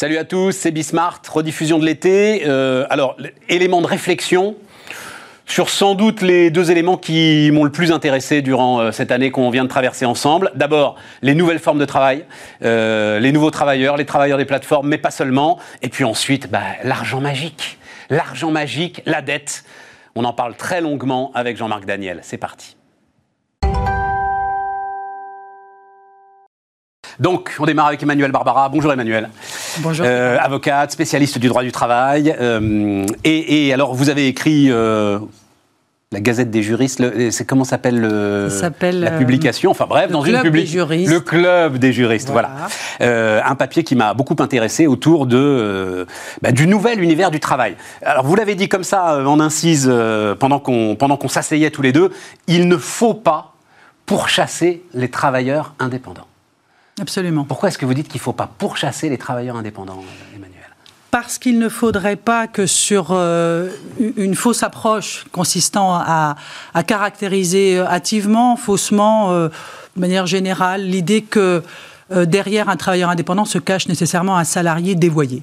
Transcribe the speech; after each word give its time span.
Salut 0.00 0.16
à 0.16 0.24
tous, 0.24 0.52
c'est 0.52 0.70
Bismart, 0.70 1.20
rediffusion 1.30 1.78
de 1.78 1.84
l'été. 1.84 2.44
Euh, 2.46 2.86
alors, 2.88 3.18
élément 3.50 3.82
de 3.82 3.86
réflexion 3.86 4.56
sur 5.44 5.68
sans 5.68 5.94
doute 5.94 6.22
les 6.22 6.48
deux 6.50 6.70
éléments 6.70 6.96
qui 6.96 7.50
m'ont 7.52 7.64
le 7.64 7.70
plus 7.70 7.92
intéressé 7.92 8.40
durant 8.40 8.80
euh, 8.80 8.92
cette 8.92 9.10
année 9.10 9.30
qu'on 9.30 9.50
vient 9.50 9.64
de 9.64 9.68
traverser 9.68 10.06
ensemble. 10.06 10.52
D'abord, 10.54 10.96
les 11.20 11.34
nouvelles 11.34 11.58
formes 11.58 11.78
de 11.78 11.84
travail, 11.84 12.24
euh, 12.64 13.18
les 13.18 13.30
nouveaux 13.30 13.50
travailleurs, 13.50 13.98
les 13.98 14.06
travailleurs 14.06 14.38
des 14.38 14.46
plateformes, 14.46 14.88
mais 14.88 14.96
pas 14.96 15.10
seulement. 15.10 15.58
Et 15.82 15.90
puis 15.90 16.04
ensuite, 16.04 16.50
bah, 16.50 16.62
l'argent 16.82 17.20
magique. 17.20 17.76
L'argent 18.08 18.50
magique, 18.50 19.02
la 19.04 19.20
dette. 19.20 19.64
On 20.14 20.24
en 20.24 20.32
parle 20.32 20.56
très 20.56 20.80
longuement 20.80 21.30
avec 21.34 21.58
Jean-Marc 21.58 21.84
Daniel. 21.84 22.20
C'est 22.22 22.38
parti. 22.38 22.74
Donc, 27.20 27.54
on 27.58 27.66
démarre 27.66 27.88
avec 27.88 28.02
Emmanuel 28.02 28.32
Barbara. 28.32 28.70
Bonjour 28.70 28.90
Emmanuel. 28.90 29.28
Bonjour. 29.80 30.06
Euh, 30.08 30.38
avocate, 30.40 30.90
spécialiste 30.90 31.38
du 31.38 31.48
droit 31.48 31.62
du 31.62 31.70
travail. 31.70 32.34
Euh, 32.40 33.04
et, 33.24 33.66
et, 33.66 33.74
alors, 33.74 33.94
vous 33.94 34.08
avez 34.08 34.26
écrit 34.26 34.68
euh, 34.70 35.18
la 36.12 36.20
Gazette 36.20 36.50
des 36.50 36.62
juristes. 36.62 37.02
C'est 37.30 37.44
comment 37.44 37.64
s'appelle 37.64 38.00
la 38.00 39.10
publication? 39.10 39.70
Enfin 39.70 39.84
bref, 39.86 40.10
dans 40.10 40.22
une 40.22 40.40
publication. 40.40 40.86
Le 40.88 41.20
club 41.20 41.76
des 41.76 41.92
juristes. 41.92 42.30
Voilà. 42.30 42.52
un 43.00 43.54
papier 43.54 43.84
qui 43.84 43.96
m'a 43.96 44.14
beaucoup 44.14 44.36
intéressé 44.38 44.86
autour 44.86 45.26
de 45.26 46.06
bah, 46.40 46.52
du 46.52 46.66
nouvel 46.66 47.02
univers 47.02 47.30
du 47.30 47.38
travail. 47.38 47.76
Alors, 48.00 48.24
vous 48.24 48.34
l'avez 48.34 48.54
dit 48.54 48.70
comme 48.70 48.84
ça 48.84 49.22
en 49.28 49.40
incise 49.40 49.92
pendant 50.38 50.58
qu'on 50.58 50.96
pendant 50.96 51.18
qu'on 51.18 51.28
s'asseyait 51.28 51.70
tous 51.70 51.82
les 51.82 51.92
deux. 51.92 52.12
Il 52.46 52.66
ne 52.66 52.78
faut 52.78 53.14
pas 53.14 53.52
pourchasser 54.06 54.82
les 54.94 55.10
travailleurs 55.10 55.74
indépendants. 55.78 56.26
Absolument. 57.00 57.44
Pourquoi 57.44 57.70
est-ce 57.70 57.78
que 57.78 57.86
vous 57.86 57.94
dites 57.94 58.08
qu'il 58.08 58.18
ne 58.18 58.22
faut 58.22 58.34
pas 58.34 58.50
pourchasser 58.58 59.08
les 59.08 59.16
travailleurs 59.16 59.56
indépendants, 59.56 60.04
Emmanuel? 60.34 60.60
Parce 61.10 61.38
qu'il 61.38 61.58
ne 61.58 61.68
faudrait 61.70 62.16
pas 62.16 62.46
que 62.46 62.66
sur 62.66 63.08
euh, 63.10 63.70
une 64.16 64.34
fausse 64.34 64.62
approche 64.62 65.24
consistant 65.32 65.94
à, 65.94 66.36
caractériser 66.86 67.80
hâtivement, 67.80 68.54
faussement, 68.56 69.32
euh, 69.32 69.48
de 69.96 70.00
manière 70.00 70.26
générale, 70.26 70.82
l'idée 70.82 71.22
que 71.22 71.62
euh, 72.12 72.26
derrière 72.26 72.68
un 72.68 72.76
travailleur 72.76 73.08
indépendant 73.08 73.46
se 73.46 73.58
cache 73.58 73.88
nécessairement 73.88 74.36
un 74.36 74.44
salarié 74.44 74.94
dévoyé. 74.94 75.42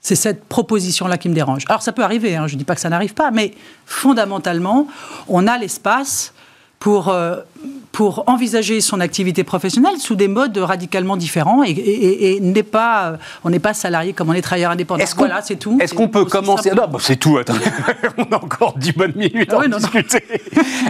C'est 0.00 0.16
cette 0.16 0.44
proposition-là 0.44 1.18
qui 1.18 1.28
me 1.28 1.34
dérange. 1.34 1.64
Alors 1.68 1.82
ça 1.82 1.92
peut 1.92 2.02
arriver, 2.02 2.34
hein, 2.34 2.46
je 2.46 2.54
ne 2.54 2.58
dis 2.58 2.64
pas 2.64 2.74
que 2.74 2.80
ça 2.80 2.88
n'arrive 2.88 3.14
pas, 3.14 3.30
mais 3.30 3.54
fondamentalement, 3.86 4.88
on 5.28 5.46
a 5.46 5.56
l'espace 5.56 6.32
pour 6.80 7.14
pour 7.92 8.24
envisager 8.28 8.80
son 8.80 9.00
activité 9.00 9.44
professionnelle 9.44 9.98
sous 9.98 10.14
des 10.14 10.28
modes 10.28 10.56
radicalement 10.56 11.16
différents 11.16 11.62
et, 11.64 12.38
n'est 12.40 12.62
pas, 12.62 13.18
on 13.44 13.50
n'est 13.50 13.58
pas 13.58 13.74
salarié 13.74 14.12
comme 14.12 14.30
on 14.30 14.32
est 14.32 14.42
travailleur 14.42 14.70
indépendant. 14.70 15.04
voilà, 15.16 15.42
c'est 15.42 15.56
tout. 15.56 15.78
Est-ce 15.80 15.94
qu'on 15.94 16.08
peut 16.08 16.24
commencer 16.24 16.70
Non, 16.70 16.88
c'est 16.98 17.16
tout. 17.16 17.38
on 18.18 18.22
a 18.22 18.36
encore 18.36 18.78
10 18.78 18.92
bonnes 18.92 19.12
minutes 19.16 19.52
à 19.52 19.66
discuter. 19.66 20.22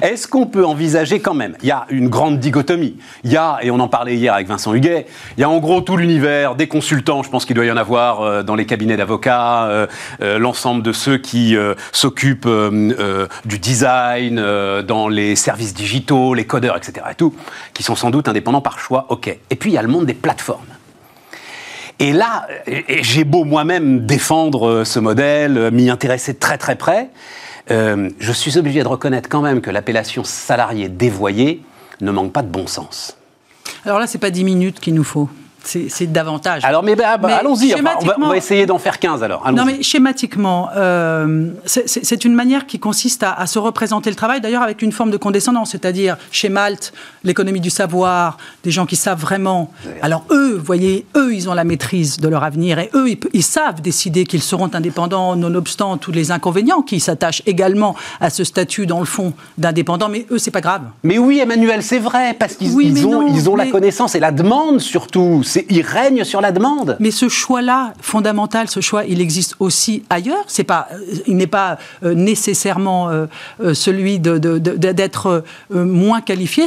Est-ce 0.02 0.28
qu'on 0.28 0.46
peut 0.46 0.64
envisager 0.64 1.20
quand 1.20 1.34
même 1.34 1.56
Il 1.62 1.68
y 1.68 1.72
a 1.72 1.86
une 1.91 2.08
grande 2.08 2.38
dichotomie. 2.38 2.96
Il 3.24 3.33
y 3.33 3.36
a, 3.36 3.58
et 3.62 3.70
on 3.70 3.80
en 3.80 3.88
parlait 3.88 4.16
hier 4.16 4.34
avec 4.34 4.46
Vincent 4.46 4.74
Huguet, 4.74 5.06
il 5.36 5.41
y 5.41 5.44
a 5.44 5.50
en 5.50 5.58
gros 5.58 5.80
tout 5.80 5.96
l'univers 5.96 6.55
des 6.55 6.68
consultants. 6.68 7.22
Je 7.22 7.30
pense 7.30 7.44
qu'il 7.44 7.56
doit 7.56 7.64
y 7.64 7.70
en 7.70 7.77
avoir 7.77 8.20
euh, 8.20 8.42
dans 8.42 8.55
les 8.55 8.66
cabinets 8.66 8.96
d'avocats, 8.96 9.64
euh, 9.64 9.86
euh, 10.20 10.38
l'ensemble 10.38 10.83
de 10.83 10.92
ceux 10.92 11.18
qui 11.18 11.56
s'occupent 11.92 12.48
du 13.44 13.58
design, 13.58 14.41
dans 14.86 15.08
les 15.08 15.36
services 15.36 15.74
digitaux, 15.81 16.34
les 16.34 16.45
codeurs, 16.45 16.77
etc 16.77 17.06
et 17.11 17.14
tout, 17.14 17.34
qui 17.73 17.83
sont 17.83 17.97
sans 17.97 18.11
doute 18.11 18.28
indépendants 18.28 18.61
par 18.61 18.78
choix, 18.78 19.06
ok. 19.09 19.28
Et 19.28 19.56
puis 19.56 19.70
il 19.70 19.75
y 19.75 19.78
a 19.78 19.83
le 19.83 19.89
monde 19.89 20.06
des 20.06 20.14
plateformes. 20.14 20.61
Et 21.98 22.12
là, 22.12 22.47
j'ai 22.86 23.24
beau 23.24 23.45
moi-même 23.45 24.07
défendre 24.07 24.67
euh, 24.67 24.85
ce 24.85 24.98
modèle, 24.98 25.58
euh, 25.58 25.70
m'y 25.70 25.91
intéresser 25.91 26.35
très 26.35 26.57
très 26.57 26.77
près, 26.77 27.11
euh, 27.70 28.08
je 28.18 28.33
suis 28.33 28.57
obligé 28.57 28.83
de 28.83 28.89
reconnaître 28.89 29.29
quand 29.29 29.42
même 29.42 29.61
que 29.61 29.70
l'appellation 29.70 30.24
salarié 30.24 30.89
dévoyé 30.89 31.63
ne 32.01 32.11
manque 32.11 32.33
pas 32.33 32.42
de 32.42 32.48
bon 32.48 32.67
sens. 32.67 33.18
Alors 33.85 33.98
là, 33.98 34.07
c'est 34.07 34.18
pas 34.18 34.30
10 34.30 34.45
minutes 34.45 34.80
qu'il 34.80 34.95
nous 34.95 35.05
faut. 35.05 35.29
C'est 35.63 36.11
davantage. 36.11 36.65
Alors, 36.65 36.83
mais, 36.83 36.97
bah, 36.97 37.17
bah, 37.17 37.37
allons-y, 37.41 37.75
on, 37.75 38.29
va 38.29 38.37
essayer 38.37 38.67
d'en 38.67 38.79
faire 38.79 38.98
15 38.98 39.23
alors. 39.23 39.51
Non, 39.53 39.65
mais 39.65 39.83
schématiquement, 39.83 40.69
euh, 40.77 41.51
c'est 41.67 42.25
une 42.25 42.35
manière 42.35 42.67
qui 42.67 42.79
consiste 42.79 43.23
à, 43.23 43.47
se 43.47 43.59
représenter 43.59 44.11
le 44.11 44.17
travail, 44.17 44.41
d'ailleurs 44.41 44.63
avec 44.63 44.83
une 44.83 44.93
forme 44.93 45.11
de 45.11 45.17
condescendance, 45.17 45.71
c'est-à-dire 45.73 46.17
chez 46.31 46.48
Malte, 46.48 46.93
l'économie 47.25 47.61
du 47.61 47.71
savoir, 47.71 48.39
des 48.65 48.71
gens 48.71 48.87
qui 48.87 48.97
savent 48.97 49.21
vraiment. 49.21 49.73
Alors, 50.03 50.25
eux, 50.31 50.57
vous 50.57 50.65
voyez, 50.65 51.07
eux, 51.17 51.35
ils 51.35 51.48
ont 51.48 51.55
la 51.55 51.65
maîtrise 51.65 52.19
de 52.19 52.29
leur 52.29 52.45
avenir 52.45 52.79
et 52.79 52.91
eux, 52.95 53.09
ils, 53.33 53.42
savent 53.42 53.81
décider 53.81 54.25
qu'ils 54.25 54.42
seront 54.42 54.71
indépendants, 54.75 55.37
nonobstant 55.37 55.97
tous 55.97 56.13
les 56.13 56.31
inconvénients 56.31 56.83
qui 56.83 57.01
s'attachent 57.01 57.42
également 57.47 57.97
à 58.21 58.31
ce 58.31 58.45
statut, 58.45 58.87
dans 58.87 59.01
le 59.01 59.07
fond, 59.07 59.33
d'indépendant, 59.59 60.09
mais 60.09 60.27
eux, 60.31 60.39
c'est 60.39 60.51
pas 60.51 60.61
grave. 60.61 60.83
Mais 61.03 61.19
oui, 61.19 61.39
Emmanuel, 61.41 61.83
c'est 61.83 61.98
vrai, 61.98 62.35
parce 62.39 62.55
qu'ils 62.55 63.07
ont, 63.07 63.27
ils 63.27 63.51
ont 63.51 63.57
la 63.57 63.67
connaissance 63.67 64.15
et 64.15 64.21
la 64.21 64.33
demande 64.33 64.81
surtout 64.81 65.42
il 65.68 65.83
règne 65.83 66.24
sur 66.24 66.40
la 66.40 66.52
demande. 66.52 66.96
Mais 67.00 67.11
ce 67.11 67.28
choix-là, 67.28 67.92
fondamental, 68.00 68.68
ce 68.68 68.80
choix, 68.80 69.05
il 69.05 69.20
existe 69.20 69.56
aussi 69.58 70.05
ailleurs. 70.11 70.44
Pas, 70.66 70.88
il 71.27 71.36
n'est 71.36 71.46
pas 71.46 71.78
euh, 72.05 72.14
nécessairement 72.14 73.08
euh, 73.08 73.27
euh, 73.61 73.74
celui 73.74 74.18
d'être 74.18 75.44
moins 75.70 76.20
qualifié. 76.20 76.64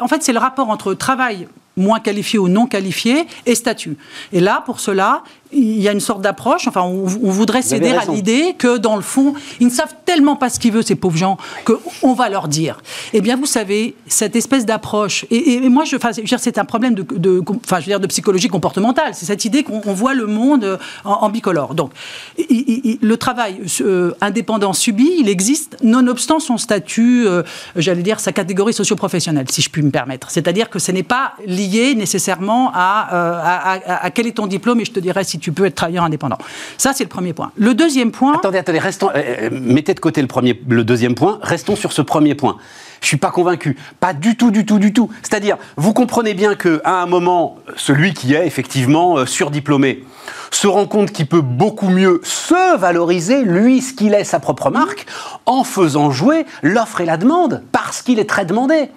En 0.00 0.08
fait, 0.08 0.22
c'est 0.22 0.32
le 0.32 0.38
rapport 0.38 0.68
entre 0.68 0.94
travail 0.94 1.48
moins 1.80 2.00
qualifié 2.00 2.38
ou 2.38 2.48
non 2.48 2.66
qualifié 2.66 3.26
et 3.46 3.54
statut. 3.54 3.96
Et 4.32 4.40
là, 4.40 4.62
pour 4.64 4.80
cela, 4.80 5.22
il 5.52 5.80
y 5.80 5.88
a 5.88 5.92
une 5.92 6.00
sorte 6.00 6.20
d'approche, 6.22 6.68
enfin, 6.68 6.82
on, 6.82 7.04
voudrait 7.06 7.62
céder 7.62 7.90
à 7.90 8.04
l'idée 8.04 8.54
que, 8.56 8.76
dans 8.76 8.96
le 8.96 9.02
fond, 9.02 9.34
ils 9.58 9.66
ne 9.66 9.72
savent 9.72 9.94
tellement 10.04 10.36
pas 10.36 10.48
ce 10.48 10.60
qu'ils 10.60 10.72
veulent, 10.72 10.86
ces 10.86 10.94
pauvres 10.94 11.16
gens, 11.16 11.38
qu'on 11.64 12.14
va 12.14 12.28
leur 12.28 12.48
dire. 12.48 12.80
Eh 13.12 13.20
bien, 13.20 13.36
vous 13.36 13.46
savez, 13.46 13.96
cette 14.06 14.36
espèce 14.36 14.64
d'approche, 14.64 15.26
et, 15.30 15.60
moi, 15.68 15.84
je, 15.84 15.96
enfin, 15.96 16.10
c'est 16.12 16.58
un 16.58 16.64
problème 16.64 16.94
de, 16.94 17.42
enfin, 17.64 17.80
je 17.80 17.86
veux 17.86 17.90
dire, 17.90 18.00
de 18.00 18.06
psychologie 18.06 18.48
comportementale, 18.48 19.14
c'est 19.14 19.26
cette 19.26 19.44
idée 19.44 19.62
qu'on 19.62 19.80
voit 19.92 20.14
le 20.14 20.26
monde 20.26 20.78
en, 21.04 21.28
bicolore. 21.30 21.74
Donc, 21.74 21.92
le 22.38 23.14
travail 23.16 23.60
euh, 23.80 24.12
indépendant 24.20 24.72
subi, 24.72 25.10
il 25.18 25.28
existe, 25.28 25.76
nonobstant 25.82 26.38
son 26.38 26.58
statut, 26.58 27.26
euh, 27.26 27.42
j'allais 27.76 28.02
dire, 28.02 28.20
sa 28.20 28.32
catégorie 28.32 28.72
socio-professionnelle, 28.72 29.46
si 29.50 29.62
je 29.62 29.70
puis 29.70 29.82
me 29.82 29.90
permettre. 29.90 30.30
C'est-à-dire 30.30 30.70
que 30.70 30.78
ce 30.78 30.92
n'est 30.92 31.02
pas 31.02 31.34
lié 31.46 31.69
nécessairement 31.94 32.70
à, 32.74 33.14
euh, 33.14 33.98
à, 34.02 34.10
quel 34.10 34.26
est 34.26 34.32
ton 34.32 34.46
diplôme, 34.46 34.80
et 34.80 34.84
je 34.84 34.92
te 34.92 35.00
dirais 35.00 35.24
si 35.24 35.38
tu 35.38 35.52
peux 35.52 35.66
être 35.66 35.74
travailleur 35.74 36.04
indépendant. 36.04 36.38
Ça, 36.78 36.92
c'est 36.94 37.04
le 37.04 37.08
premier 37.08 37.32
point. 37.32 37.52
Le 37.56 37.74
deuxième 37.74 38.10
point. 38.10 38.34
Attendez, 38.34 38.58
attendez, 38.58 38.78
restons. 38.78 39.10
Euh, 39.14 39.22
euh, 39.42 39.50
mettez 39.52 39.94
de 39.94 40.00
côté 40.00 40.20
le, 40.20 40.28
premier, 40.28 40.60
le 40.68 40.84
deuxième 40.84 41.14
point, 41.14 41.38
restons 41.42 41.76
sur 41.76 41.92
ce 41.92 42.02
premier 42.02 42.34
point. 42.34 42.56
Je 43.00 43.06
suis 43.06 43.16
pas 43.16 43.30
convaincu. 43.30 43.78
Pas 43.98 44.12
du 44.12 44.36
tout, 44.36 44.50
du 44.50 44.66
tout, 44.66 44.78
du 44.78 44.92
tout. 44.92 45.08
C'est-à-dire, 45.22 45.56
vous 45.76 45.94
comprenez 45.94 46.34
bien 46.34 46.54
qu'à 46.54 47.00
un 47.00 47.06
moment, 47.06 47.56
celui 47.76 48.12
qui 48.12 48.34
est 48.34 48.46
effectivement 48.46 49.24
surdiplômé 49.24 50.04
se 50.50 50.66
rend 50.66 50.86
compte 50.86 51.10
qu'il 51.10 51.26
peut 51.26 51.40
beaucoup 51.40 51.88
mieux 51.88 52.20
se 52.24 52.76
valoriser, 52.76 53.42
lui, 53.42 53.80
ce 53.80 53.94
qu'il 53.94 54.12
est, 54.12 54.24
sa 54.24 54.38
propre 54.38 54.70
marque, 54.70 55.06
en 55.46 55.64
faisant 55.64 56.10
jouer 56.10 56.44
l'offre 56.62 57.00
et 57.00 57.06
la 57.06 57.16
demande, 57.16 57.62
parce 57.72 58.02
qu'il 58.02 58.18
est 58.18 58.28
très 58.28 58.44
demandé. 58.44 58.90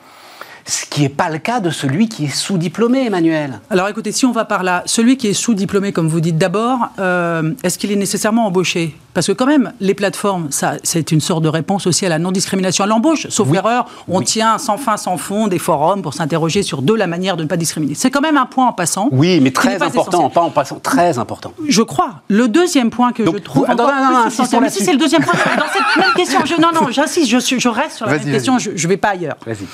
Ce 0.65 0.85
qui 0.85 1.01
n'est 1.01 1.09
pas 1.09 1.29
le 1.29 1.39
cas 1.39 1.59
de 1.59 1.69
celui 1.69 2.07
qui 2.07 2.25
est 2.25 2.35
sous-diplômé, 2.35 3.05
Emmanuel. 3.05 3.59
Alors 3.69 3.87
écoutez, 3.89 4.11
si 4.11 4.25
on 4.25 4.31
va 4.31 4.45
par 4.45 4.63
là, 4.63 4.83
celui 4.85 5.17
qui 5.17 5.27
est 5.27 5.33
sous-diplômé, 5.33 5.91
comme 5.91 6.07
vous 6.07 6.21
dites 6.21 6.37
d'abord, 6.37 6.79
euh, 6.99 7.53
est-ce 7.63 7.77
qu'il 7.77 7.91
est 7.91 7.97
nécessairement 7.97 8.47
embauché? 8.47 8.95
Parce 9.13 9.27
que 9.27 9.31
quand 9.31 9.45
même, 9.45 9.73
les 9.79 9.93
plateformes, 9.93 10.51
ça, 10.51 10.75
c'est 10.83 11.11
une 11.11 11.21
sorte 11.21 11.43
de 11.43 11.49
réponse 11.49 11.85
aussi 11.85 12.05
à 12.05 12.09
la 12.09 12.17
non-discrimination 12.17 12.83
à 12.83 12.87
l'embauche. 12.87 13.27
Sauf 13.29 13.53
erreur, 13.53 13.85
on 14.07 14.21
tient 14.21 14.57
sans 14.57 14.77
fin, 14.77 14.97
sans 14.97 15.17
fond 15.17 15.47
des 15.47 15.59
forums 15.59 16.01
pour 16.01 16.13
s'interroger 16.15 16.63
sur 16.63 16.81
de 16.81 16.93
la 16.93 17.05
manière 17.05 17.37
de 17.37 17.43
ne 17.43 17.47
pas 17.47 17.57
discriminer. 17.57 17.93
C'est 17.93 18.09
quand 18.09 18.21
même 18.21 18.37
un 18.37 18.47
point 18.47 18.67
en 18.67 18.73
passant. 18.73 19.09
Oui, 19.11 19.39
mais 19.39 19.51
très 19.51 19.81
important, 19.83 20.29
pas 20.29 20.41
en 20.41 20.49
passant, 20.49 20.79
très 20.79 21.19
important. 21.19 21.53
Je 21.67 21.81
crois. 21.83 22.21
Le 22.27 22.47
deuxième 22.47 22.89
point 22.89 23.11
que 23.11 23.23
je 23.23 23.37
trouve... 23.37 23.65
Attends, 23.69 23.87
non, 23.87 24.13
non, 24.13 24.23
non, 24.23 24.29
si 24.29 24.83
c'est 24.83 24.93
le 24.93 24.97
deuxième 24.97 25.23
point, 25.23 25.33
dans 25.57 25.71
cette 25.71 26.03
même 26.03 26.13
question, 26.15 26.39
je, 26.45 26.59
non, 26.59 26.69
non, 26.73 26.89
j'insiste, 26.89 27.29
je, 27.29 27.59
je, 27.59 27.69
reste 27.69 27.97
sur 27.97 28.07
la 28.07 28.13
même 28.13 28.25
question, 28.25 28.57
je 28.57 28.71
ne 28.71 28.87
vais 28.87 28.97
pas 28.97 29.09
ailleurs. 29.09 29.37
Vas-y. 29.45 29.67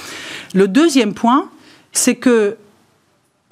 Le 0.53 0.67
deuxième 0.67 1.13
point, 1.13 1.49
c'est 1.91 2.15
que 2.15 2.57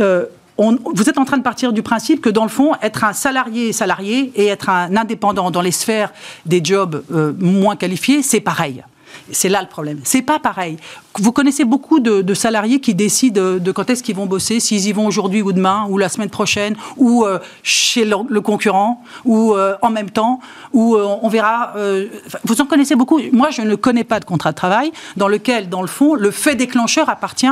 euh, 0.01 0.25
vous 0.57 1.09
êtes 1.09 1.17
en 1.17 1.25
train 1.25 1.37
de 1.37 1.43
partir 1.43 1.71
du 1.71 1.83
principe 1.83 2.21
que, 2.21 2.29
dans 2.29 2.43
le 2.43 2.49
fond, 2.49 2.73
être 2.81 3.03
un 3.03 3.13
salarié 3.13 3.71
salarié 3.73 4.31
et 4.35 4.47
être 4.47 4.69
un 4.69 4.95
indépendant 4.95 5.51
dans 5.51 5.61
les 5.61 5.71
sphères 5.71 6.11
des 6.45 6.61
jobs 6.63 7.03
euh, 7.11 7.33
moins 7.39 7.75
qualifiés, 7.75 8.23
c'est 8.23 8.39
pareil. 8.39 8.83
C'est 9.31 9.49
là 9.49 9.61
le 9.61 9.67
problème. 9.67 9.99
C'est 10.03 10.21
pas 10.21 10.39
pareil. 10.39 10.77
Vous 11.19 11.31
connaissez 11.31 11.65
beaucoup 11.65 11.99
de, 11.99 12.33
salariés 12.33 12.79
qui 12.79 12.93
décident 12.93 13.57
de 13.57 13.71
quand 13.71 13.89
est-ce 13.89 14.03
qu'ils 14.03 14.15
vont 14.15 14.25
bosser, 14.25 14.59
s'ils 14.59 14.87
y 14.87 14.93
vont 14.93 15.07
aujourd'hui 15.07 15.41
ou 15.41 15.51
demain, 15.51 15.85
ou 15.89 15.97
la 15.97 16.09
semaine 16.09 16.29
prochaine, 16.29 16.75
ou 16.97 17.25
euh, 17.25 17.39
chez 17.63 18.05
le, 18.05 18.41
concurrent, 18.41 19.03
ou 19.25 19.55
en 19.81 19.89
même 19.89 20.09
temps, 20.09 20.39
ou 20.73 20.95
on 20.95 21.27
verra. 21.29 21.73
vous 22.43 22.61
en 22.61 22.65
connaissez 22.65 22.95
beaucoup. 22.95 23.19
Moi, 23.31 23.49
je 23.49 23.61
ne 23.61 23.75
connais 23.75 24.03
pas 24.03 24.19
de 24.19 24.25
contrat 24.25 24.51
de 24.51 24.55
travail 24.55 24.91
dans 25.15 25.27
lequel, 25.27 25.69
dans 25.69 25.81
le 25.81 25.87
fond, 25.87 26.13
le 26.13 26.31
fait 26.31 26.55
déclencheur 26.55 27.09
appartient 27.09 27.47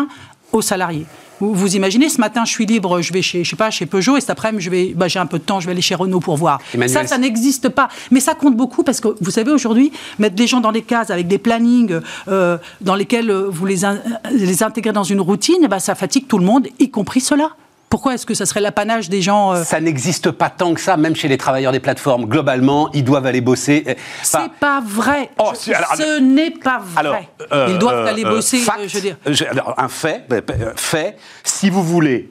aux 0.52 0.62
salariés. 0.62 1.06
Vous, 1.40 1.76
imaginez, 1.76 2.10
ce 2.10 2.20
matin, 2.20 2.46
je 2.46 2.52
suis 2.52 2.66
libre, 2.66 3.02
je 3.02 3.12
vais 3.14 3.22
chez, 3.22 3.44
je 3.44 3.50
sais 3.50 3.56
pas, 3.56 3.70
chez 3.70 3.86
Peugeot, 3.86 4.18
et 4.18 4.22
cet 4.22 4.30
après-midi, 4.30 4.64
je 4.64 4.70
vais, 4.70 4.94
bah, 4.96 5.08
j'ai 5.08 5.20
un 5.20 5.26
peu 5.26 5.40
de 5.40 5.44
temps, 5.44 5.60
je 5.60 5.66
vais 5.66 5.72
aller 5.72 5.82
chez 5.82 5.96
Renault 5.96 6.20
pour 6.20 6.38
voir. 6.38 6.60
Ça, 6.88 7.06
ça 7.06 7.18
n'existe 7.18 7.70
pas. 7.70 7.90
Mais 8.12 8.20
ça 8.20 8.36
compte 8.36 8.56
beaucoup 8.56 8.84
parce 8.84 9.02
que, 9.02 9.10
vous 9.20 9.32
savez, 9.32 9.52
aujourd'hui, 9.52 9.92
mettre 10.20 10.36
des 10.36 10.48
gens 10.48 10.62
dans 10.62 10.72
des 10.72 10.82
cases 10.82 11.10
avec 11.10 11.28
des 11.28 11.38
plannings 11.38 12.00
euh, 12.28 12.58
dans 12.82 12.96
lesquels 12.96 13.32
vous 13.32 13.66
les, 13.66 13.82
les 14.32 14.64
intégrez 14.64 14.94
dans 14.94 15.04
une 15.04 15.22
routine, 15.22 15.68
bah, 15.70 15.80
ça 15.80 15.96
fatigue 15.96 16.28
tout 16.28 16.38
le 16.38 16.46
monde, 16.46 16.68
y 16.80 16.90
compris 16.90 17.22
cela. 17.22 17.52
Pourquoi 17.90 18.16
est-ce 18.16 18.26
que 18.26 18.34
ça 18.34 18.46
serait 18.46 18.62
l'apanage 18.62 19.10
des 19.10 19.22
gens 19.22 19.54
euh 19.54 19.64
Ça 19.64 19.80
n'existe 19.80 20.32
pas 20.32 20.50
tant 20.50 20.74
que 20.74 20.82
ça, 20.82 20.98
même 20.98 21.16
chez 21.16 21.28
les 21.28 21.38
travailleurs 21.38 21.72
des 21.72 21.80
plateformes. 21.80 22.26
Globalement, 22.26 22.90
ils 22.94 23.04
doivent 23.04 23.26
aller 23.26 23.42
bosser. 23.42 23.84
Euh, 23.88 23.94
c'est 24.24 24.52
pas 24.60 24.82
vrai. 24.86 25.30
Oh, 25.38 25.52
ce 25.56 26.20
n'est 26.20 26.52
pas 26.52 26.80
vrai. 26.80 27.30
Euh, 27.52 27.68
ils 27.70 27.78
doivent 27.78 28.08
aller 28.08 28.24
bosser. 28.24 28.60
je 28.60 28.98
veux 28.98 29.02
dire. 29.02 29.18
un 29.78 29.88
fait, 29.88 30.28
fait. 30.76 31.18
Si 31.44 31.70
vous 31.70 31.84
voulez 31.84 32.30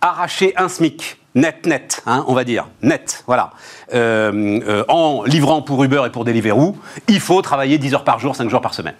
arracher 0.00 0.54
un 0.56 0.68
SMIC 0.68 1.18
net, 1.34 1.66
net, 1.66 2.02
hein, 2.06 2.24
on 2.28 2.34
va 2.34 2.44
dire, 2.44 2.66
net, 2.82 3.22
voilà, 3.26 3.50
en 3.92 5.24
livrant 5.26 5.62
pour 5.62 5.82
Uber 5.84 6.02
et 6.06 6.10
pour 6.10 6.24
Deliveroo, 6.24 6.76
il 7.08 7.20
faut 7.20 7.42
travailler 7.42 7.78
10 7.78 7.94
heures 7.94 8.04
par 8.04 8.18
jour, 8.18 8.34
5 8.34 8.48
jours 8.48 8.62
par 8.62 8.72
semaine. 8.72 8.94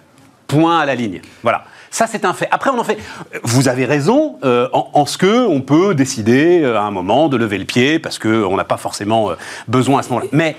Point 0.47 0.79
à 0.79 0.85
la 0.85 0.95
ligne. 0.95 1.21
Voilà. 1.43 1.65
Ça, 1.97 2.05
c'est 2.05 2.25
un 2.25 2.33
fait. 2.33 2.47
Après, 2.51 2.69
on 2.69 2.77
en 2.77 2.83
fait. 2.83 2.99
Vous 3.41 3.69
avez 3.69 3.85
raison 3.85 4.37
euh, 4.43 4.69
en, 4.71 5.07
ce 5.07 5.17
que 5.17 5.47
on 5.47 5.61
peut 5.61 5.95
décider 5.95 6.61
euh, 6.61 6.77
à 6.77 6.81
un 6.81 6.91
moment 6.91 7.27
de 7.27 7.37
lever 7.37 7.57
le 7.57 7.65
pied 7.65 7.97
parce 7.97 8.19
qu'on 8.19 8.55
n'a 8.55 8.65
pas 8.65 8.77
forcément 8.77 9.31
euh, 9.31 9.35
besoin 9.67 10.01
à 10.01 10.03
ce 10.03 10.09
moment-là. 10.09 10.27
Mais 10.31 10.55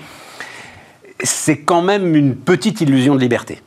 c'est 1.23 1.61
quand 1.61 1.81
même 1.81 2.13
une 2.13 2.35
petite 2.35 2.81
illusion 2.81 3.15
de 3.15 3.21
liberté. 3.21 3.61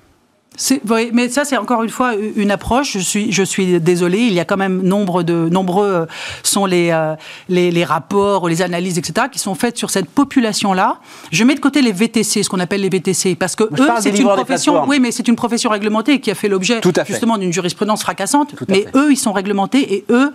Oui, 0.89 1.11
mais 1.13 1.29
ça, 1.29 1.45
c'est 1.45 1.57
encore 1.57 1.83
une 1.83 1.91
fois 1.91 2.15
une 2.37 2.51
approche. 2.51 2.93
Je 2.93 2.99
suis, 2.99 3.33
je 3.33 3.43
suis 3.43 3.81
désolé. 3.81 4.19
Il 4.19 4.33
y 4.35 4.41
a 4.41 4.45
quand 4.45 4.57
même 4.57 4.83
nombre 4.83 5.23
de, 5.23 5.49
nombreux 5.49 5.87
euh, 5.87 6.07
sont 6.43 6.67
les, 6.67 6.91
euh, 6.91 7.15
les, 7.49 7.71
les, 7.71 7.85
rapports, 7.85 8.49
les 8.49 8.61
analyses, 8.63 8.99
etc., 8.99 9.27
qui 9.33 9.39
sont 9.39 9.55
faites 9.55 9.79
sur 9.79 9.91
cette 9.91 10.09
population-là. 10.09 10.99
Je 11.31 11.45
mets 11.45 11.55
de 11.55 11.61
côté 11.61 11.81
les 11.81 11.93
VTC, 11.93 12.43
ce 12.43 12.49
qu'on 12.49 12.61
appelle 12.61 12.83
les 12.83 12.91
VTC, 12.91 13.35
parce 13.35 13.57
que 13.57 13.65
eux, 13.65 13.89
c'est 14.01 14.19
une 14.19 14.29
profession. 14.29 14.85
Oui, 14.87 15.01
mais 15.01 15.11
c'est 15.11 15.29
une 15.29 15.37
profession 15.37 15.71
réglementée 15.71 16.21
qui 16.21 16.31
a 16.31 16.35
fait 16.35 16.49
l'objet 16.49 16.81
justement 17.07 17.39
d'une 17.39 17.53
jurisprudence 17.53 18.03
fracassante. 18.03 18.55
mais 18.69 18.87
eux, 18.95 19.13
ils 19.13 19.17
sont 19.17 19.33
réglementés 19.33 19.95
et 19.95 20.05
eux 20.11 20.33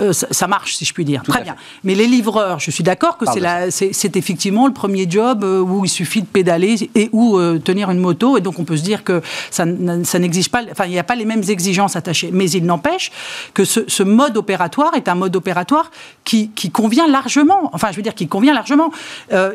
euh, 0.00 0.12
ça, 0.12 0.46
marche, 0.46 0.76
si 0.76 0.84
je 0.84 0.92
puis 0.92 1.04
dire. 1.04 1.22
Très 1.22 1.42
bien. 1.42 1.56
Mais 1.82 1.94
les 1.94 2.06
livreurs, 2.06 2.60
je 2.60 2.70
suis 2.70 2.84
d'accord 2.84 3.16
que 3.16 3.24
c'est 3.70 4.16
effectivement 4.16 4.66
le 4.66 4.72
premier 4.72 5.06
job 5.08 5.42
euh, 5.42 5.60
où 5.60 5.84
il 5.84 5.88
suffit 5.88 6.20
de 6.20 6.26
pédaler 6.26 6.90
et 6.94 7.08
ou 7.12 7.38
euh, 7.38 7.58
tenir 7.58 7.90
une 7.90 7.98
moto. 7.98 8.36
Et 8.36 8.40
donc, 8.40 8.58
on 8.58 8.64
peut 8.64 8.76
se 8.76 8.82
dire 8.82 9.04
que 9.04 9.22
ça, 9.50 9.64
ça 10.04 10.18
n'exige 10.18 10.50
pas, 10.50 10.62
enfin, 10.70 10.84
il 10.84 10.90
n'y 10.90 10.98
a 10.98 11.04
pas 11.04 11.14
les 11.14 11.24
mêmes 11.24 11.42
exigences 11.48 11.96
attachées. 11.96 12.30
Mais 12.32 12.50
il 12.50 12.66
n'empêche 12.66 13.10
que 13.54 13.64
ce, 13.64 14.02
mode 14.02 14.36
opératoire 14.36 14.94
est 14.94 15.08
un 15.08 15.14
mode 15.14 15.34
opératoire 15.34 15.90
qui, 16.24 16.50
convient 16.72 17.08
largement. 17.08 17.70
Enfin, 17.72 17.88
je 17.90 17.96
veux 17.96 18.02
dire, 18.02 18.14
qui 18.14 18.28
convient 18.28 18.54
largement. 18.54 18.90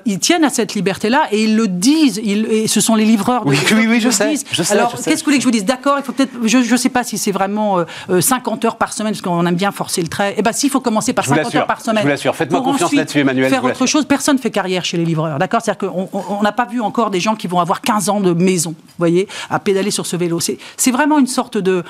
ils 0.06 0.20
tiennent 0.20 0.44
à 0.44 0.50
cette 0.50 0.74
liberté-là 0.74 1.28
et 1.32 1.44
ils 1.44 1.56
le 1.56 1.68
disent. 1.68 2.20
Ils, 2.24 2.46
et 2.46 2.68
ce 2.68 2.82
sont 2.82 2.96
les 2.96 3.06
livreurs. 3.06 3.46
Oui, 3.46 3.58
oui, 3.74 3.86
oui, 3.88 4.02
je, 4.02 4.10
sais, 4.10 4.34
Alors, 4.72 4.94
qu'est-ce 4.94 5.06
que 5.06 5.20
vous 5.20 5.26
voulez 5.26 5.38
que 5.38 5.44
je 5.44 5.48
vous 5.48 5.52
dise? 5.52 5.66
D'accord, 5.66 5.98
il 6.00 6.04
faut 6.04 6.12
peut-être. 6.12 6.32
Je 6.44 6.58
ne 6.58 6.78
sais 6.78 6.90
pas 6.90 7.04
si 7.04 7.18
c'est 7.18 7.32
vraiment 7.32 7.86
50 8.20 8.66
heures 8.66 8.78
par 8.78 8.94
semaine, 8.94 9.14
parce 9.14 9.22
qu'on 9.22 9.46
aime 9.46 9.56
bien 9.56 9.72
forcer 9.72 10.02
le 10.02 10.08
trait 10.08 10.31
eh 10.38 10.42
bien, 10.42 10.52
s'il 10.52 10.70
faut 10.70 10.80
commencer 10.80 11.14
par 11.14 11.26
50 11.26 11.56
heures 11.56 11.68
par 11.68 11.82
semaine. 11.82 11.98
Je 11.98 12.04
vous 12.04 12.10
l'assure, 12.10 12.36
faites-moi 12.36 12.62
confiance 12.62 12.94
là-dessus, 12.94 13.20
Emmanuel. 13.20 13.50
Faire 13.50 13.64
autre 13.64 13.86
chose, 13.86 14.06
personne 14.06 14.36
ne 14.36 14.42
fait 14.42 14.52
carrière 14.52 14.86
chez 14.86 14.98
les 14.98 15.06
livreurs, 15.06 15.40
d'accord? 15.40 15.62
C'est-à-dire 15.64 15.90
qu'on 15.90 16.42
n'a 16.42 16.52
pas 16.52 16.66
vu 16.66 16.82
encore 16.82 17.10
des 17.10 17.20
gens 17.20 17.36
qui 17.36 17.48
vont 17.48 17.60
avoir 17.60 17.82
15 17.82 18.10
ans 18.10 18.20
de 18.20 18.34
maison, 18.34 18.72
vous 18.72 18.96
voyez, 18.98 19.28
à 19.50 19.60
pédaler 19.60 19.92
sur 19.92 20.06
ce 20.06 20.16
vélo. 20.16 20.40
C'est 20.40 20.92
vraiment 20.92 21.20
une 21.20 21.28
sorte 21.28 21.58
de, 21.58 21.84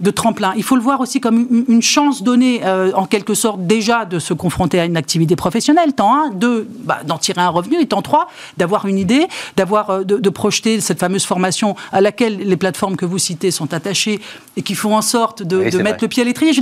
de, 0.00 0.10
tremplin. 0.10 0.52
Il 0.56 0.62
faut 0.62 0.76
le 0.76 0.82
voir 0.82 1.00
aussi 1.00 1.20
comme 1.20 1.64
une, 1.68 1.82
chance 1.82 2.22
donnée, 2.22 2.60
euh, 2.64 2.92
en 2.94 3.06
quelque 3.06 3.34
sorte, 3.34 3.66
déjà 3.66 4.04
de 4.04 4.18
se 4.18 4.34
confronter 4.34 4.80
à 4.80 4.84
une 4.84 4.96
activité 4.96 5.36
professionnelle, 5.36 5.92
tant 5.94 6.14
un, 6.14 6.30
deux, 6.30 6.68
bah, 6.84 7.00
d'en 7.04 7.18
tirer 7.18 7.40
un 7.40 7.48
revenu, 7.48 7.80
et 7.80 7.86
tant 7.86 8.02
trois, 8.02 8.28
d'avoir 8.56 8.86
une 8.86 8.98
idée, 8.98 9.26
d'avoir 9.56 9.90
euh, 9.90 10.04
de, 10.04 10.30
projeter 10.30 10.80
cette 10.80 11.00
fameuse 11.00 11.24
formation 11.24 11.74
à 11.92 12.00
laquelle 12.00 12.38
les 12.38 12.56
plateformes 12.56 12.96
que 12.96 13.06
vous 13.06 13.18
citez 13.18 13.50
sont 13.50 13.72
attachées 13.72 14.20
et 14.56 14.62
qui 14.62 14.74
font 14.74 14.96
en 14.96 15.02
sorte 15.02 15.42
de, 15.42 15.78
mettre 15.82 16.02
le 16.02 16.08
pied 16.08 16.22
à 16.22 16.26
l'étrier. 16.26 16.52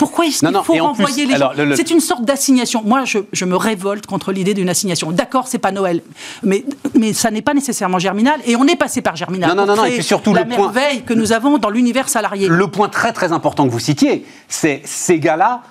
Pourquoi 0.00 0.24
est-ce 0.24 0.46
qu'il 0.46 0.56
faut 0.64 0.82
renvoyer 0.82 1.26
les 1.26 1.36
gens 1.36 1.52
C'est 1.76 1.90
une 1.90 2.00
sorte 2.00 2.24
d'assignation. 2.24 2.82
Moi, 2.82 3.04
je, 3.04 3.44
me 3.44 3.54
révolte 3.54 4.06
contre 4.06 4.32
l'idée 4.32 4.54
d'une 4.54 4.70
assignation. 4.70 5.12
D'accord, 5.12 5.46
c'est 5.46 5.58
pas 5.58 5.72
Noël, 5.72 6.00
mais, 6.42 6.64
mais 6.98 7.12
ça 7.12 7.30
n'est 7.30 7.42
pas 7.42 7.52
nécessairement 7.52 7.98
Germinal, 7.98 8.40
et 8.46 8.56
on 8.56 8.66
est 8.66 8.76
passé 8.76 9.02
par 9.02 9.14
Germinal. 9.14 9.54
Non, 9.54 9.66
non, 9.66 9.76
non, 9.76 9.84
et 9.84 9.90
puis 9.90 10.02
surtout 10.02 10.32
la 10.32 10.44
le 10.44 10.48
merveille 10.48 11.02
que 11.02 11.12
nous 11.12 11.32
avons 11.32 11.58
dans 11.58 11.68
l'univers 11.68 12.08
salarié. 12.08 12.48
Le 12.48 12.66
point 12.68 12.88
très 12.88 13.12
très 13.12 13.30
important 13.32 13.66
que 13.66 13.72
vous 13.72 13.78
citiez, 13.78 14.24
c'est 14.48 14.80
ces 14.86 15.18
gars-là 15.18 15.64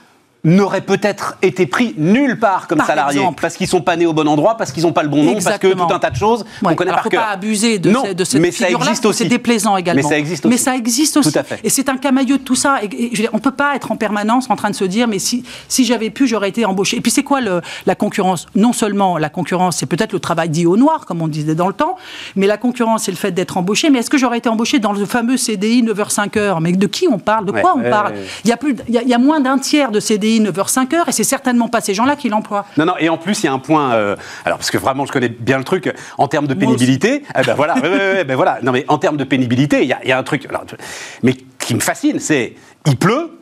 n'auraient 0.43 0.81
peut-être 0.81 1.37
été 1.41 1.65
pris 1.65 1.93
nulle 1.97 2.39
part 2.39 2.67
comme 2.67 2.79
salariés 2.79 3.21
parce 3.39 3.57
qu'ils 3.57 3.67
sont 3.67 3.81
pas 3.81 3.97
nés 3.97 4.05
au 4.05 4.13
bon 4.13 4.27
endroit, 4.27 4.55
parce 4.55 4.71
qu'ils 4.71 4.83
n'ont 4.83 4.93
pas 4.93 5.03
le 5.03 5.09
bon 5.09 5.23
nom, 5.23 5.33
parce 5.33 5.57
que 5.57 5.67
tout 5.67 5.93
un 5.93 5.99
tas 5.99 6.09
de 6.09 6.15
choses 6.15 6.45
qu'on 6.63 6.75
connaît 6.75 6.91
par 6.91 7.03
cœur. 7.03 7.21
faut 7.21 7.27
pas 7.27 7.33
abuser 7.33 7.79
de, 7.79 8.13
de 8.13 8.23
cette 8.23 8.41
mais 8.41 8.51
ça 8.51 8.69
existe 8.69 9.05
aussi. 9.05 9.23
C'est 9.23 9.29
déplaisant 9.29 9.75
également. 9.75 10.01
Mais 10.01 10.07
ça 10.07 10.17
existe 10.17 10.45
aussi. 10.45 10.53
Mais 10.53 10.57
ça 10.57 10.75
existe 10.75 11.17
aussi. 11.17 11.31
Tout 11.31 11.39
à 11.39 11.43
fait. 11.43 11.59
Et 11.63 11.69
c'est 11.69 11.89
un 11.89 11.97
camailleux 11.97 12.37
de 12.37 12.43
tout 12.43 12.55
ça. 12.55 12.79
Et, 12.83 13.21
et, 13.21 13.29
on 13.33 13.39
peut 13.39 13.51
pas 13.51 13.75
être 13.75 13.91
en 13.91 13.97
permanence 13.97 14.49
en 14.49 14.55
train 14.55 14.69
de 14.69 14.75
se 14.75 14.85
dire 14.85 15.07
mais 15.07 15.19
si 15.19 15.43
si 15.67 15.83
j'avais 15.83 16.09
pu 16.09 16.27
j'aurais 16.27 16.49
été 16.49 16.65
embauché. 16.65 16.97
Et 16.97 17.01
puis 17.01 17.11
c'est 17.11 17.23
quoi 17.23 17.41
le, 17.41 17.61
la 17.85 17.95
concurrence? 17.95 18.47
Non 18.55 18.71
seulement 18.71 19.17
la 19.17 19.29
concurrence 19.29 19.77
c'est 19.77 19.85
peut-être 19.85 20.13
le 20.13 20.19
travail 20.19 20.49
dit 20.49 20.65
au 20.65 20.77
noir 20.77 21.05
comme 21.05 21.21
on 21.21 21.27
disait 21.27 21.55
dans 21.55 21.67
le 21.67 21.73
temps, 21.73 21.97
mais 22.35 22.47
la 22.47 22.57
concurrence 22.57 23.03
c'est 23.03 23.11
le 23.11 23.17
fait 23.17 23.31
d'être 23.31 23.57
embauché. 23.57 23.89
Mais 23.89 23.99
est-ce 23.99 24.09
que 24.09 24.17
j'aurais 24.17 24.37
été 24.37 24.47
embauché 24.47 24.79
dans 24.79 24.93
le 24.93 25.05
fameux 25.05 25.37
CDI 25.37 25.83
9h 25.83 26.13
5h 26.13 26.61
Mais 26.61 26.71
de 26.71 26.87
qui 26.87 27.07
on 27.09 27.19
parle? 27.19 27.45
De 27.45 27.51
quoi 27.51 27.75
on 27.75 27.89
parle? 27.89 28.13
Il 28.45 28.49
y 28.49 28.53
a 28.53 28.57
plus 28.57 28.75
il 28.87 28.95
y, 28.95 29.13
a 29.13 29.17
moins 29.17 29.39
d'un 29.39 29.57
tiers 29.57 29.91
de 29.91 29.99
CDI 29.99 30.28
9h 30.37 30.71
5h 30.71 31.09
et 31.09 31.11
c'est 31.11 31.23
certainement 31.23 31.67
pas 31.67 31.81
ces 31.81 31.93
gens-là 31.93 32.15
qui 32.15 32.29
l'emploient. 32.29 32.65
Non, 32.77 32.85
non, 32.85 32.93
et 32.99 33.09
en 33.09 33.17
plus, 33.17 33.41
il 33.41 33.45
y 33.45 33.49
a 33.49 33.53
un 33.53 33.59
point, 33.59 33.93
euh, 33.93 34.15
alors 34.45 34.57
parce 34.57 34.71
que 34.71 34.77
vraiment, 34.77 35.05
je 35.05 35.11
connais 35.11 35.29
bien 35.29 35.57
le 35.57 35.63
truc, 35.63 35.91
en 36.17 36.27
termes 36.27 36.47
de 36.47 36.53
pénibilité, 36.53 37.23
eh 37.37 37.41
ben 37.43 37.55
voilà, 37.55 37.75
ben 37.81 38.35
voilà, 38.35 38.59
non 38.61 38.71
mais 38.71 38.85
en 38.87 38.97
termes 38.97 39.17
de 39.17 39.23
pénibilité, 39.23 39.83
il 39.83 39.85
y, 39.85 40.07
y, 40.07 40.11
a 40.11 40.17
un 40.17 40.23
truc, 40.23 40.45
alors, 40.49 40.65
mais 41.23 41.33
qui 41.33 41.75
me 41.75 41.79
fascine, 41.79 42.19
c'est, 42.19 42.55
il 42.85 42.97
pleut, 42.97 43.38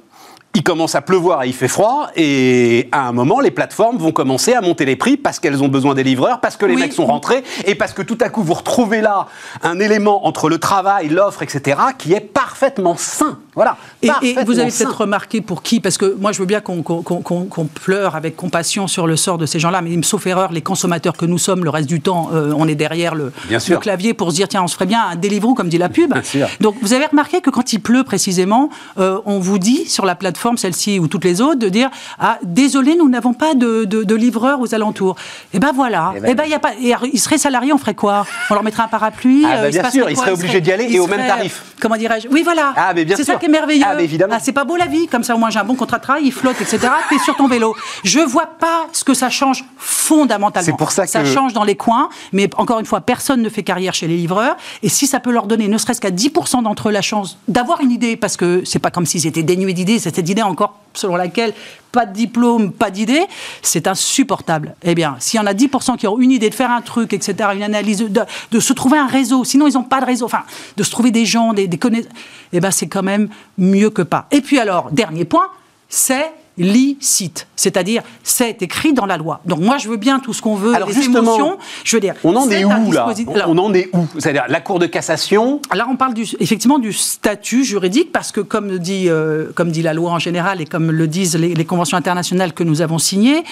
il 0.58 0.64
commence 0.64 0.96
à 0.96 1.02
pleuvoir 1.02 1.44
et 1.44 1.48
il 1.48 1.54
fait 1.54 1.68
froid, 1.68 2.10
et 2.16 2.90
à 2.92 3.08
un 3.08 3.12
moment, 3.12 3.40
les 3.40 3.52
plateformes 3.52 3.98
vont 3.98 4.12
commencer 4.12 4.54
à 4.54 4.62
monter 4.62 4.86
les 4.86 4.96
prix 4.96 5.16
parce 5.16 5.40
qu'elles 5.40 5.62
ont 5.62 5.68
besoin 5.68 5.94
des 5.94 6.02
livreurs, 6.02 6.40
parce 6.40 6.58
que 6.58 6.66
les 6.66 6.76
mecs 6.76 6.94
sont 6.94 7.06
rentrés, 7.06 7.44
et 7.66 7.76
parce 7.76 7.94
que 7.94 8.02
tout 8.02 8.18
à 8.22 8.30
coup, 8.30 8.42
vous 8.42 8.56
retrouvez 8.56 9.02
là 9.02 9.28
un 9.62 9.80
élément 9.80 10.26
entre 10.26 10.50
le 10.50 10.58
travail, 10.58 11.10
l'offre, 11.10 11.44
etc., 11.44 11.80
qui 12.00 12.14
est 12.14 12.22
parfaitement 12.22 12.96
sain. 12.98 13.38
Voilà. 13.54 13.78
Et, 14.02 14.10
vous 14.46 14.58
avez 14.58 14.72
peut-être 14.72 15.02
remarqué 15.02 15.42
pour 15.42 15.62
qui, 15.62 15.80
parce 15.80 16.00
que 16.00 16.16
moi 16.20 16.32
je 16.32 16.40
veux 16.40 16.48
bien 16.48 16.62
qu'on 16.62 17.70
pleure 17.76 18.16
avec 18.16 18.36
compassion 18.36 18.88
sur 18.88 19.06
le 19.06 19.16
sort 19.16 19.38
de 19.38 19.46
ces 19.46 19.60
gens-là, 19.60 19.84
mais 19.84 20.02
sauf 20.02 20.26
erreur, 20.26 20.52
les 20.52 20.62
consommateurs 20.62 21.18
que 21.18 21.26
nous 21.26 21.38
sommes, 21.38 21.64
le 21.64 21.70
reste 21.70 21.88
du 21.88 22.02
temps, 22.02 22.32
euh, 22.34 22.52
on 22.58 22.68
est 22.68 22.76
derrière 22.76 23.14
le, 23.14 23.32
clavier 23.80 24.16
pour 24.16 24.32
se 24.32 24.38
dire 24.38 24.48
tiens, 24.48 24.64
on 24.64 24.68
se 24.68 24.74
ferait 24.74 24.88
bien 24.88 25.04
un 25.12 25.16
Deliveroo, 25.16 25.54
comme 25.54 25.70
dit 25.70 25.78
la 25.78 25.90
pub. 25.90 26.16
Donc 26.62 26.78
vous 26.82 26.94
avez 26.94 27.06
remarqué 27.06 27.42
que 27.42 27.52
quand 27.52 27.74
il 27.74 27.80
pleut 27.80 28.04
précisément, 28.04 28.70
euh, 28.98 29.20
on 29.26 29.40
vous 29.40 29.60
dit 29.60 29.86
sur 29.86 30.06
la 30.06 30.16
plateforme 30.16 30.47
celle-ci 30.56 31.00
ou 31.00 31.08
toutes 31.08 31.26
les 31.26 31.42
autres, 31.42 31.60
de 31.60 31.70
dire 31.70 31.90
ah 32.20 32.38
désolé, 32.44 32.96
nous 32.96 33.10
n'avons 33.10 33.34
pas 33.34 33.56
de, 33.56 33.84
de, 33.84 34.16
livreurs 34.16 34.62
aux 34.62 34.74
alentours. 34.74 35.16
Et 35.54 35.58
eh 35.58 35.60
ben 35.60 35.72
voilà. 35.74 36.14
Et, 36.16 36.18
eh 36.18 36.22
ben, 36.22 36.30
eh 36.32 36.36
ben, 36.36 36.46
y 36.46 36.54
a 36.54 36.60
pas. 36.60 36.72
ils 36.80 37.20
seraient 37.20 37.38
salariés, 37.38 37.74
on 37.74 37.78
ferait 37.78 37.96
quoi? 37.96 38.26
On 38.50 38.54
leur 38.54 38.64
mettrait 38.64 38.84
un 38.84 38.88
parapluie. 38.88 39.44
Ah, 39.46 39.64
euh, 39.64 39.70
bien 39.70 39.90
sûr, 39.90 40.10
ils 40.10 40.16
seraient 40.16 40.32
obligés 40.32 40.62
d'y 40.62 40.72
aller 40.72 40.88
et 40.90 41.00
au 41.00 41.08
même 41.08 41.26
tarif. 41.28 41.64
Comment 41.82 41.98
dirais-je? 41.98 42.28
Oui, 42.30 42.44
voilà. 42.44 42.74
Ah, 42.76 42.94
c'est 43.16 43.24
ça 43.24 43.36
qui 43.36 43.46
est 43.46 43.50
merveilleux. 43.50 43.84
Ah, 43.86 44.02
évidemment. 44.02 44.34
Ah, 44.36 44.40
c'est 44.42 44.52
pas 44.54 44.64
beau 44.64 44.78
la 44.78 44.86
vie, 44.86 45.08
comme 45.08 45.24
ça 45.24 45.36
au 45.36 45.38
moins 45.38 45.50
j'ai 45.50 45.60
un 45.60 45.64
bon 45.64 45.76
contrat 45.76 45.98
de 45.98 46.04
travail, 46.04 46.24
il 46.26 46.32
flotte, 46.32 46.60
etc. 46.62 46.88
es 47.12 47.20
sur 47.20 47.36
ton 47.36 47.48
vélo. 47.48 47.76
Je 48.04 48.20
vois 48.20 48.48
pas 48.48 48.88
ce 48.94 49.04
que 49.04 49.14
ça 49.14 49.30
change 49.30 49.64
fondamentalement. 49.78 50.66
C'est 50.66 50.78
pour 50.78 50.92
ça 50.92 51.06
que 51.06 51.12
ça 51.12 51.26
change 51.26 51.54
dans 51.54 51.64
les 51.64 51.76
coins, 51.76 52.10
mais 52.34 52.50
encore 52.58 52.80
une 52.80 52.86
fois, 52.86 53.02
personne 53.02 53.42
ne 53.42 53.50
fait 53.50 53.64
carrière 53.64 53.94
chez 53.94 54.08
les 54.08 54.18
livreurs. 54.18 54.56
Et 54.84 54.90
si 54.90 55.08
ça 55.08 55.20
peut 55.20 55.32
leur 55.32 55.48
donner, 55.48 55.68
ne 55.68 55.78
serait-ce 55.78 56.02
qu'à 56.02 56.12
10% 56.12 56.64
d'entre 56.64 56.90
eux, 56.90 56.92
la 56.92 57.02
chance 57.02 57.38
d'avoir 57.48 57.82
une 57.82 57.92
idée, 57.92 58.16
parce 58.16 58.38
que 58.38 58.64
c'est 58.66 58.80
pas 58.80 58.92
comme 58.92 59.06
s'ils 59.06 59.28
étaient 59.28 59.44
dénués 59.44 59.74
d'idées, 59.74 60.00
c'était 60.00 60.22
encore 60.42 60.80
selon 60.94 61.16
laquelle 61.16 61.54
pas 61.92 62.06
de 62.06 62.14
diplôme, 62.14 62.72
pas 62.72 62.92
d'idée, 62.92 63.24
c'est 63.62 63.88
insupportable. 63.88 64.76
Eh 64.84 64.96
bien, 64.96 65.16
s'il 65.20 65.40
y 65.40 65.44
en 65.44 65.46
a 65.46 65.54
10% 65.54 65.98
qui 65.98 66.08
ont 66.08 66.20
une 66.20 66.32
idée 66.32 66.50
de 66.50 66.56
faire 66.56 66.72
un 66.72 66.82
truc, 66.82 67.14
etc., 67.14 67.50
une 67.56 67.64
analyse, 67.64 68.06
de, 68.52 68.60
se 68.60 68.74
trouver 68.74 68.98
un 68.98 69.08
réseau, 69.08 69.44
sinon 69.44 69.68
ils 69.68 69.74
n'ont 69.74 69.84
pas 69.84 70.02
de 70.02 70.06
réseau, 70.06 70.26
enfin, 70.26 70.44
de 70.76 70.84
se 70.84 70.92
trouver 70.92 71.12
des 71.12 71.26
gens, 71.26 71.54
des, 71.54 71.68
des 71.68 71.78
connaissances, 71.78 72.12
eh 72.54 72.60
bien, 72.60 72.72
c'est 72.72 72.88
quand 72.88 73.04
même 73.04 73.30
mieux 73.58 73.90
que 73.90 74.02
pas. 74.02 74.28
Et 74.32 74.42
puis 74.42 74.60
alors, 74.60 74.92
dernier 74.92 75.26
point, 75.26 75.48
c'est 75.90 76.32
licite, 76.58 77.48
c'est-à-dire 77.56 78.02
c'est 78.24 78.62
écrit 78.62 78.94
dans 78.94 79.06
la 79.06 79.18
loi. 79.18 79.42
Donc 79.46 79.60
moi 79.60 79.78
je 79.78 79.88
veux 79.88 79.98
bien 79.98 80.20
tout 80.20 80.34
ce 80.34 80.42
qu'on 80.42 80.56
veut, 80.56 80.74
Alors 80.74 80.90
les 80.90 81.06
émotions, 81.06 81.58
je 81.84 81.96
veux 81.96 82.00
dire. 82.00 82.16
On 82.24 82.36
en 82.36 82.50
est, 82.50 82.66
où 82.66 82.92
là 82.92 83.08
On 83.48 83.58
en 83.58 83.74
est 83.74 83.90
où 83.94 84.06
C'est-à-dire 84.18 84.46
la 84.48 84.62
Cour 84.62 84.80
de 84.80 84.86
cassation 84.86 85.62
Là 85.74 85.88
on 85.90 85.96
parle 85.96 86.14
du, 86.14 86.26
effectivement 86.40 86.80
du 86.80 86.94
statut 86.94 87.64
juridique 87.64 88.12
parce 88.12 88.32
que 88.32 88.42
comme 88.42 88.80
dit, 88.80 89.10
euh, 89.10 89.52
comme 89.56 89.72
dit 89.72 89.82
la 89.82 89.94
loi 89.94 90.12
en 90.12 90.20
général 90.20 90.62
et 90.62 90.66
comme 90.66 90.92
le 90.92 91.08
disent 91.08 91.36
les, 91.36 91.54
les 91.54 91.66
conventions 91.66 91.98
internationales 91.98 92.54
que 92.54 92.64
nous 92.64 92.82
avons 92.82 92.98
signées, 92.98 93.44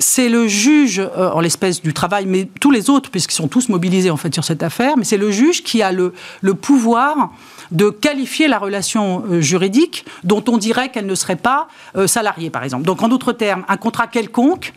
c'est 0.00 0.28
le 0.28 0.48
juge, 0.48 0.98
euh, 0.98 1.30
en 1.30 1.40
l'espèce 1.40 1.82
du 1.82 1.92
travail, 1.92 2.24
mais 2.26 2.48
tous 2.60 2.70
les 2.70 2.90
autres, 2.90 3.10
puisqu'ils 3.10 3.34
sont 3.34 3.48
tous 3.48 3.68
mobilisés 3.68 4.10
en 4.10 4.16
fait 4.16 4.32
sur 4.32 4.44
cette 4.44 4.62
affaire, 4.62 4.96
mais 4.96 5.04
c'est 5.04 5.18
le 5.18 5.30
juge 5.30 5.62
qui 5.62 5.82
a 5.82 5.92
le, 5.92 6.14
le 6.40 6.54
pouvoir 6.54 7.30
de 7.70 7.90
qualifier 7.90 8.48
la 8.48 8.58
relation 8.58 9.24
euh, 9.30 9.40
juridique 9.40 10.04
dont 10.24 10.42
on 10.48 10.58
dirait 10.58 10.90
qu'elle 10.90 11.06
ne 11.06 11.14
serait 11.14 11.36
pas 11.36 11.68
euh, 11.96 12.06
salariée, 12.06 12.50
par 12.50 12.64
exemple. 12.64 12.84
Donc, 12.84 13.02
en 13.02 13.08
d'autres 13.08 13.32
termes, 13.32 13.64
un 13.68 13.76
contrat 13.76 14.06
quelconque 14.06 14.72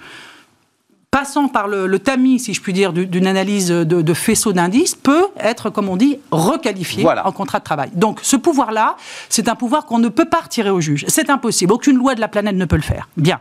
passant 1.13 1.47
par 1.47 1.67
le, 1.67 1.99
tamis, 1.99 2.39
si 2.39 2.55
je 2.55 2.61
puis 2.61 2.73
dire, 2.73 2.91
d'une 2.91 3.27
analyse 3.27 3.67
de, 3.67 4.13
faisceau 4.15 4.51
d'indices, 4.51 4.95
peut 4.95 5.27
être, 5.39 5.69
comme 5.69 5.87
on 5.87 5.95
dit, 5.95 6.17
requalifié 6.31 7.05
en 7.07 7.31
contrat 7.31 7.59
de 7.59 7.63
travail. 7.63 7.91
Donc 7.93 8.19
ce 8.23 8.35
pouvoir-là, 8.35 8.95
c'est 9.29 9.47
un 9.47 9.53
pouvoir 9.53 9.85
qu'on 9.85 9.99
ne 9.99 10.09
peut 10.09 10.25
pas 10.25 10.39
retirer 10.39 10.71
au 10.71 10.81
juge. 10.81 11.05
C'est 11.07 11.29
impossible. 11.29 11.71
Aucune 11.71 11.97
loi 11.97 12.15
de 12.15 12.19
la 12.19 12.27
planète 12.27 12.55
ne 12.55 12.65
peut 12.65 12.77
le 12.77 12.81
faire. 12.81 13.09
Bien. 13.15 13.39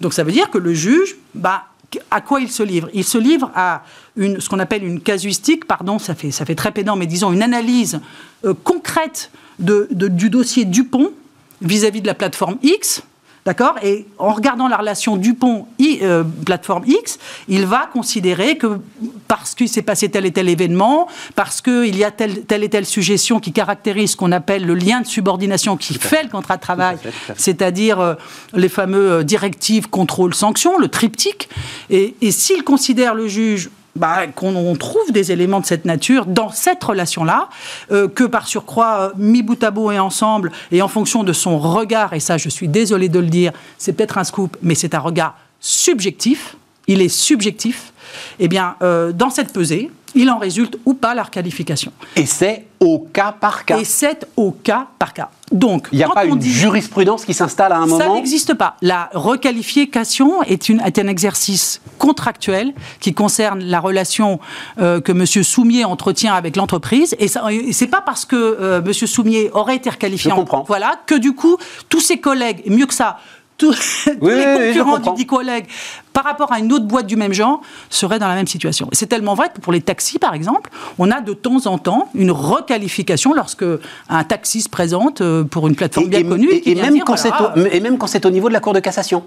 Donc 0.00 0.14
ça 0.14 0.22
veut 0.22 0.30
dire 0.30 0.48
que 0.48 0.58
le 0.58 0.72
juge, 0.72 1.16
bah, 1.34 1.64
à 2.10 2.20
quoi 2.20 2.40
il 2.40 2.50
se 2.50 2.62
livre? 2.62 2.88
Il 2.92 3.04
se 3.04 3.18
livre 3.18 3.50
à 3.54 3.82
ce 4.16 4.48
qu'on 4.48 4.58
appelle 4.58 4.84
une 4.84 5.00
casuistique, 5.00 5.64
pardon, 5.66 5.98
ça 5.98 6.14
fait, 6.14 6.54
très 6.54 6.72
pédant, 6.72 6.96
mais 6.96 7.06
disons 7.06 7.32
une 7.32 7.42
analyse 7.42 8.00
euh, 8.44 8.54
concrète 8.64 9.30
du 9.58 10.30
dossier 10.30 10.64
Dupont 10.64 11.12
vis 11.62 11.84
à 11.84 11.90
-vis 11.90 12.00
de 12.00 12.06
la 12.06 12.14
plateforme 12.14 12.58
X, 12.62 13.02
D'accord 13.44 13.76
Et 13.82 14.06
en 14.18 14.32
regardant 14.32 14.68
la 14.68 14.76
relation 14.76 15.16
Dupont 15.16 15.66
euh, 15.80 16.24
plateforme 16.44 16.84
X, 16.86 17.18
il 17.48 17.66
va 17.66 17.88
considérer 17.92 18.58
que 18.58 18.80
parce 19.26 19.54
qu'il 19.54 19.68
s'est 19.68 19.82
passé 19.82 20.08
tel 20.08 20.26
et 20.26 20.32
tel 20.32 20.48
événement, 20.48 21.08
parce 21.34 21.60
qu'il 21.60 21.96
y 21.96 22.04
a 22.04 22.10
telle, 22.10 22.42
telle, 22.44 22.64
et 22.64 22.68
telle 22.68 22.86
suggestion 22.86 23.40
qui 23.40 23.52
caractérise 23.52 24.12
ce 24.12 24.16
qu'on 24.16 24.32
appelle 24.32 24.66
le 24.66 24.74
lien 24.74 25.00
de 25.00 25.06
subordination 25.06 25.76
qui 25.76 25.94
fait 25.94 26.22
le 26.22 26.28
contrat 26.28 26.56
de 26.56 26.62
travail, 26.62 26.98
c'est-à-dire 27.36 28.00
euh, 28.00 28.14
les 28.54 28.68
fameux 28.68 29.12
euh, 29.12 29.22
directives, 29.22 29.88
contrôle, 29.88 30.34
sanctions, 30.34 30.78
le 30.78 30.88
triptyque. 30.88 31.48
Et, 31.90 32.14
et 32.20 32.32
s'il 32.32 32.64
considère 32.64 33.14
le 33.14 33.28
juge 33.28 33.70
bah, 33.98 34.26
qu'on 34.34 34.74
trouve 34.76 35.12
des 35.12 35.32
éléments 35.32 35.60
de 35.60 35.66
cette 35.66 35.84
nature 35.84 36.26
dans 36.26 36.50
cette 36.50 36.82
relation-là, 36.82 37.48
euh, 37.90 38.08
que 38.08 38.24
par 38.24 38.48
surcroît, 38.48 39.00
euh, 39.00 39.10
mis 39.16 39.42
bout 39.42 39.62
à 39.62 39.70
bout 39.70 39.90
et 39.90 39.98
ensemble, 39.98 40.52
et 40.72 40.80
en 40.82 40.88
fonction 40.88 41.24
de 41.24 41.32
son 41.32 41.58
regard, 41.58 42.14
et 42.14 42.20
ça 42.20 42.38
je 42.38 42.48
suis 42.48 42.68
désolé 42.68 43.08
de 43.08 43.18
le 43.18 43.26
dire, 43.26 43.52
c'est 43.76 43.92
peut-être 43.92 44.18
un 44.18 44.24
scoop, 44.24 44.56
mais 44.62 44.74
c'est 44.74 44.94
un 44.94 45.00
regard 45.00 45.36
subjectif, 45.60 46.56
il 46.86 47.02
est 47.02 47.08
subjectif, 47.08 47.92
eh 48.38 48.48
bien, 48.48 48.76
euh, 48.82 49.12
dans 49.12 49.30
cette 49.30 49.52
pesée, 49.52 49.90
il 50.18 50.30
en 50.30 50.38
résulte 50.38 50.78
ou 50.84 50.94
pas 50.94 51.14
la 51.14 51.22
requalification. 51.22 51.92
Et 52.16 52.26
c'est 52.26 52.66
au 52.80 52.98
cas 52.98 53.32
par 53.32 53.64
cas. 53.64 53.78
Et 53.78 53.84
c'est 53.84 54.26
au 54.36 54.50
cas 54.50 54.88
par 54.98 55.12
cas. 55.12 55.30
Donc, 55.52 55.88
il 55.92 55.98
n'y 55.98 56.04
a 56.04 56.08
pas 56.08 56.24
une 56.24 56.42
jurisprudence 56.42 57.24
qui 57.24 57.34
s'installe 57.34 57.72
à 57.72 57.76
un 57.76 57.86
moment 57.86 57.98
Ça 57.98 58.08
n'existe 58.12 58.54
pas. 58.54 58.76
La 58.82 59.08
requalification 59.14 60.42
est, 60.42 60.68
une, 60.68 60.80
est, 60.80 60.98
un 60.98 61.06
exercice 61.06 61.80
contractuel 61.98 62.74
qui 63.00 63.14
concerne 63.14 63.60
la 63.60 63.80
relation 63.80 64.40
euh, 64.80 65.00
que 65.00 65.12
M. 65.12 65.24
Soumier 65.26 65.84
entretient 65.84 66.34
avec 66.34 66.56
l'entreprise. 66.56 67.16
Et 67.20 67.28
ce 67.28 67.84
n'est 67.84 67.90
pas 67.90 68.02
parce 68.02 68.24
que 68.24 68.36
euh, 68.36 68.82
M. 68.84 68.92
Soumier 68.92 69.50
aurait 69.52 69.76
été 69.76 69.88
requalifié, 69.88 70.32
voilà, 70.66 70.96
que 71.06 71.14
du 71.14 71.32
coup, 71.32 71.56
tous 71.88 72.00
ses 72.00 72.18
collègues, 72.18 72.62
mieux 72.66 72.86
que 72.86 72.94
ça, 72.94 73.18
tous, 73.58 74.08
les 74.22 74.72
concurrents 74.72 74.98
du 74.98 75.10
dit 75.16 75.26
collègue 75.26 75.66
par 76.12 76.24
rapport 76.24 76.52
à 76.52 76.58
une 76.58 76.72
autre 76.72 76.86
boîte 76.86 77.06
du 77.06 77.16
même 77.16 77.32
genre 77.32 77.60
seraient 77.90 78.18
dans 78.18 78.28
la 78.28 78.34
même 78.34 78.46
situation. 78.46 78.88
C'est 78.92 79.06
tellement 79.06 79.34
vrai 79.34 79.50
que 79.54 79.60
pour 79.60 79.72
les 79.72 79.80
taxis, 79.80 80.18
par 80.18 80.34
exemple, 80.34 80.70
on 80.98 81.10
a 81.10 81.20
de 81.20 81.32
temps 81.32 81.66
en 81.66 81.78
temps 81.78 82.08
une 82.14 82.30
requalification 82.30 83.34
lorsque 83.34 83.64
un 84.08 84.24
taxi 84.24 84.62
se 84.62 84.68
présente 84.68 85.20
euh, 85.20 85.44
pour 85.44 85.68
une 85.68 85.76
plateforme 85.76 86.08
bien 86.08 86.24
connue. 86.24 86.48
Et, 86.64 86.74
même 86.74 87.00
quand 87.00 87.16
et 87.70 87.80
même 87.80 87.98
quand 87.98 88.06
c'est 88.06 88.24
au 88.26 88.30
niveau 88.30 88.48
de 88.48 88.54
la 88.54 88.60
Cour 88.60 88.72
de 88.72 88.80
cassation 88.80 89.24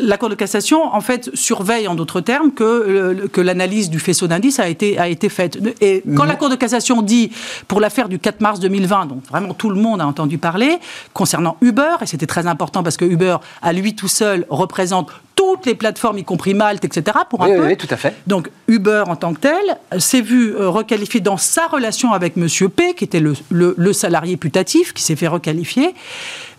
la 0.00 0.16
Cour 0.16 0.28
de 0.28 0.34
cassation, 0.34 0.84
en 0.94 1.00
fait, 1.00 1.30
surveille, 1.34 1.88
en 1.88 1.94
d'autres 1.94 2.20
termes, 2.20 2.52
que, 2.52 3.26
que 3.32 3.40
l'analyse 3.40 3.90
du 3.90 3.98
faisceau 3.98 4.26
d'indices 4.26 4.58
a 4.58 4.68
été, 4.68 4.98
a 4.98 5.08
été 5.08 5.28
faite. 5.28 5.58
Et 5.80 6.02
quand 6.16 6.24
la 6.24 6.36
Cour 6.36 6.48
de 6.48 6.56
cassation 6.56 7.02
dit, 7.02 7.30
pour 7.68 7.80
l'affaire 7.80 8.08
du 8.08 8.18
4 8.18 8.40
mars 8.40 8.60
2020, 8.60 9.06
dont 9.06 9.20
vraiment 9.28 9.54
tout 9.54 9.70
le 9.70 9.76
monde 9.76 10.00
a 10.00 10.06
entendu 10.06 10.38
parler, 10.38 10.78
concernant 11.12 11.56
Uber, 11.60 11.96
et 12.02 12.06
c'était 12.06 12.26
très 12.26 12.46
important 12.46 12.82
parce 12.82 12.96
que 12.96 13.04
Uber, 13.04 13.36
à 13.62 13.72
lui 13.72 13.94
tout 13.94 14.08
seul, 14.08 14.46
représente 14.48 15.10
toutes 15.34 15.66
les 15.66 15.74
plateformes, 15.74 16.18
y 16.18 16.24
compris 16.24 16.54
Malte, 16.54 16.84
etc., 16.84 17.18
pour 17.28 17.42
un 17.44 17.48
peu. 17.48 17.66
Oui, 17.66 17.76
tout 17.76 17.86
à 17.90 17.96
fait. 17.96 18.14
Donc 18.26 18.50
Uber 18.68 19.04
en 19.06 19.16
tant 19.16 19.34
que 19.34 19.40
tel 19.40 20.00
s'est 20.00 20.22
vu 20.22 20.54
euh, 20.54 20.70
requalifié 20.70 21.20
dans 21.20 21.36
sa 21.36 21.66
relation 21.66 22.12
avec 22.12 22.38
M. 22.38 22.48
P, 22.74 22.94
qui 22.94 23.04
était 23.04 23.20
le, 23.20 23.34
le 23.50 23.92
salarié 23.92 24.38
putatif, 24.38 24.94
qui 24.94 25.02
s'est 25.02 25.16
fait 25.16 25.28
requalifier. 25.28 25.94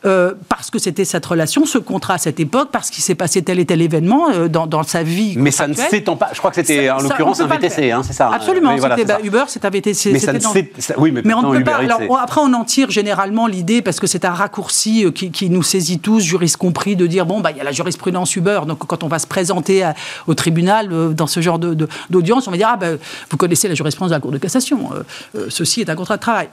Euh, 0.07 0.33
parce 0.47 0.71
que 0.71 0.79
c'était 0.79 1.03
cette 1.03 1.25
relation, 1.25 1.65
ce 1.65 1.77
contrat 1.77 2.13
à 2.13 2.17
cette 2.17 2.39
époque, 2.39 2.69
parce 2.71 2.89
qu'il 2.89 3.03
s'est 3.03 3.15
passé 3.15 3.41
tel 3.41 3.59
et 3.59 3.65
tel 3.65 3.81
événement 3.81 4.29
euh, 4.29 4.47
dans, 4.47 4.65
dans, 4.65 4.83
sa 4.83 5.03
vie. 5.03 5.33
Mais 5.37 5.51
ça 5.51 5.67
ne 5.67 5.73
s'étend 5.73 6.15
pas. 6.15 6.29
Je 6.31 6.37
crois 6.37 6.49
que 6.49 6.55
c'était 6.55 6.89
en 6.89 6.99
l'occurrence 6.99 7.41
un 7.41 7.47
VTC, 7.47 7.91
hein, 7.91 8.03
c'est 8.03 8.13
ça. 8.13 8.29
Absolument. 8.33 8.75
Voilà, 8.77 8.95
bah, 9.03 9.17
Uber, 9.21 9.43
c'est 9.47 9.65
un 9.65 9.69
VTC. 9.69 10.13
Mais 10.13 10.19
ça 10.19 10.31
ne 10.31 10.39
oui, 10.97 11.11
mais, 11.11 11.33
on 11.33 11.41
ne 11.41 11.57
peut 11.57 11.63
pas. 11.63 11.77
Alors, 11.77 12.01
après, 12.21 12.39
on 12.41 12.53
en 12.53 12.63
tire 12.63 12.89
généralement 12.89 13.47
l'idée 13.47 13.81
parce 13.81 13.99
que 13.99 14.07
c'est 14.07 14.23
un 14.23 14.31
raccourci 14.31 15.05
euh, 15.05 15.11
qui, 15.11 15.31
qui, 15.31 15.49
nous 15.49 15.63
saisit 15.63 15.99
tous, 15.99 16.21
juristes 16.21 16.57
compris, 16.57 16.95
de 16.95 17.05
dire 17.05 17.25
bon, 17.25 17.41
bah, 17.41 17.51
il 17.51 17.57
y 17.57 17.61
a 17.61 17.65
la 17.65 17.73
jurisprudence 17.73 18.35
Uber. 18.35 18.61
Donc, 18.65 18.79
quand 18.79 19.03
on 19.03 19.07
va 19.07 19.19
se 19.19 19.27
présenter 19.27 19.89
au 20.27 20.35
tribunal 20.35 21.15
dans 21.15 21.27
ce 21.27 21.41
genre 21.41 21.59
d'audience, 21.59 22.45
de, 22.45 22.49
on 22.49 22.51
va 22.51 22.57
dire 22.57 22.69
ah 22.71 22.77
ben, 22.77 22.97
vous 23.29 23.37
connaissez 23.37 23.67
la 23.67 23.75
jurisprudence 23.75 24.11
de 24.11 24.15
la 24.15 24.21
Cour 24.21 24.31
de 24.31 24.37
cassation. 24.37 24.89
ceci 25.49 25.81
est 25.81 25.89
un 25.89 25.95
contrat 25.95 26.15
de 26.15 26.21
travail. 26.21 26.47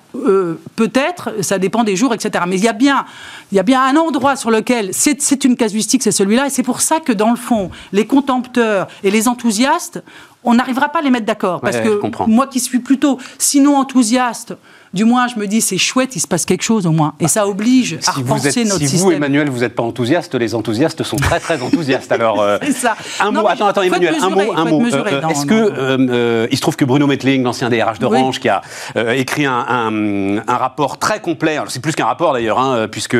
Peut-être, 0.76 1.30
ça 1.42 1.58
dépend 1.58 1.84
des 1.84 1.94
jours, 1.94 2.14
etc. 2.14 2.44
Mais 2.48 2.56
il 2.56 2.64
y 2.64 2.68
a 2.68 2.72
bien 2.72 3.04
il 3.52 3.56
y 3.56 3.58
a 3.58 3.62
bien 3.62 3.82
un 3.82 3.96
endroit 3.96 4.36
sur 4.36 4.50
lequel 4.50 4.90
c'est 4.92 5.44
une 5.44 5.56
casuistique, 5.56 6.02
c'est 6.02 6.12
celui-là, 6.12 6.46
et 6.46 6.50
c'est 6.50 6.62
pour 6.62 6.80
ça 6.80 7.00
que 7.00 7.12
dans 7.12 7.30
le 7.30 7.36
fond, 7.36 7.70
les 7.92 8.06
contempteurs 8.06 8.88
et 9.02 9.10
les 9.10 9.28
enthousiastes, 9.28 10.02
on 10.44 10.54
n'arrivera 10.54 10.88
pas 10.90 11.00
à 11.00 11.02
les 11.02 11.10
mettre 11.10 11.26
d'accord. 11.26 11.60
parce 11.60 11.78
que 11.78 12.00
moi 12.26 12.46
qui 12.46 12.60
suis 12.60 12.80
plutôt, 12.80 13.18
sinon 13.38 13.76
enthousiaste, 13.76 14.54
du 14.94 15.04
moins, 15.04 15.26
je 15.26 15.40
me 15.40 15.48
dis, 15.48 15.60
c'est 15.60 15.76
chouette, 15.76 16.14
il 16.14 16.20
se 16.20 16.28
passe 16.28 16.44
quelque 16.44 16.62
chose 16.62 16.86
au 16.86 16.92
moins. 16.92 17.14
Et 17.18 17.26
ça 17.26 17.48
oblige 17.48 17.98
à 18.06 18.12
repenser 18.12 18.64
notre 18.64 18.78
système. 18.78 18.98
Si 19.00 19.04
vous, 19.04 19.10
Emmanuel, 19.10 19.50
vous 19.50 19.60
n'êtes 19.60 19.74
pas 19.74 19.82
enthousiaste, 19.82 20.36
les 20.36 20.54
enthousiastes 20.54 21.02
sont 21.02 21.16
très, 21.16 21.40
très 21.40 21.60
enthousiastes. 21.62 22.12
Alors, 22.12 22.40
euh, 22.40 22.58
ça. 22.72 22.96
un 23.18 23.32
mot, 23.32 23.46
attends, 23.48 23.66
attends, 23.66 23.82
Emmanuel, 23.82 24.14
un 24.22 24.30
mot, 24.30 24.52
un 24.54 24.64
mot. 24.64 24.84
Euh, 24.84 25.28
est-ce 25.28 25.46
que, 25.46 25.54
euh, 25.54 26.46
il 26.48 26.56
se 26.56 26.62
trouve 26.62 26.76
que 26.76 26.84
Bruno 26.84 27.08
Metling, 27.08 27.42
l'ancien 27.42 27.70
DRH 27.70 27.98
d'Orange, 27.98 28.38
qui 28.38 28.48
a 28.48 28.62
écrit 29.16 29.46
un, 29.46 30.40
un, 30.46 30.56
rapport 30.56 30.98
très 30.98 31.20
complet, 31.20 31.58
c'est 31.68 31.82
plus 31.82 31.96
qu'un 31.96 32.06
rapport 32.06 32.32
d'ailleurs, 32.32 32.60
hein, 32.60 32.86
puisque 32.88 33.16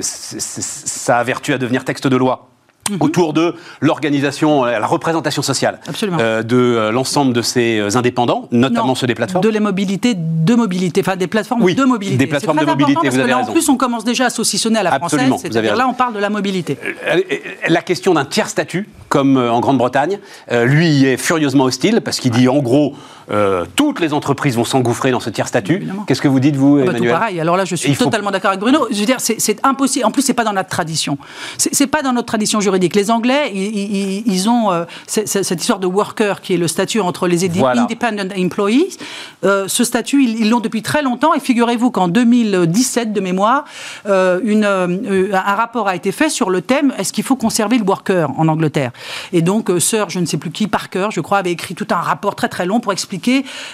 ça 0.00 1.18
a 1.18 1.24
vertu 1.24 1.52
à 1.52 1.58
devenir 1.58 1.84
texte 1.84 2.06
de 2.06 2.16
loi 2.16 2.48
Mhm. 2.90 2.98
autour 3.00 3.32
de 3.32 3.54
l'organisation, 3.80 4.64
la 4.64 4.86
représentation 4.86 5.42
sociale 5.42 5.80
euh, 6.04 6.42
de 6.42 6.56
euh, 6.56 6.92
l'ensemble 6.92 7.32
de 7.32 7.42
ces 7.42 7.78
euh, 7.78 7.96
indépendants, 7.96 8.48
notamment 8.50 8.94
ceux 8.94 9.06
des 9.06 9.14
plateformes. 9.14 9.44
De 9.44 9.48
les 9.48 9.60
mobilités 9.60 10.14
de 10.14 10.54
mobilité, 10.54 11.00
enfin 11.00 11.16
des 11.16 11.26
plateformes 11.26 11.60
de 11.72 11.84
mobilité. 11.84 12.16
Des 12.16 12.26
plateformes 12.26 12.58
de 12.58 12.64
mobilité, 12.64 13.08
vous 13.08 13.18
avez 13.18 13.34
En 13.34 13.44
plus, 13.44 13.68
on 13.68 13.76
commence 13.76 14.04
déjà 14.04 14.26
à 14.26 14.30
saucissonner 14.30 14.78
à 14.78 14.82
la 14.82 14.94
Absolument, 14.94 15.28
française, 15.38 15.50
c'est-à-dire 15.52 15.76
là, 15.76 15.86
on 15.88 15.94
parle 15.94 16.14
de 16.14 16.18
la 16.18 16.30
mobilité. 16.30 16.78
La 17.68 17.82
question 17.82 18.14
d'un 18.14 18.24
tiers 18.24 18.48
statut, 18.48 18.88
comme 19.08 19.36
en 19.36 19.60
Grande-Bretagne, 19.60 20.18
lui 20.50 21.04
est 21.04 21.16
furieusement 21.16 21.64
hostile 21.64 22.00
parce 22.00 22.20
qu'il 22.20 22.30
dit 22.30 22.48
en 22.48 22.58
gros 22.58 22.94
euh, 23.30 23.66
toutes 23.76 24.00
les 24.00 24.14
entreprises 24.14 24.56
vont 24.56 24.64
s'engouffrer 24.64 25.10
dans 25.10 25.20
ce 25.20 25.30
tiers 25.30 25.48
statut. 25.48 25.86
Qu'est-ce 26.06 26.22
que 26.22 26.28
vous 26.28 26.40
dites, 26.40 26.56
vous, 26.56 26.78
ah 26.80 26.84
bah, 26.84 26.90
Emmanuel 26.92 27.12
pareil. 27.12 27.40
Alors 27.40 27.56
là, 27.56 27.64
je 27.64 27.76
suis 27.76 27.94
totalement 27.96 28.30
d'accord 28.30 28.50
avec 28.50 28.60
Bruno. 28.60 28.86
Je 28.90 28.98
veux 28.98 29.06
dire, 29.06 29.18
c'est 29.20 29.64
impossible. 29.64 30.06
En 30.06 30.10
plus, 30.10 30.22
c'est 30.22 30.34
pas 30.34 30.44
dans 30.44 30.52
notre 30.52 30.68
tradition. 30.68 31.18
C'est 31.58 31.86
pas 31.86 32.02
dans 32.02 32.12
notre 32.12 32.26
tradition 32.26 32.60
juridique. 32.60 32.94
Les 32.94 33.10
Anglais, 33.10 33.52
ils, 33.54 34.48
ont 34.48 34.72
euh, 34.72 34.84
cette 35.06 35.60
histoire 35.60 35.78
de 35.78 35.86
worker, 35.86 36.40
qui 36.40 36.54
est 36.54 36.56
le 36.56 36.68
statut 36.68 37.00
entre 37.00 37.26
les 37.26 37.44
independent 37.44 38.32
employees. 38.36 38.96
Euh, 39.44 39.68
ce 39.68 39.84
statut, 39.84 40.24
ils 40.24 40.48
l'ont 40.48 40.60
depuis 40.60 40.82
très 40.82 41.02
longtemps. 41.02 41.34
Et 41.34 41.40
figurez-vous 41.40 41.90
qu'en 41.90 42.08
2017, 42.08 43.12
de 43.12 43.20
mémoire, 43.20 43.64
une, 44.06 44.64
un 44.64 45.54
rapport 45.54 45.88
a 45.88 45.94
été 45.94 46.12
fait 46.12 46.30
sur 46.30 46.50
le 46.50 46.62
thème 46.62 46.92
est-ce 46.98 47.12
qu'il 47.12 47.24
faut 47.24 47.36
conserver 47.36 47.78
le 47.78 47.84
worker 47.84 48.30
en 48.38 48.48
Angleterre? 48.48 48.92
Et 49.32 49.42
donc, 49.42 49.70
Sir, 49.78 50.08
je 50.08 50.18
ne 50.18 50.26
sais 50.26 50.38
plus 50.38 50.50
qui, 50.50 50.66
Parker, 50.66 51.08
je 51.10 51.20
crois, 51.20 51.38
avait 51.38 51.52
écrit 51.52 51.74
tout 51.74 51.86
un 51.90 51.96
rapport 51.96 52.34
très 52.34 52.48
très 52.48 52.66
long 52.66 52.80
pour 52.80 52.92
expliquer 52.92 53.17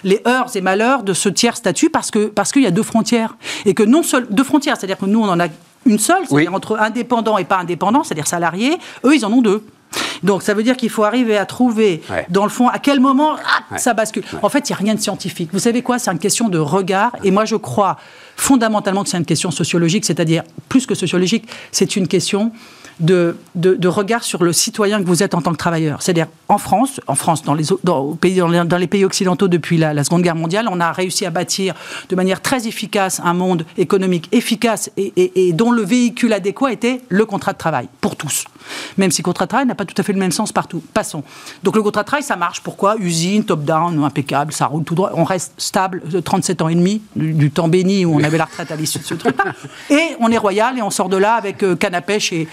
les 0.04 0.22
heures 0.26 0.54
et 0.54 0.60
malheurs 0.60 1.02
de 1.02 1.12
ce 1.12 1.28
tiers 1.28 1.56
statut 1.56 1.90
parce 1.90 2.10
que 2.10 2.26
parce 2.26 2.52
qu'il 2.52 2.62
y 2.62 2.66
a 2.66 2.70
deux 2.70 2.82
frontières 2.82 3.36
et 3.64 3.74
que 3.74 3.82
non 3.82 4.02
seul 4.02 4.26
deux 4.30 4.44
frontières, 4.44 4.76
c'est-à-dire 4.76 4.98
que 4.98 5.06
nous 5.06 5.20
on 5.20 5.28
en 5.28 5.40
a 5.40 5.46
une 5.86 5.98
seule, 5.98 6.26
c'est-à-dire 6.28 6.54
entre 6.54 6.78
indépendants 6.78 7.38
et 7.38 7.44
pas 7.44 7.58
indépendants, 7.58 8.04
c'est-à-dire 8.04 8.26
salariés, 8.26 8.78
eux 9.04 9.14
ils 9.14 9.24
en 9.24 9.32
ont 9.32 9.42
deux. 9.42 9.64
Donc 10.22 10.42
ça 10.42 10.54
veut 10.54 10.62
dire 10.62 10.76
qu'il 10.76 10.90
faut 10.90 11.04
arriver 11.04 11.36
à 11.36 11.46
trouver, 11.46 12.02
dans 12.30 12.44
le 12.44 12.50
fond, 12.50 12.68
à 12.68 12.78
quel 12.78 13.00
moment 13.00 13.36
ah, 13.36 13.78
ça 13.78 13.94
bascule. 13.94 14.24
En 14.42 14.48
fait, 14.48 14.68
il 14.68 14.72
n'y 14.72 14.76
a 14.76 14.78
rien 14.78 14.94
de 14.94 15.00
scientifique. 15.00 15.50
Vous 15.52 15.58
savez 15.58 15.82
quoi? 15.82 15.98
C'est 15.98 16.10
une 16.10 16.18
question 16.18 16.48
de 16.48 16.58
regard. 16.58 17.12
Et 17.22 17.30
moi, 17.30 17.44
je 17.44 17.56
crois 17.56 17.98
fondamentalement 18.36 19.04
que 19.04 19.10
c'est 19.10 19.18
une 19.18 19.24
question 19.24 19.50
sociologique, 19.50 20.04
c'est-à-dire 20.04 20.42
plus 20.68 20.86
que 20.86 20.94
sociologique, 20.94 21.46
c'est 21.70 21.94
une 21.94 22.08
question 22.08 22.52
de, 23.00 23.36
de, 23.54 23.88
regard 23.88 24.24
sur 24.24 24.44
le 24.44 24.52
citoyen 24.52 25.00
que 25.02 25.06
vous 25.06 25.22
êtes 25.22 25.34
en 25.34 25.42
tant 25.42 25.52
que 25.52 25.56
travailleur. 25.56 26.02
C'est-à-dire, 26.02 26.26
en 26.48 26.58
France, 26.58 27.00
en 27.06 27.14
France 27.14 27.42
dans, 27.42 27.54
les, 27.54 27.64
dans, 27.82 28.14
pays, 28.14 28.36
dans 28.36 28.78
les 28.78 28.86
pays 28.86 29.04
occidentaux 29.04 29.48
depuis 29.48 29.76
la, 29.76 30.04
Seconde 30.04 30.22
Guerre 30.22 30.34
mondiale, 30.34 30.68
on 30.70 30.80
a 30.80 30.92
réussi 30.92 31.26
à 31.26 31.30
bâtir 31.30 31.74
de 32.08 32.16
manière 32.16 32.40
très 32.40 32.66
efficace 32.66 33.20
un 33.24 33.34
monde 33.34 33.64
économique 33.76 34.28
efficace 34.32 34.90
et, 34.96 35.12
et, 35.16 35.48
et 35.48 35.52
dont 35.52 35.70
le 35.70 35.82
véhicule 35.82 36.32
adéquat 36.32 36.72
était 36.72 37.00
le 37.08 37.24
contrat 37.24 37.52
de 37.52 37.58
travail, 37.58 37.88
pour 38.00 38.16
tous. 38.16 38.44
Même 38.96 39.10
si 39.10 39.22
le 39.22 39.24
contrat 39.24 39.46
de 39.46 39.48
travail 39.48 39.66
n'a 39.66 39.74
pas 39.74 39.84
tout 39.84 39.94
à 39.96 40.02
fait 40.02 40.12
le 40.12 40.18
même 40.18 40.32
sens 40.32 40.52
partout. 40.52 40.82
Passons. 40.92 41.22
Donc 41.62 41.76
le 41.76 41.82
contrat 41.82 42.02
de 42.02 42.06
travail, 42.06 42.22
ça 42.22 42.36
marche. 42.36 42.60
Pourquoi? 42.60 42.96
Usine, 42.98 43.44
top-down, 43.44 44.02
impeccable, 44.04 44.52
ça 44.52 44.66
roule 44.66 44.84
tout 44.84 44.94
droit. 44.94 45.10
On 45.14 45.24
reste 45.24 45.54
stable 45.58 46.02
37 46.22 46.62
ans 46.62 46.68
et 46.68 46.74
demi, 46.74 47.02
du, 47.16 47.50
temps 47.50 47.68
béni 47.68 48.04
où 48.04 48.14
on 48.14 48.24
avait 48.24 48.38
la 48.38 48.44
retraite 48.44 48.70
à 48.70 48.76
l'issue 48.76 48.98
de 48.98 49.04
ce 49.04 49.14
truc 49.14 49.36
Et 49.90 50.16
on 50.20 50.30
est 50.30 50.38
royal 50.38 50.78
et 50.78 50.82
on 50.82 50.90
sort 50.90 51.08
de 51.08 51.16
là 51.16 51.34
avec 51.34 51.62
euh, 51.62 51.76
canne 51.76 51.94
à 51.94 52.00
pêche 52.00 52.32
et, 52.32 52.48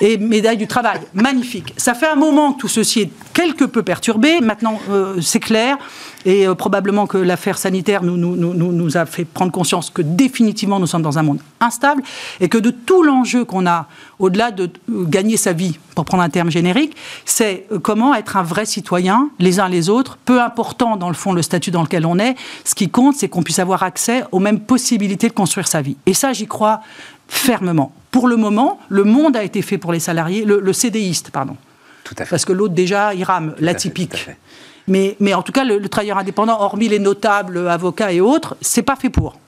et 0.00 0.16
médaille 0.18 0.56
du 0.56 0.66
travail. 0.66 1.00
Magnifique. 1.14 1.74
Ça 1.76 1.94
fait 1.94 2.06
un 2.06 2.16
moment 2.16 2.52
que 2.52 2.60
tout 2.60 2.68
ceci 2.68 3.00
est 3.00 3.10
quelque 3.32 3.64
peu 3.64 3.82
perturbé. 3.82 4.40
Maintenant, 4.40 4.80
euh, 4.90 5.20
c'est 5.20 5.40
clair. 5.40 5.76
Et 6.24 6.46
euh, 6.46 6.54
probablement 6.54 7.06
que 7.06 7.18
l'affaire 7.18 7.58
sanitaire 7.58 8.02
nous, 8.02 8.16
nous, 8.16 8.96
a 8.96 9.06
fait 9.06 9.24
prendre 9.24 9.52
conscience 9.52 9.90
que 9.90 10.02
définitivement 10.02 10.80
nous 10.80 10.86
sommes 10.86 11.02
dans 11.02 11.18
un 11.18 11.22
monde 11.22 11.40
instable 11.60 12.02
et 12.40 12.48
que 12.48 12.58
de 12.58 12.70
tout 12.70 13.02
l'enjeu 13.02 13.44
qu'on 13.44 13.66
a, 13.66 13.86
au-delà 14.18 14.50
de 14.50 14.64
euh, 14.64 15.04
gagner 15.04 15.36
sa 15.36 15.52
vie, 15.52 15.78
pour 15.94 16.04
prendre 16.04 16.22
un 16.22 16.28
terme 16.28 16.50
générique, 16.50 16.96
c'est 17.24 17.66
comment 17.82 18.14
être 18.14 18.36
un 18.36 18.44
vrai 18.44 18.66
citoyen, 18.66 19.30
les 19.40 19.58
uns 19.58 19.68
les 19.68 19.88
autres, 19.88 20.16
peu 20.24 20.40
important 20.40 20.96
dans 20.96 21.08
le 21.08 21.14
fond 21.14 21.32
le 21.32 21.42
statut 21.42 21.72
dans 21.72 21.82
lequel 21.82 22.06
on 22.06 22.20
est. 22.20 22.36
Ce 22.64 22.76
qui 22.76 22.88
compte, 22.88 23.16
c'est 23.16 23.28
qu'on 23.28 23.42
puisse 23.42 23.58
avoir 23.58 23.82
accès 23.82 24.22
aux 24.30 24.38
mêmes 24.38 24.60
possibilités 24.60 25.28
de 25.28 25.32
construire 25.32 25.66
sa 25.66 25.82
vie. 25.82 25.96
Et 26.06 26.14
ça, 26.14 26.32
j'y 26.32 26.46
crois 26.46 26.80
fermement. 27.28 27.92
Pour 28.10 28.26
le 28.26 28.36
moment, 28.36 28.80
le 28.88 29.04
monde 29.04 29.36
a 29.36 29.44
été 29.44 29.62
fait 29.62 29.78
pour 29.78 29.92
les 29.92 30.00
salariés, 30.00 30.44
le, 30.44 30.72
CDiste, 30.72 31.30
pardon. 31.30 31.56
Tout 32.04 32.14
à 32.18 32.24
fait. 32.24 32.30
Parce 32.30 32.44
que 32.44 32.52
l'autre, 32.52 32.74
déjà, 32.74 33.14
il 33.14 33.22
rame, 33.22 33.54
l'atypique. 33.58 34.28
Mais, 34.86 35.16
mais, 35.20 35.34
en 35.34 35.42
tout 35.42 35.52
cas, 35.52 35.64
le, 35.64 35.86
travailleur 35.88 36.18
indépendant, 36.18 36.58
hormis 36.60 36.88
les 36.88 36.98
notables, 36.98 37.68
avocats 37.68 38.12
et 38.12 38.20
autres, 38.20 38.56
c'est 38.62 38.82
pas 38.82 38.96
fait 38.96 39.10
pour. 39.10 39.38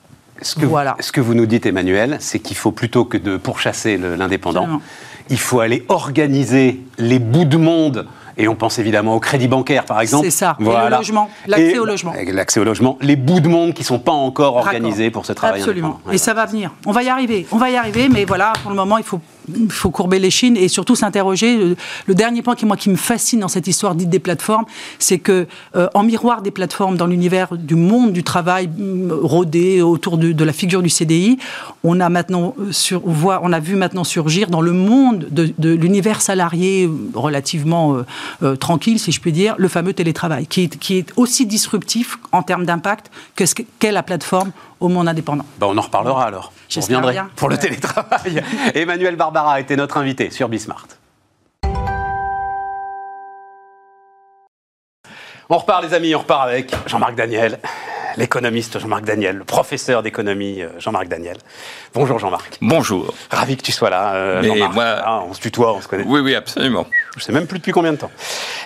Ce 0.42 0.54
que, 0.54 0.64
voilà. 0.64 0.96
ce 1.00 1.12
que 1.12 1.20
vous 1.20 1.34
nous 1.34 1.46
dites, 1.46 1.66
Emmanuel, 1.66 2.16
c'est 2.20 2.38
qu'il 2.38 2.56
faut 2.56 2.72
plutôt 2.72 3.04
que 3.04 3.18
de 3.18 3.36
pourchasser 3.36 3.98
l'indépendant, 3.98 4.80
il 5.28 5.38
faut 5.38 5.60
aller 5.60 5.84
organiser 5.88 6.80
les 6.98 7.18
bouts 7.18 7.44
de 7.44 7.58
monde 7.58 8.06
et 8.40 8.48
on 8.48 8.54
pense 8.54 8.78
évidemment 8.78 9.14
au 9.14 9.20
crédit 9.20 9.48
bancaire, 9.48 9.84
par 9.84 10.00
exemple. 10.00 10.24
C'est 10.24 10.30
ça. 10.30 10.56
Voilà. 10.58 10.86
Et 10.86 10.90
le 10.90 10.96
logement, 10.96 11.30
l'accès 11.46 11.78
au 11.78 11.84
logement. 11.84 12.14
L'accès 12.26 12.60
au 12.60 12.64
logement. 12.64 12.96
Les 13.00 13.16
bouts 13.16 13.40
de 13.40 13.48
monde 13.48 13.74
qui 13.74 13.82
ne 13.82 13.86
sont 13.86 13.98
pas 13.98 14.12
encore 14.12 14.56
organisés 14.56 15.10
pour 15.10 15.26
ce 15.26 15.32
travail. 15.32 15.60
Absolument. 15.60 16.00
Et 16.10 16.18
ça 16.18 16.34
va 16.34 16.46
venir. 16.46 16.72
On 16.86 16.92
va 16.92 17.02
y 17.02 17.08
arriver. 17.08 17.46
On 17.52 17.58
va 17.58 17.70
y 17.70 17.76
arriver, 17.76 18.08
mais 18.08 18.24
voilà, 18.24 18.52
pour 18.62 18.70
le 18.70 18.76
moment, 18.76 18.98
il 18.98 19.04
faut 19.04 19.20
faut 19.68 19.90
courber 19.90 20.18
les 20.18 20.30
chines 20.30 20.56
et 20.56 20.68
surtout 20.68 20.94
s'interroger. 20.94 21.76
Le, 22.06 22.14
dernier 22.14 22.42
point 22.42 22.54
qui, 22.54 22.66
moi, 22.66 22.76
qui 22.76 22.90
me 22.90 22.96
fascine 22.96 23.40
dans 23.40 23.48
cette 23.48 23.66
histoire 23.66 23.94
dite 23.94 24.10
des 24.10 24.18
plateformes, 24.18 24.64
c'est 24.98 25.18
que 25.18 25.46
euh, 25.76 25.88
en 25.94 26.02
miroir 26.02 26.42
des 26.42 26.50
plateformes 26.50 26.96
dans 26.96 27.06
l'univers 27.06 27.56
du 27.56 27.74
monde 27.74 28.12
du 28.12 28.22
travail 28.22 28.68
mm, 28.68 29.12
rodé 29.12 29.82
autour 29.82 30.18
de, 30.18 30.44
la 30.44 30.52
figure 30.52 30.82
du 30.82 30.88
CDI, 30.88 31.38
on 31.84 32.00
a 32.00 32.08
maintenant 32.08 32.54
euh, 32.58 32.72
sur, 32.72 33.00
voit, 33.04 33.40
on 33.42 33.52
a 33.52 33.60
vu 33.60 33.76
maintenant 33.76 34.04
surgir 34.04 34.48
dans 34.48 34.60
le 34.60 34.72
monde 34.72 35.26
de, 35.30 35.70
l'univers 35.70 36.20
salarié 36.20 36.86
euh, 36.86 36.90
relativement 37.14 37.98
tranquille, 38.58 38.98
si 38.98 39.12
je 39.12 39.20
puis 39.20 39.32
dire, 39.32 39.54
le 39.58 39.68
fameux 39.68 39.92
télétravail, 39.92 40.46
qui 40.46 40.62
est, 40.62 40.78
qui 40.78 40.96
est 40.96 41.12
aussi 41.16 41.46
disruptif 41.46 42.18
en 42.32 42.42
termes 42.42 42.64
d'impact 42.64 43.10
que 43.36 43.44
qu'est 43.78 43.92
la 43.92 44.02
plateforme 44.02 44.52
au 44.80 44.88
monde 44.88 45.08
indépendant. 45.08 45.44
Ben, 45.58 45.68
on 45.68 45.76
en 45.76 45.82
reparlera 45.82 46.24
alors. 46.24 46.52
Je 46.68 46.80
reviendrai 46.80 47.16
pour 47.36 47.48
le 47.48 47.58
télétravail. 47.58 48.42
Emmanuel 48.74 49.16
Barbara 49.16 49.54
a 49.54 49.60
été 49.60 49.76
notre 49.76 49.98
invité 49.98 50.30
sur 50.30 50.48
Bismart. 50.48 50.86
On 55.52 55.58
repart 55.58 55.82
les 55.82 55.94
amis, 55.94 56.14
on 56.14 56.20
repart 56.20 56.48
avec 56.48 56.72
Jean-Marc 56.86 57.16
Daniel, 57.16 57.58
l'économiste 58.16 58.78
Jean-Marc 58.78 59.04
Daniel, 59.04 59.36
le 59.36 59.44
professeur 59.44 60.02
d'économie 60.02 60.62
euh, 60.62 60.68
Jean-Marc 60.78 61.08
Daniel. 61.08 61.36
Bonjour 61.94 62.18
Jean-Marc. 62.18 62.58
Bonjour. 62.60 63.14
Ravi 63.30 63.56
que 63.56 63.62
tu 63.62 63.72
sois 63.72 63.90
là. 63.90 64.14
Euh, 64.14 64.42
Jean-Marc. 64.42 64.72
Ah, 64.78 65.22
on 65.28 65.34
se 65.34 65.40
tutoie, 65.40 65.74
on 65.74 65.80
se 65.80 65.88
connaît. 65.88 66.04
Oui, 66.06 66.20
oui, 66.20 66.34
absolument. 66.34 66.86
Je 67.16 67.22
sais 67.22 67.32
même 67.32 67.46
plus 67.46 67.58
depuis 67.58 67.72
combien 67.72 67.92
de 67.92 67.98
temps. 67.98 68.10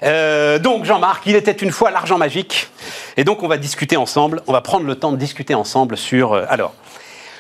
Euh, 0.03 0.59
donc 0.59 0.85
Jean-Marc, 0.85 1.27
il 1.27 1.37
était 1.37 1.53
une 1.53 1.73
fois 1.73 1.91
l'argent 1.91 2.19
magique. 2.19 2.69
Et 3.17 3.25
donc 3.25 3.43
on 3.43 3.49
va 3.49 3.57
discuter 3.57 3.97
ensemble, 3.97 4.43
on 4.47 4.53
va 4.53 4.61
prendre 4.61 4.87
le 4.87 4.97
temps 4.97 5.13
de 5.13 5.17
discuter 5.17 5.55
ensemble 5.55 5.97
sur... 5.97 6.35
alors, 6.35 6.75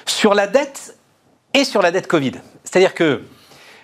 sur 0.06 0.34
la 0.34 0.46
dette 0.46 0.96
et 1.54 1.64
sur 1.64 1.82
la 1.82 1.90
dette 1.90 2.06
Covid. 2.06 2.32
C'est-à-dire 2.64 2.94
que 2.94 3.22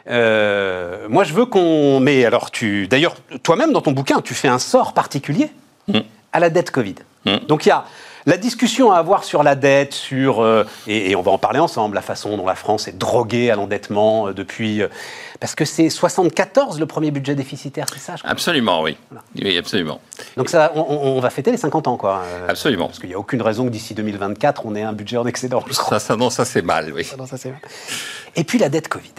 euh, 0.09 1.07
moi, 1.09 1.25
je 1.25 1.35
veux 1.35 1.47
qu'on. 1.47 2.01
Mais 2.01 2.25
alors, 2.25 2.51
tu. 2.51 2.89
D'ailleurs, 2.89 3.17
toi-même, 3.43 3.73
dans 3.73 3.83
ton 3.83 3.93
bouquin, 3.93 4.21
tu 4.21 4.35
fais 4.35 4.49
un 4.49 4.59
sort 4.59 4.93
particulier 4.93 5.51
mm. 5.89 6.01
à 6.33 6.41
la 6.41 6.51
dette 6.51 6.71
Covid. 6.71 6.97
Mm. 7.27 7.37
Donc, 7.49 7.67
il 7.67 7.69
y 7.69 7.73
a 7.73 7.85
la 8.31 8.37
discussion 8.37 8.93
à 8.93 8.97
avoir 8.99 9.25
sur 9.25 9.43
la 9.43 9.55
dette, 9.55 9.93
sur. 9.93 10.41
Euh, 10.41 10.65
et, 10.87 11.15
on 11.17 11.23
va 11.23 11.33
en 11.33 11.39
parler 11.39 11.59
ensemble, 11.59 11.95
la 11.95 12.03
façon 12.03 12.37
dont 12.37 12.47
la 12.47 12.55
France 12.55 12.89
est 12.89 12.97
droguée 12.97 13.51
à 13.51 13.57
l'endettement 13.57 14.29
euh, 14.29 14.33
depuis. 14.33 14.83
parce 15.41 15.55
que 15.55 15.65
c'est 15.65 15.91
74 15.91 16.81
le 16.81 16.87
premier 16.87 17.11
budget 17.11 17.35
déficitaire, 17.35 17.87
c'est 17.93 18.01
ça 18.01 18.15
Absolument, 18.25 18.83
oui. 18.83 18.97
Oui, 19.37 19.59
absolument. 19.59 20.01
Donc, 20.37 20.49
ça, 20.49 20.73
on, 20.75 21.21
va 21.21 21.31
fêter 21.31 21.51
les 21.51 21.57
50 21.57 21.89
ans, 21.89 21.97
quoi. 21.97 22.23
absolument. 22.49 22.87
Parce 22.87 22.99
qu'il 22.99 23.09
n'y 23.09 23.15
a 23.15 23.19
aucune 23.19 23.43
raison 23.43 23.65
que 23.65 23.71
d'ici 23.71 23.95
2024, 23.95 24.65
on 24.65 24.75
ait 24.75 24.83
un 24.83 24.93
budget 24.93 25.17
en 25.17 25.27
excédent. 25.27 25.65
Ça, 25.71 25.99
ça, 25.99 26.17
non, 26.17 26.31
ça 26.31 26.45
c'est 26.45 26.63
mal, 26.63 26.93
oui. 26.95 27.05
Ça, 27.05 27.17
ça, 27.37 27.49
mal. 27.49 27.59
Et 28.37 28.45
puis 28.45 28.59
la 28.59 28.69
dette 28.69 28.89
Covid. 28.89 29.13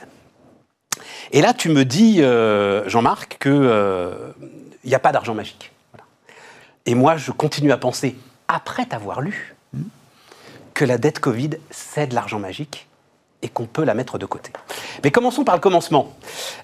Et 1.32 1.41
là, 1.41 1.54
tu 1.54 1.69
me 1.69 1.86
dis, 1.86 2.21
euh, 2.21 2.88
Jean-Marc, 2.89 3.38
qu'il 3.41 3.52
n'y 3.52 3.60
euh, 3.63 4.34
a 4.91 5.00
pas 5.00 5.12
d'argent 5.12 5.34
magique. 5.34 5.71
Et 6.86 6.95
moi, 6.95 7.15
je 7.15 7.32
continue 7.32 7.71
à 7.71 7.78
penser, 7.78 8.15
après 8.54 8.86
t'avoir 8.86 9.22
lu, 9.22 9.56
que 10.74 10.86
la 10.86 10.98
dette 10.98 11.20
Covid, 11.20 11.52
c'est 11.70 12.08
de 12.08 12.16
l'argent 12.16 12.40
magique 12.40 12.88
et 13.42 13.50
qu'on 13.50 13.66
peut 13.66 13.84
la 13.84 13.94
mettre 13.94 14.18
de 14.18 14.26
côté. 14.26 14.52
Mais 15.04 15.10
commençons 15.10 15.44
par 15.44 15.56
le 15.56 15.62
commencement. 15.62 16.14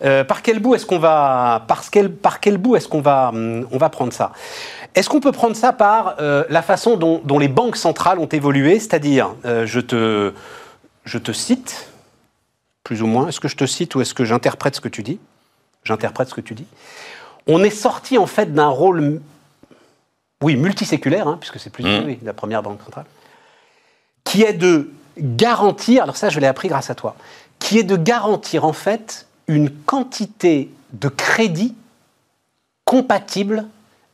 Euh, 0.04 0.24
par 0.24 0.44
quel 0.44 0.60
bout 0.60 0.76
est-ce 0.76 0.86
qu'on 0.86 1.00
va, 1.00 1.66
par 1.68 1.90
quel, 1.90 2.12
par 2.12 2.40
quel 2.40 2.58
bout 2.58 2.76
est-ce 2.76 2.88
qu'on 2.88 3.02
va, 3.02 3.30
hum, 3.30 3.68
on 3.72 3.78
va 3.78 3.90
prendre 3.90 4.14
ça? 4.14 4.32
Est-ce 4.94 5.10
qu'on 5.10 5.20
peut 5.20 5.32
prendre 5.32 5.56
ça 5.56 5.74
par 5.74 6.16
la 6.20 6.62
façon 6.64 6.98
dont, 6.98 7.40
les 7.40 7.48
banques 7.48 7.78
centrales 7.78 8.18
ont 8.18 8.28
évolué? 8.28 8.80
C'est-à-dire, 8.80 9.36
je 9.44 9.80
te, 9.80 10.34
je 11.06 11.18
te 11.20 11.32
cite, 11.32 11.92
plus 12.88 13.02
ou 13.02 13.06
moins. 13.06 13.28
Est-ce 13.28 13.42
que 13.42 13.50
je 13.50 13.58
te 13.58 13.66
cite 13.66 13.96
ou 13.96 14.02
est-ce 14.02 14.14
que 14.14 14.24
j'interprète 14.24 14.76
ce 14.76 14.82
que 14.82 14.88
tu 14.88 15.04
dis? 15.04 15.20
J'interprète 15.84 16.30
ce 16.30 16.34
que 16.34 16.42
tu 16.42 16.54
dis. 16.54 16.66
On 17.46 17.64
est 17.64 17.70
sorti 17.70 18.18
en 18.18 18.28
fait 18.28 18.54
d'un 18.54 18.70
rôle, 18.70 19.22
oui, 20.44 20.56
multiséculaire, 20.56 21.28
hein, 21.28 21.38
puisque 21.40 21.60
c'est 21.60 21.70
plus 21.70 21.84
mmh. 21.84 22.18
la 22.24 22.34
première 22.34 22.62
banque 22.62 22.82
centrale, 22.84 23.06
qui 24.24 24.44
est 24.44 24.54
de 24.54 24.92
garantir, 25.20 26.04
alors 26.04 26.18
ça 26.18 26.30
je 26.30 26.40
l'ai 26.40 26.48
appris 26.48 26.68
grâce 26.68 26.90
à 26.90 26.96
toi, 26.96 27.16
qui 27.60 27.80
est 27.80 27.84
de 27.84 27.96
garantir 27.96 28.66
en 28.66 28.74
fait 28.74 29.28
une 29.48 29.72
quantité 29.72 30.72
de 30.94 31.08
crédit 31.08 31.76
compatible 32.86 33.66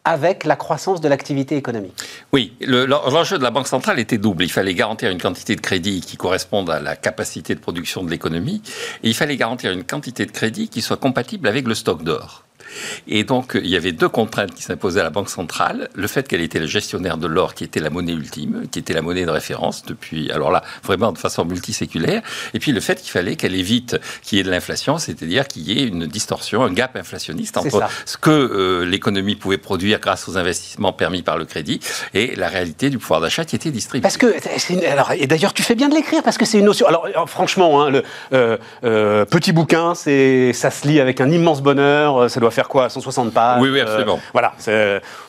avec 0.05 0.43
la 0.43 0.55
croissance 0.55 0.99
de 0.99 1.07
l'activité 1.07 1.55
économique. 1.55 1.93
Oui, 2.33 2.53
l'enjeu 2.61 3.37
de 3.37 3.43
la 3.43 3.51
Banque 3.51 3.67
centrale 3.67 3.99
était 3.99 4.17
double. 4.17 4.43
Il 4.43 4.51
fallait 4.51 4.73
garantir 4.73 5.09
une 5.09 5.21
quantité 5.21 5.55
de 5.55 5.61
crédit 5.61 6.01
qui 6.01 6.17
corresponde 6.17 6.69
à 6.69 6.81
la 6.81 6.97
capacité 6.97 7.55
de 7.55 7.59
production 7.59 8.03
de 8.03 8.09
l'économie, 8.09 8.61
et 9.03 9.09
il 9.09 9.13
fallait 9.13 9.37
garantir 9.37 9.71
une 9.71 9.85
quantité 9.85 10.25
de 10.25 10.31
crédit 10.31 10.67
qui 10.67 10.81
soit 10.81 10.97
compatible 10.97 11.47
avec 11.47 11.67
le 11.67 11.73
stock 11.73 12.03
d'or. 12.03 12.43
Et 13.07 13.23
donc, 13.23 13.57
il 13.61 13.69
y 13.69 13.75
avait 13.75 13.91
deux 13.91 14.09
contraintes 14.09 14.53
qui 14.53 14.63
s'imposaient 14.63 15.01
à 15.01 15.03
la 15.03 15.09
Banque 15.09 15.29
centrale. 15.29 15.89
Le 15.95 16.07
fait 16.07 16.27
qu'elle 16.27 16.41
était 16.41 16.59
le 16.59 16.67
gestionnaire 16.67 17.17
de 17.17 17.27
l'or, 17.27 17.53
qui 17.53 17.63
était 17.63 17.79
la 17.79 17.89
monnaie 17.89 18.13
ultime, 18.13 18.63
qui 18.71 18.79
était 18.79 18.93
la 18.93 19.01
monnaie 19.01 19.25
de 19.25 19.31
référence 19.31 19.83
depuis, 19.85 20.31
alors 20.31 20.51
là, 20.51 20.63
vraiment 20.83 21.11
de 21.11 21.17
façon 21.17 21.45
multiséculaire. 21.45 22.21
Et 22.53 22.59
puis 22.59 22.71
le 22.71 22.79
fait 22.79 23.01
qu'il 23.01 23.11
fallait 23.11 23.35
qu'elle 23.35 23.55
évite 23.55 23.99
qu'il 24.21 24.37
y 24.37 24.41
ait 24.41 24.43
de 24.43 24.51
l'inflation, 24.51 24.97
c'est-à-dire 24.97 25.47
qu'il 25.47 25.63
y 25.63 25.79
ait 25.79 25.87
une 25.87 26.07
distorsion, 26.07 26.63
un 26.63 26.73
gap 26.73 26.95
inflationniste 26.95 27.57
entre 27.57 27.83
ce 28.05 28.17
que 28.17 28.29
euh, 28.29 28.85
l'économie 28.85 29.35
pouvait 29.35 29.57
produire 29.57 29.99
grâce 29.99 30.27
aux 30.27 30.37
investissements 30.37 30.93
permis 30.93 31.21
par 31.21 31.37
le 31.37 31.45
crédit 31.45 31.79
et 32.13 32.35
la 32.35 32.47
réalité 32.47 32.89
du 32.89 32.97
pouvoir 32.97 33.21
d'achat 33.21 33.45
qui 33.45 33.55
était 33.55 33.71
distribué. 33.71 34.01
Parce 34.01 34.17
que, 34.17 34.33
alors, 34.87 35.11
et 35.13 35.27
d'ailleurs, 35.27 35.53
tu 35.53 35.63
fais 35.63 35.75
bien 35.75 35.89
de 35.89 35.95
l'écrire 35.95 36.23
parce 36.23 36.37
que 36.37 36.45
c'est 36.45 36.59
une 36.59 36.65
notion. 36.65 36.87
Alors, 36.87 37.07
franchement, 37.27 37.81
hein, 37.81 37.89
le 37.89 38.03
euh, 38.33 38.57
euh, 38.83 39.25
petit 39.25 39.51
bouquin, 39.51 39.95
c'est, 39.95 40.53
ça 40.53 40.71
se 40.71 40.87
lit 40.87 40.99
avec 40.99 41.21
un 41.21 41.29
immense 41.29 41.61
bonheur. 41.61 42.29
Ça 42.29 42.39
doit 42.39 42.51
faire 42.51 42.62
quoi 42.67 42.89
160 42.89 43.33
pages 43.33 43.61
Oui, 43.61 43.69
oui, 43.69 43.79
absolument. 43.79 44.15
Euh, 44.15 44.29
voilà, 44.31 44.53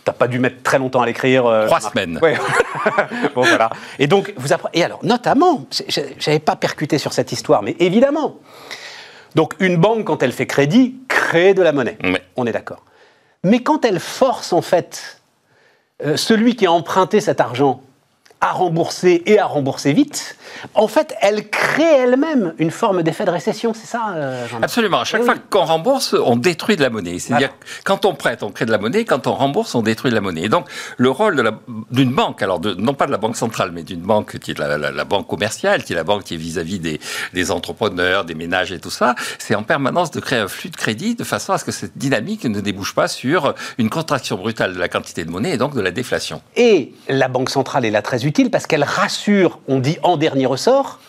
t'as 0.04 0.12
pas 0.12 0.28
dû 0.28 0.38
mettre 0.38 0.62
très 0.62 0.78
longtemps 0.78 1.02
à 1.02 1.06
l'écrire. 1.06 1.46
Euh, 1.46 1.66
Trois 1.66 1.80
semaines. 1.80 2.18
bon, 3.34 3.42
voilà. 3.42 3.70
Et 3.98 4.06
donc, 4.06 4.32
vous 4.36 4.52
apprenez. 4.52 4.78
Et 4.78 4.84
alors, 4.84 5.00
notamment, 5.02 5.66
j'avais 6.18 6.38
pas 6.38 6.56
percuté 6.56 6.98
sur 6.98 7.12
cette 7.12 7.32
histoire, 7.32 7.62
mais 7.62 7.76
évidemment. 7.78 8.36
Donc, 9.34 9.54
une 9.58 9.76
banque, 9.76 10.04
quand 10.04 10.22
elle 10.22 10.32
fait 10.32 10.46
crédit, 10.46 10.96
crée 11.08 11.54
de 11.54 11.62
la 11.62 11.72
monnaie. 11.72 11.98
On 12.36 12.46
est 12.46 12.52
d'accord. 12.52 12.82
Mais 13.42 13.62
quand 13.62 13.84
elle 13.84 14.00
force, 14.00 14.52
en 14.52 14.62
fait, 14.62 15.20
euh, 16.04 16.16
celui 16.16 16.56
qui 16.56 16.66
a 16.66 16.72
emprunté 16.72 17.20
cet 17.20 17.40
argent 17.40 17.82
à 18.44 18.52
rembourser 18.52 19.22
et 19.24 19.38
à 19.38 19.46
rembourser 19.46 19.94
vite, 19.94 20.36
en 20.74 20.86
fait, 20.86 21.14
elle 21.22 21.48
crée 21.48 21.82
elle-même 21.82 22.52
une 22.58 22.70
forme 22.70 23.02
d'effet 23.02 23.24
de 23.24 23.30
récession, 23.30 23.72
c'est 23.72 23.86
ça 23.86 24.12
euh, 24.16 24.46
Absolument. 24.60 25.00
À 25.00 25.04
chaque 25.04 25.22
eh 25.22 25.24
fois 25.24 25.34
qu'on 25.48 25.64
rembourse, 25.64 26.14
on 26.14 26.36
détruit 26.36 26.76
de 26.76 26.82
la 26.82 26.90
monnaie. 26.90 27.18
C'est-à-dire, 27.18 27.54
quand 27.84 28.04
on 28.04 28.14
prête, 28.14 28.42
on 28.42 28.50
crée 28.50 28.66
de 28.66 28.70
la 28.70 28.76
monnaie. 28.76 29.06
Quand 29.06 29.26
on 29.26 29.32
rembourse, 29.32 29.74
on 29.74 29.80
détruit 29.80 30.10
de 30.10 30.14
la 30.14 30.20
monnaie. 30.20 30.42
Et 30.42 30.48
donc, 30.50 30.66
le 30.98 31.08
rôle 31.08 31.52
d'une 31.90 32.12
banque, 32.12 32.42
alors 32.42 32.60
de, 32.60 32.74
non 32.74 32.92
pas 32.92 33.06
de 33.06 33.12
la 33.12 33.16
banque 33.16 33.36
centrale, 33.36 33.70
mais 33.72 33.82
d'une 33.82 34.02
banque 34.02 34.38
qui 34.38 34.50
est 34.50 34.58
la, 34.58 35.04
banque 35.04 35.26
commerciale, 35.26 35.82
qui 35.82 35.94
est 35.94 35.96
la 35.96 36.04
banque 36.04 36.24
qui 36.24 36.34
est 36.34 36.38
vis-à-vis 36.38 36.78
des, 36.78 37.00
des, 37.32 37.50
entrepreneurs, 37.50 38.26
des 38.26 38.34
ménages 38.34 38.72
et 38.72 38.78
tout 38.78 38.90
ça, 38.90 39.14
c'est 39.38 39.54
en 39.54 39.62
permanence 39.62 40.10
de 40.10 40.20
créer 40.20 40.40
un 40.40 40.48
flux 40.48 40.68
de 40.68 40.76
crédit 40.76 41.14
de 41.14 41.24
façon 41.24 41.54
à 41.54 41.58
ce 41.58 41.64
que 41.64 41.72
cette 41.72 41.96
dynamique 41.96 42.44
ne 42.44 42.60
débouche 42.60 42.94
pas 42.94 43.08
sur 43.08 43.54
une 43.78 43.88
contraction 43.88 44.36
brutale 44.36 44.74
de 44.74 44.78
la 44.78 44.88
quantité 44.88 45.24
de 45.24 45.30
monnaie 45.30 45.54
et 45.54 45.58
donc 45.58 45.74
de 45.74 45.80
la 45.80 45.90
déflation. 45.90 46.42
Et 46.56 46.92
la 47.08 47.28
banque 47.28 47.48
centrale 47.48 47.86
est 47.86 47.90
là 47.90 48.02
très 48.02 48.26
utile 48.26 48.33
parce 48.50 48.66
qu'elle 48.66 48.84
rassure, 48.84 49.60
on 49.68 49.78
dit 49.78 49.96
en 50.02 50.16
dernier 50.16 50.46
ressort, 50.46 51.00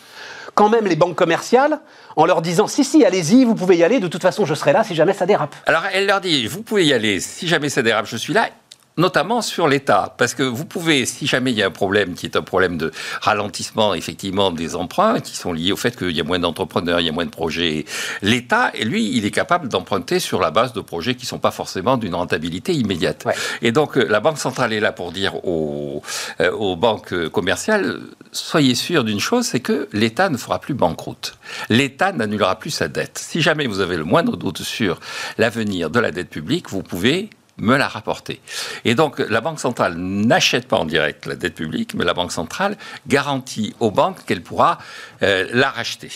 quand 0.54 0.68
même 0.68 0.86
les 0.86 0.96
banques 0.96 1.16
commerciales 1.16 1.80
en 2.16 2.24
leur 2.24 2.40
disant 2.40 2.66
si 2.66 2.82
si 2.82 3.04
allez-y 3.04 3.44
vous 3.44 3.54
pouvez 3.54 3.76
y 3.76 3.84
aller 3.84 4.00
de 4.00 4.08
toute 4.08 4.22
façon 4.22 4.46
je 4.46 4.54
serai 4.54 4.72
là 4.72 4.84
si 4.84 4.94
jamais 4.94 5.12
ça 5.12 5.26
dérape. 5.26 5.54
Alors 5.66 5.82
elle 5.92 6.06
leur 6.06 6.20
dit 6.20 6.46
vous 6.46 6.62
pouvez 6.62 6.86
y 6.86 6.92
aller 6.92 7.20
si 7.20 7.46
jamais 7.46 7.68
ça 7.68 7.82
dérape 7.82 8.06
je 8.06 8.16
suis 8.16 8.32
là 8.32 8.48
notamment 8.96 9.42
sur 9.42 9.68
l'État. 9.68 10.14
Parce 10.16 10.34
que 10.34 10.42
vous 10.42 10.64
pouvez, 10.64 11.06
si 11.06 11.26
jamais 11.26 11.52
il 11.52 11.58
y 11.58 11.62
a 11.62 11.66
un 11.66 11.70
problème 11.70 12.14
qui 12.14 12.26
est 12.26 12.36
un 12.36 12.42
problème 12.42 12.78
de 12.78 12.90
ralentissement, 13.20 13.94
effectivement, 13.94 14.50
des 14.50 14.76
emprunts, 14.76 15.20
qui 15.20 15.36
sont 15.36 15.52
liés 15.52 15.72
au 15.72 15.76
fait 15.76 15.96
qu'il 15.96 16.12
y 16.12 16.20
a 16.20 16.24
moins 16.24 16.38
d'entrepreneurs, 16.38 17.00
il 17.00 17.06
y 17.06 17.08
a 17.08 17.12
moins 17.12 17.26
de 17.26 17.30
projets, 17.30 17.84
l'État, 18.22 18.72
lui, 18.82 19.16
il 19.16 19.24
est 19.24 19.30
capable 19.30 19.68
d'emprunter 19.68 20.18
sur 20.18 20.40
la 20.40 20.50
base 20.50 20.72
de 20.72 20.80
projets 20.80 21.14
qui 21.14 21.24
ne 21.24 21.28
sont 21.28 21.38
pas 21.38 21.50
forcément 21.50 21.96
d'une 21.96 22.14
rentabilité 22.14 22.72
immédiate. 22.72 23.26
Et 23.62 23.72
donc, 23.72 23.96
euh, 23.96 24.06
la 24.08 24.20
Banque 24.20 24.38
centrale 24.38 24.72
est 24.72 24.80
là 24.80 24.92
pour 24.92 25.12
dire 25.12 25.44
aux, 25.44 26.02
euh, 26.40 26.50
aux 26.52 26.76
banques 26.76 27.28
commerciales, 27.28 28.00
soyez 28.32 28.74
sûrs 28.74 29.04
d'une 29.04 29.20
chose, 29.20 29.46
c'est 29.46 29.60
que 29.60 29.88
l'État 29.92 30.28
ne 30.28 30.36
fera 30.36 30.58
plus 30.58 30.74
banqueroute. 30.74 31.38
L'État 31.68 32.12
n'annulera 32.12 32.58
plus 32.58 32.70
sa 32.70 32.88
dette. 32.88 33.18
Si 33.18 33.40
jamais 33.40 33.66
vous 33.66 33.80
avez 33.80 33.96
le 33.96 34.04
moindre 34.04 34.36
doute 34.36 34.62
sur 34.62 35.00
l'avenir 35.38 35.90
de 35.90 36.00
la 36.00 36.10
dette 36.10 36.30
publique, 36.30 36.70
vous 36.70 36.82
pouvez 36.82 37.30
me 37.58 37.76
la 37.76 37.88
rapporter. 37.88 38.40
Et 38.84 38.94
donc, 38.94 39.18
la 39.18 39.40
Banque 39.40 39.60
centrale 39.60 39.94
n'achète 39.96 40.68
pas 40.68 40.76
en 40.76 40.84
direct 40.84 41.26
la 41.26 41.34
dette 41.34 41.54
publique, 41.54 41.94
mais 41.94 42.04
la 42.04 42.14
Banque 42.14 42.32
centrale 42.32 42.76
garantit 43.06 43.74
aux 43.80 43.90
banques 43.90 44.24
qu'elle 44.26 44.42
pourra 44.42 44.78
euh, 45.22 45.46
la 45.52 45.70
racheter. 45.70 46.10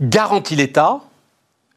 Garantit 0.00 0.56
l'État, 0.56 1.00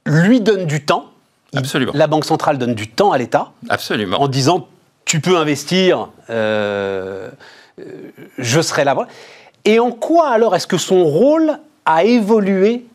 lui 0.06 0.42
donne 0.42 0.66
du 0.66 0.84
temps. 0.86 1.12
Absolument. 1.56 1.92
La 1.96 2.08
Banque 2.08 2.26
centrale 2.26 2.58
donne 2.58 2.76
du 2.76 2.88
temps 2.88 3.12
à 3.12 3.18
l'État. 3.18 3.52
Absolument. 3.70 4.22
En 4.22 4.28
disant, 4.28 4.68
tu 5.06 5.22
peux 5.22 5.38
investir, 5.38 6.10
euh, 6.30 7.30
euh, 7.80 7.84
je 8.38 8.62
serai 8.62 8.84
là. 8.84 8.96
Et 9.66 9.80
en 9.80 9.92
quoi 9.92 10.30
alors 10.30 10.56
est-ce 10.56 10.68
que 10.68 10.78
son 10.78 11.06
rôle 11.06 11.60
a 11.86 12.04
évolué 12.04 12.86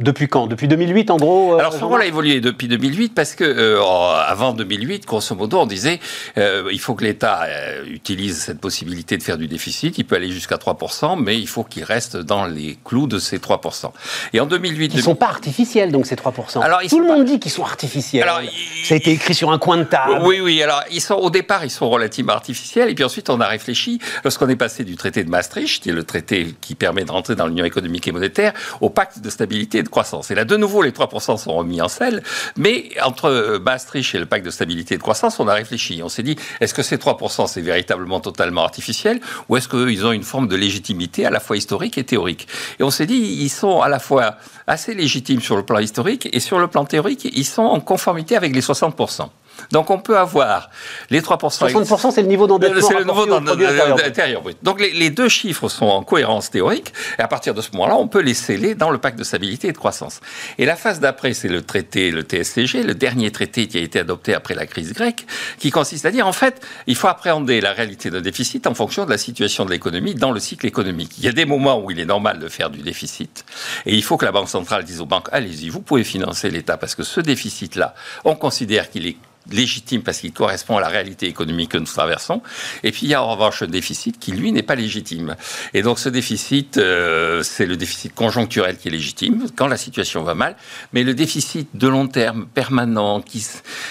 depuis 0.00 0.28
quand? 0.28 0.46
Depuis 0.46 0.68
2008 0.68 1.10
en 1.10 1.16
gros 1.16 1.54
euh, 1.54 1.58
Alors 1.58 1.72
son 1.72 1.88
rôle 1.88 2.02
a 2.02 2.06
évolué 2.06 2.40
depuis 2.40 2.68
2008 2.68 3.16
parce 3.16 3.34
que 3.34 3.42
euh, 3.42 3.82
avant 4.28 4.52
2008, 4.52 5.04
grosso 5.04 5.34
modo, 5.34 5.58
on 5.58 5.66
disait 5.66 5.98
euh, 6.36 6.68
il 6.70 6.78
faut 6.78 6.94
que 6.94 7.02
l'État 7.02 7.46
euh, 7.48 7.84
utilise 7.84 8.38
cette 8.38 8.60
possibilité 8.60 9.16
de 9.16 9.24
faire 9.24 9.38
du 9.38 9.48
déficit. 9.48 9.98
Il 9.98 10.04
peut 10.04 10.14
aller 10.14 10.30
jusqu'à 10.30 10.54
3%, 10.54 11.20
mais 11.20 11.36
il 11.36 11.48
faut 11.48 11.64
qu'il 11.64 11.82
reste 11.82 12.16
dans 12.16 12.46
les 12.46 12.78
clous 12.84 13.08
de 13.08 13.18
ces 13.18 13.38
3%. 13.38 13.90
Et 14.34 14.38
en 14.38 14.46
2008... 14.46 14.92
Ils 14.94 14.98
ne 14.98 15.02
sont 15.02 15.16
pas 15.16 15.26
artificiels 15.26 15.90
donc 15.90 16.06
ces 16.06 16.14
3%. 16.14 16.62
Alors, 16.62 16.80
Tout 16.88 17.00
le 17.00 17.06
monde 17.08 17.24
dit 17.24 17.40
qu'ils 17.40 17.50
sont 17.50 17.64
artificiels. 17.64 18.22
Alors, 18.22 18.40
Ça 18.84 18.94
a 18.94 18.98
été 18.98 19.10
écrit 19.10 19.34
sur 19.34 19.50
un 19.50 19.58
coin 19.58 19.78
de 19.78 19.82
table. 19.82 20.20
Oui, 20.22 20.38
oui. 20.40 20.62
Alors 20.62 20.84
ils 20.92 21.00
sont, 21.00 21.16
au 21.16 21.30
départ, 21.30 21.64
ils 21.64 21.70
sont 21.70 21.90
relativement 21.90 22.34
artificiels. 22.34 22.88
Et 22.88 22.94
puis 22.94 23.02
ensuite, 23.02 23.30
on 23.30 23.40
a 23.40 23.48
réfléchi, 23.48 23.98
lorsqu'on 24.22 24.48
est 24.48 24.54
passé 24.54 24.84
du 24.84 24.94
traité 24.94 25.24
de 25.24 25.28
Maastricht, 25.28 25.82
qui 25.82 25.88
est 25.88 25.92
le 25.92 26.04
traité 26.04 26.54
qui 26.60 26.76
permet 26.76 27.04
de 27.04 27.10
rentrer 27.10 27.34
dans 27.34 27.48
l'Union 27.48 27.64
économique 27.64 28.06
et 28.06 28.12
monétaire, 28.12 28.52
au 28.80 28.90
pacte 28.90 29.20
de 29.20 29.28
stabilité 29.28 29.82
croissance. 29.88 30.30
Et 30.30 30.34
là, 30.34 30.44
de 30.44 30.56
nouveau, 30.56 30.82
les 30.82 30.92
3% 30.92 31.36
sont 31.36 31.54
remis 31.54 31.80
en 31.80 31.88
selle, 31.88 32.22
mais 32.56 32.90
entre 33.02 33.58
Maastricht 33.58 34.14
et 34.14 34.18
le 34.18 34.26
pacte 34.26 34.44
de 34.44 34.50
stabilité 34.50 34.94
et 34.94 34.98
de 34.98 35.02
croissance, 35.02 35.40
on 35.40 35.48
a 35.48 35.54
réfléchi. 35.54 36.00
On 36.02 36.08
s'est 36.08 36.22
dit, 36.22 36.36
est-ce 36.60 36.74
que 36.74 36.82
ces 36.82 36.96
3%, 36.96 37.46
c'est 37.46 37.60
véritablement 37.60 38.20
totalement 38.20 38.64
artificiel, 38.64 39.20
ou 39.48 39.56
est-ce 39.56 39.68
qu'ils 39.68 40.04
ont 40.06 40.12
une 40.12 40.22
forme 40.22 40.48
de 40.48 40.56
légitimité 40.56 41.26
à 41.26 41.30
la 41.30 41.40
fois 41.40 41.56
historique 41.56 41.98
et 41.98 42.04
théorique? 42.04 42.48
Et 42.78 42.82
on 42.82 42.90
s'est 42.90 43.06
dit, 43.06 43.38
ils 43.40 43.50
sont 43.50 43.80
à 43.80 43.88
la 43.88 43.98
fois 43.98 44.36
assez 44.66 44.94
légitimes 44.94 45.40
sur 45.40 45.56
le 45.56 45.64
plan 45.64 45.78
historique, 45.78 46.28
et 46.32 46.40
sur 46.40 46.58
le 46.58 46.68
plan 46.68 46.84
théorique, 46.84 47.28
ils 47.32 47.46
sont 47.46 47.62
en 47.62 47.80
conformité 47.80 48.36
avec 48.36 48.54
les 48.54 48.60
60%. 48.60 49.28
Donc 49.72 49.90
on 49.90 49.98
peut 49.98 50.18
avoir 50.18 50.70
les 51.10 51.20
3%. 51.20 51.38
60%, 51.38 52.10
c'est 52.10 52.22
le 52.22 52.28
niveau 52.28 52.46
d'endettement. 52.46 52.80
C'est 52.80 52.98
le 52.98 53.04
niveau 53.04 53.26
d'intérieur 53.26 54.42
brut. 54.42 54.56
Donc 54.62 54.80
les, 54.80 55.10
deux 55.10 55.28
chiffres 55.28 55.68
sont 55.68 55.86
en 55.86 56.02
cohérence 56.02 56.50
théorique, 56.50 56.92
et 57.18 57.22
à 57.22 57.28
partir 57.28 57.54
de 57.54 57.60
ce 57.60 57.70
moment-là, 57.72 57.96
on 57.96 58.08
peut 58.08 58.20
les 58.20 58.34
sceller 58.34 58.74
dans 58.74 58.90
le 58.90 58.98
pacte 58.98 59.18
de 59.18 59.24
stabilité 59.24 59.68
et 59.68 59.72
de 59.72 59.78
croissance. 59.78 60.20
Et 60.58 60.66
la 60.66 60.76
phase 60.76 61.00
d'après, 61.00 61.34
c'est 61.34 61.48
le 61.48 61.62
traité, 61.62 62.10
le 62.10 62.22
TSCG, 62.22 62.82
le 62.82 62.94
dernier 62.94 63.30
traité 63.30 63.66
qui 63.66 63.78
a 63.78 63.80
été 63.80 63.98
adopté 63.98 64.34
après 64.34 64.54
la 64.54 64.66
crise 64.66 64.92
grecque, 64.92 65.26
qui 65.58 65.70
consiste 65.70 66.04
à 66.06 66.10
dire, 66.10 66.26
en 66.26 66.32
fait, 66.32 66.64
il 66.86 66.96
faut 66.96 67.08
appréhender 67.08 67.60
la 67.60 67.72
réalité 67.72 68.10
d'un 68.10 68.20
déficit 68.20 68.66
en 68.66 68.74
fonction 68.74 69.04
de 69.04 69.10
la 69.10 69.18
situation 69.18 69.64
de 69.64 69.70
l'économie 69.70 70.14
dans 70.14 70.30
le 70.30 70.40
cycle 70.40 70.66
économique. 70.66 71.12
Il 71.18 71.24
y 71.24 71.28
a 71.28 71.32
des 71.32 71.44
moments 71.44 71.82
où 71.82 71.90
il 71.90 71.98
est 72.00 72.04
normal 72.04 72.38
de 72.38 72.48
faire 72.48 72.70
du 72.70 72.80
déficit, 72.80 73.44
et 73.86 73.94
il 73.94 74.02
faut 74.02 74.16
que 74.16 74.24
la 74.24 74.32
Banque 74.32 74.48
centrale 74.48 74.84
dise 74.84 75.00
aux 75.00 75.06
banques, 75.06 75.28
allez-y, 75.32 75.68
vous 75.68 75.80
pouvez 75.80 76.04
financer 76.04 76.50
l'État, 76.50 76.76
parce 76.76 76.94
que 76.94 77.02
ce 77.02 77.20
déficit-là, 77.20 77.94
on 78.24 78.34
considère 78.34 78.90
qu'il 78.90 79.06
est 79.06 79.16
légitime 79.50 80.02
parce 80.02 80.18
qu'il 80.18 80.32
correspond 80.32 80.76
à 80.76 80.80
la 80.80 80.88
réalité 80.88 81.26
économique 81.26 81.72
que 81.72 81.78
nous 81.78 81.84
traversons. 81.84 82.42
Et 82.82 82.92
puis 82.92 83.06
il 83.06 83.08
y 83.10 83.14
a 83.14 83.22
en 83.22 83.30
revanche 83.30 83.62
un 83.62 83.66
déficit 83.66 84.18
qui, 84.18 84.32
lui, 84.32 84.52
n'est 84.52 84.62
pas 84.62 84.74
légitime. 84.74 85.36
Et 85.74 85.82
donc 85.82 85.98
ce 85.98 86.08
déficit, 86.08 86.78
euh, 86.78 87.42
c'est 87.42 87.66
le 87.66 87.76
déficit 87.76 88.14
conjoncturel 88.14 88.76
qui 88.76 88.88
est 88.88 88.90
légitime 88.90 89.46
quand 89.56 89.68
la 89.68 89.76
situation 89.76 90.22
va 90.22 90.34
mal, 90.34 90.56
mais 90.92 91.02
le 91.02 91.14
déficit 91.14 91.68
de 91.74 91.88
long 91.88 92.06
terme, 92.06 92.46
permanent, 92.46 93.20
qui, 93.20 93.46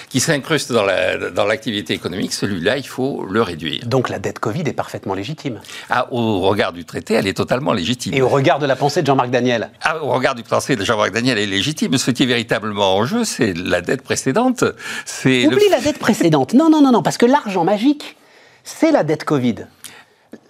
qui 0.08 0.20
s'incruste 0.20 0.72
dans 0.72 0.84
l'activité 0.84 1.94
la, 1.94 1.98
dans 1.98 2.00
économique, 2.00 2.32
celui-là, 2.32 2.76
il 2.76 2.86
faut 2.86 3.26
le 3.28 3.42
réduire. 3.42 3.86
Donc 3.86 4.08
la 4.08 4.18
dette 4.18 4.38
Covid 4.38 4.62
est 4.66 4.72
parfaitement 4.72 5.14
légitime 5.14 5.60
ah, 5.90 6.12
Au 6.12 6.40
regard 6.40 6.72
du 6.72 6.84
traité, 6.84 7.14
elle 7.14 7.26
est 7.26 7.34
totalement 7.34 7.72
légitime. 7.72 8.14
Et 8.14 8.22
au 8.22 8.28
regard 8.28 8.58
de 8.58 8.66
la 8.66 8.76
pensée 8.76 9.02
de 9.02 9.06
Jean-Marc 9.06 9.30
Daniel 9.30 9.70
ah, 9.82 10.02
Au 10.02 10.10
regard 10.10 10.34
du 10.34 10.42
pensée 10.42 10.76
de 10.76 10.84
Jean-Marc 10.84 11.12
Daniel, 11.12 11.38
elle 11.38 11.52
est 11.52 11.56
légitime. 11.56 11.96
Ce 11.98 12.10
qui 12.10 12.22
est 12.22 12.26
véritablement 12.26 12.96
en 12.96 13.04
jeu, 13.04 13.24
c'est 13.24 13.54
la 13.54 13.80
dette 13.80 14.02
précédente. 14.02 14.64
C'est 15.04 15.47
Oublie 15.48 15.68
la 15.70 15.80
dette 15.80 15.98
précédente. 15.98 16.54
Non, 16.54 16.70
non, 16.70 16.80
non, 16.80 16.92
non, 16.92 17.02
parce 17.02 17.18
que 17.18 17.26
l'argent 17.26 17.64
magique, 17.64 18.16
c'est 18.64 18.92
la 18.92 19.04
dette 19.04 19.24
Covid. 19.24 19.66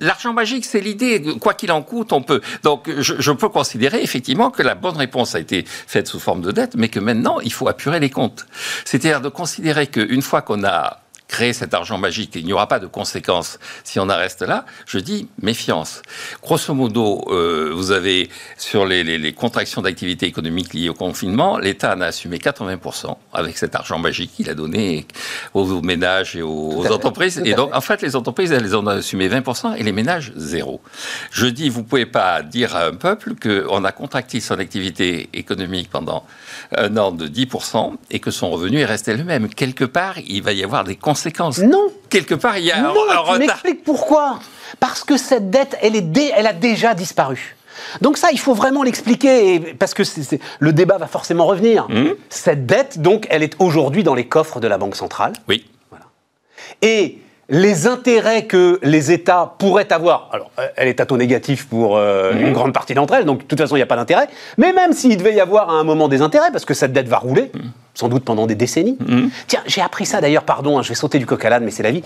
L'argent 0.00 0.32
magique, 0.32 0.64
c'est 0.64 0.80
l'idée, 0.80 1.22
quoi 1.40 1.54
qu'il 1.54 1.70
en 1.70 1.82
coûte, 1.82 2.12
on 2.12 2.22
peut. 2.22 2.40
Donc, 2.62 2.90
je, 2.98 3.14
je, 3.18 3.32
peux 3.32 3.48
considérer 3.48 4.02
effectivement 4.02 4.50
que 4.50 4.62
la 4.62 4.74
bonne 4.74 4.96
réponse 4.96 5.34
a 5.34 5.40
été 5.40 5.64
faite 5.66 6.08
sous 6.08 6.18
forme 6.18 6.40
de 6.40 6.50
dette, 6.50 6.74
mais 6.74 6.88
que 6.88 6.98
maintenant, 6.98 7.38
il 7.40 7.52
faut 7.52 7.68
apurer 7.68 8.00
les 8.00 8.10
comptes. 8.10 8.46
C'est-à-dire 8.84 9.20
de 9.20 9.28
considérer 9.28 9.86
qu'une 9.86 10.22
fois 10.22 10.42
qu'on 10.42 10.64
a 10.64 11.00
créer 11.28 11.52
cet 11.52 11.74
argent 11.74 11.98
magique 11.98 12.34
et 12.36 12.40
il 12.40 12.46
n'y 12.46 12.54
aura 12.54 12.66
pas 12.66 12.80
de 12.80 12.86
conséquences 12.86 13.58
si 13.84 14.00
on 14.00 14.08
en 14.08 14.16
reste 14.16 14.42
là, 14.42 14.64
je 14.86 14.98
dis 14.98 15.28
méfiance. 15.42 16.02
Grosso 16.42 16.72
modo, 16.74 17.24
euh, 17.28 17.70
vous 17.74 17.92
avez 17.92 18.30
sur 18.56 18.86
les, 18.86 19.04
les, 19.04 19.18
les 19.18 19.32
contractions 19.34 19.82
d'activité 19.82 20.26
économique 20.26 20.72
liées 20.72 20.88
au 20.88 20.94
confinement, 20.94 21.58
l'État 21.58 21.94
en 21.94 22.00
a 22.00 22.06
assumé 22.06 22.38
80% 22.38 23.14
avec 23.34 23.58
cet 23.58 23.74
argent 23.74 23.98
magique 23.98 24.32
qu'il 24.34 24.48
a 24.48 24.54
donné 24.54 25.06
aux, 25.52 25.82
ménages 25.82 26.34
et 26.34 26.42
aux, 26.42 26.86
entreprises. 26.90 27.42
Et 27.44 27.52
donc, 27.52 27.74
en 27.74 27.80
fait, 27.82 28.00
les 28.00 28.16
entreprises, 28.16 28.50
elles 28.50 28.74
en 28.74 28.86
ont 28.86 28.88
assumé 28.88 29.28
20% 29.28 29.76
et 29.76 29.82
les 29.82 29.92
ménages, 29.92 30.32
zéro. 30.34 30.80
Je 31.30 31.46
dis, 31.46 31.68
vous 31.68 31.84
pouvez 31.84 32.06
pas 32.06 32.42
dire 32.42 32.74
à 32.74 32.86
un 32.86 32.94
peuple 32.94 33.34
qu'on 33.34 33.84
a 33.84 33.92
contracté 33.92 34.40
son 34.40 34.58
activité 34.58 35.28
économique 35.34 35.90
pendant 35.90 36.24
un 36.74 36.96
an 36.96 37.12
de 37.12 37.28
10% 37.28 37.96
et 38.10 38.18
que 38.18 38.30
son 38.30 38.50
revenu 38.50 38.78
est 38.78 38.86
resté 38.86 39.14
le 39.14 39.24
même. 39.24 39.48
Quelque 39.48 39.84
part, 39.84 40.18
il 40.26 40.42
va 40.42 40.52
y 40.52 40.64
avoir 40.64 40.84
des 40.84 40.96
conséquences 40.96 41.17
non. 41.62 41.88
Quelque 42.08 42.34
part, 42.34 42.58
il 42.58 42.64
y 42.64 42.72
a 42.72 42.80
non, 42.80 42.94
un, 43.10 43.38
tu 43.38 43.74
pourquoi. 43.76 44.38
Parce 44.80 45.04
que 45.04 45.16
cette 45.16 45.50
dette, 45.50 45.76
elle, 45.82 45.96
est 45.96 46.32
elle 46.34 46.46
a 46.46 46.52
déjà 46.52 46.94
disparu. 46.94 47.56
Donc 48.00 48.16
ça, 48.16 48.28
il 48.32 48.38
faut 48.38 48.54
vraiment 48.54 48.82
l'expliquer, 48.82 49.60
parce 49.78 49.94
que 49.94 50.02
le 50.58 50.72
débat 50.72 50.98
va 50.98 51.06
forcément 51.06 51.46
revenir. 51.46 51.86
Hmm. 51.88 52.10
Cette 52.28 52.66
dette, 52.66 53.00
donc, 53.00 53.26
elle 53.30 53.42
est 53.42 53.54
aujourd'hui 53.58 54.02
dans 54.02 54.14
les 54.14 54.26
coffres 54.26 54.60
de 54.60 54.68
la 54.68 54.78
Banque 54.78 54.96
centrale. 54.96 55.32
Oui. 55.48 55.64
Et 56.82 57.18
les 57.48 57.86
intérêts 57.86 58.44
que 58.44 58.78
les 58.82 59.10
États 59.10 59.54
pourraient 59.58 59.90
avoir, 59.92 60.28
alors 60.32 60.50
elle 60.76 60.86
est 60.86 61.00
à 61.00 61.06
taux 61.06 61.16
négatif 61.16 61.66
pour 61.66 61.96
euh, 61.96 62.32
hmm. 62.32 62.40
une 62.40 62.52
grande 62.52 62.74
partie 62.74 62.94
d'entre 62.94 63.14
elles, 63.14 63.24
donc 63.24 63.40
de 63.40 63.44
toute 63.44 63.58
façon 63.58 63.74
il 63.74 63.78
n'y 63.78 63.84
a 63.84 63.86
pas 63.86 63.96
d'intérêt, 63.96 64.28
mais 64.58 64.74
même 64.74 64.92
s'il 64.92 65.16
devait 65.16 65.34
y 65.34 65.40
avoir 65.40 65.70
à 65.70 65.72
un 65.72 65.84
moment 65.84 66.08
des 66.08 66.20
intérêts, 66.20 66.50
parce 66.52 66.66
que 66.66 66.74
cette 66.74 66.92
dette 66.92 67.08
va 67.08 67.16
rouler, 67.16 67.50
hmm 67.54 67.70
sans 67.98 68.08
doute 68.08 68.24
pendant 68.24 68.46
des 68.46 68.54
décennies. 68.54 68.96
Mhm. 69.00 69.30
Tiens, 69.48 69.62
j'ai 69.66 69.80
appris 69.80 70.06
ça 70.06 70.20
d'ailleurs, 70.20 70.44
pardon, 70.44 70.78
hein, 70.78 70.82
je 70.82 70.90
vais 70.90 70.94
sauter 70.94 71.18
du 71.18 71.26
coq 71.26 71.44
à 71.44 71.50
l'âne, 71.50 71.64
mais 71.64 71.72
c'est 71.72 71.82
la 71.82 71.90
vie. 71.90 72.02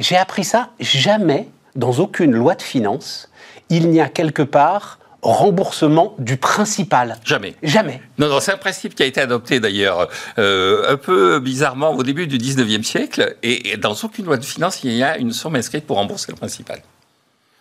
J'ai 0.00 0.16
appris 0.16 0.42
ça, 0.42 0.70
jamais, 0.80 1.48
dans 1.76 1.92
aucune 1.92 2.32
loi 2.32 2.56
de 2.56 2.62
finances, 2.62 3.30
il 3.70 3.88
n'y 3.90 4.00
a 4.00 4.08
quelque 4.08 4.42
part 4.42 4.98
remboursement 5.22 6.14
du 6.18 6.36
principal. 6.36 7.16
Jamais. 7.24 7.54
Jamais. 7.62 8.00
Non, 8.18 8.28
non, 8.28 8.40
c'est 8.40 8.52
un 8.52 8.56
principe 8.56 8.94
qui 8.96 9.04
a 9.04 9.06
été 9.06 9.20
adopté 9.20 9.60
d'ailleurs 9.60 10.08
euh, 10.38 10.92
un 10.92 10.96
peu 10.96 11.38
bizarrement 11.38 11.92
au 11.94 12.02
début 12.02 12.26
du 12.26 12.38
19e 12.38 12.82
siècle, 12.82 13.36
et, 13.44 13.76
dans 13.76 13.94
aucune 13.94 14.24
loi 14.24 14.38
de 14.38 14.44
finances, 14.44 14.82
il 14.82 14.92
y 14.92 15.04
a 15.04 15.16
une 15.16 15.32
somme 15.32 15.54
inscrite 15.54 15.86
pour 15.86 15.96
rembourser 15.96 16.32
le 16.32 16.36
principal. 16.36 16.80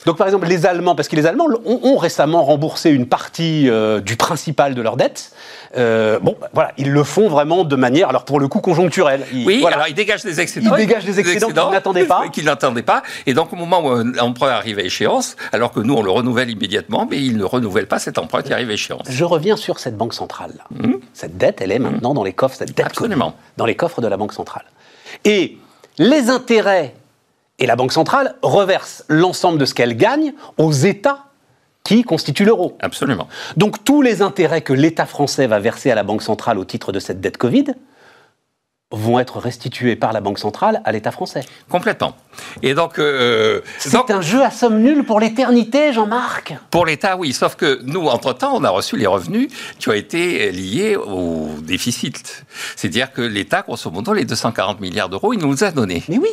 Donc 0.05 0.17
par 0.17 0.27
exemple, 0.27 0.47
les 0.47 0.65
Allemands, 0.65 0.95
parce 0.95 1.07
que 1.07 1.15
les 1.15 1.25
Allemands 1.25 1.47
ont, 1.65 1.97
récemment 1.97 2.43
remboursé 2.43 2.91
une 2.91 3.07
partie 3.07 3.69
euh, 3.69 4.01
du 4.01 4.15
principal 4.15 4.75
de 4.75 4.81
leur 4.81 4.97
dette. 4.97 5.31
Euh, 5.77 6.19
bon, 6.19 6.35
bah, 6.39 6.49
voilà, 6.53 6.71
ils 6.77 6.91
le 6.91 7.03
font 7.03 7.27
vraiment 7.27 7.63
de 7.63 7.75
manière, 7.75 8.09
alors 8.09 8.25
pour 8.25 8.39
le 8.39 8.47
coup, 8.47 8.59
conjoncturelle. 8.59 9.25
oui, 9.33 9.63
alors 9.65 9.87
ils 9.87 9.93
dégagent 9.93 10.23
des 10.23 10.39
excédents. 10.39 10.75
Ils 10.75 10.85
dégagent 10.85 11.05
des 11.05 11.19
excédents, 11.19 11.47
qu'ils 11.47 11.71
n'attendaient 11.71 12.05
pas. 12.05 12.27
Qu'ils 12.29 12.45
n'attendaient 12.45 12.83
pas. 12.83 13.03
Et 13.25 13.33
donc 13.33 13.51
au 13.53 13.55
moment 13.55 13.81
où 13.81 13.89
un 13.89 14.17
emprunt 14.19 14.49
arrive 14.49 14.79
à 14.79 14.83
échéance, 14.83 15.35
alors 15.51 15.71
que 15.71 15.79
nous 15.79 15.95
on 15.95 16.03
le 16.03 16.11
renouvelle 16.11 16.49
immédiatement, 16.49 17.07
mais 17.09 17.17
ils 17.17 17.37
ne 17.37 17.43
renouvellent 17.43 17.87
pas 17.87 17.99
cet 17.99 18.17
emprunt 18.17 18.41
qui 18.41 18.53
arrive 18.53 18.69
à 18.69 18.73
échéance. 18.73 19.07
Je 19.09 19.23
reviens 19.23 19.57
sur 19.57 19.79
cette 19.79 19.97
banque 19.97 20.13
centrale. 20.13 20.53
Mmh. 20.71 20.93
Cette 21.13 21.37
dette, 21.37 21.61
elle 21.61 21.71
est 21.71 21.79
maintenant 21.79 22.13
dans 22.13 22.23
les 22.23 22.33
coffres, 22.33 22.55
cette 22.55 22.75
dette 22.75 22.85
Absolument. 22.85 23.35
dans 23.57 23.65
les 23.65 23.75
coffres 23.75 24.01
de 24.01 24.07
la 24.07 24.17
banque 24.17 24.33
centrale. 24.33 24.65
Et 25.23 25.57
les 25.97 26.29
intérêts 26.29 26.93
et 27.59 27.65
la 27.65 27.75
Banque 27.75 27.91
centrale 27.91 28.35
reverse 28.41 29.03
l'ensemble 29.07 29.57
de 29.57 29.65
ce 29.65 29.73
qu'elle 29.73 29.95
gagne 29.95 30.33
aux 30.57 30.71
États 30.71 31.25
qui 31.83 32.03
constituent 32.03 32.45
l'euro. 32.45 32.77
Absolument. 32.81 33.27
Donc 33.57 33.83
tous 33.83 34.01
les 34.01 34.21
intérêts 34.21 34.61
que 34.61 34.73
l'État 34.73 35.05
français 35.05 35.47
va 35.47 35.59
verser 35.59 35.91
à 35.91 35.95
la 35.95 36.03
Banque 36.03 36.23
centrale 36.23 36.57
au 36.57 36.65
titre 36.65 36.91
de 36.91 36.99
cette 36.99 37.21
dette 37.21 37.37
Covid 37.37 37.75
vont 38.91 39.19
être 39.19 39.39
restitués 39.39 39.95
par 39.95 40.13
la 40.13 40.21
Banque 40.21 40.39
centrale 40.39 40.81
à 40.83 40.91
l'État 40.91 41.11
français. 41.11 41.41
Complètement. 41.69 42.15
Et 42.61 42.73
donc, 42.73 42.99
euh, 42.99 43.61
c'est 43.79 44.11
un 44.11 44.21
jeu 44.21 44.43
à 44.43 44.51
somme 44.51 44.79
nulle 44.79 45.03
pour 45.03 45.19
l'éternité, 45.19 45.93
Jean-Marc. 45.93 46.55
Pour 46.71 46.85
l'État, 46.85 47.17
oui. 47.17 47.33
Sauf 47.33 47.55
que 47.55 47.79
nous, 47.83 48.07
entre-temps, 48.07 48.55
on 48.55 48.63
a 48.63 48.69
reçu 48.69 48.97
les 48.97 49.07
revenus 49.07 49.49
qui 49.79 49.89
ont 49.89 49.93
été 49.93 50.51
liés 50.51 50.95
au 50.95 51.49
déficit. 51.61 52.45
C'est-à-dire 52.75 53.11
que 53.11 53.21
l'État, 53.21 53.61
grosso 53.61 53.89
modo, 53.91 54.13
les 54.13 54.25
240 54.25 54.79
milliards 54.79 55.09
d'euros, 55.09 55.33
il 55.33 55.39
nous 55.39 55.51
les 55.51 55.63
a 55.63 55.71
donnés. 55.71 56.03
Mais 56.09 56.17
oui. 56.17 56.29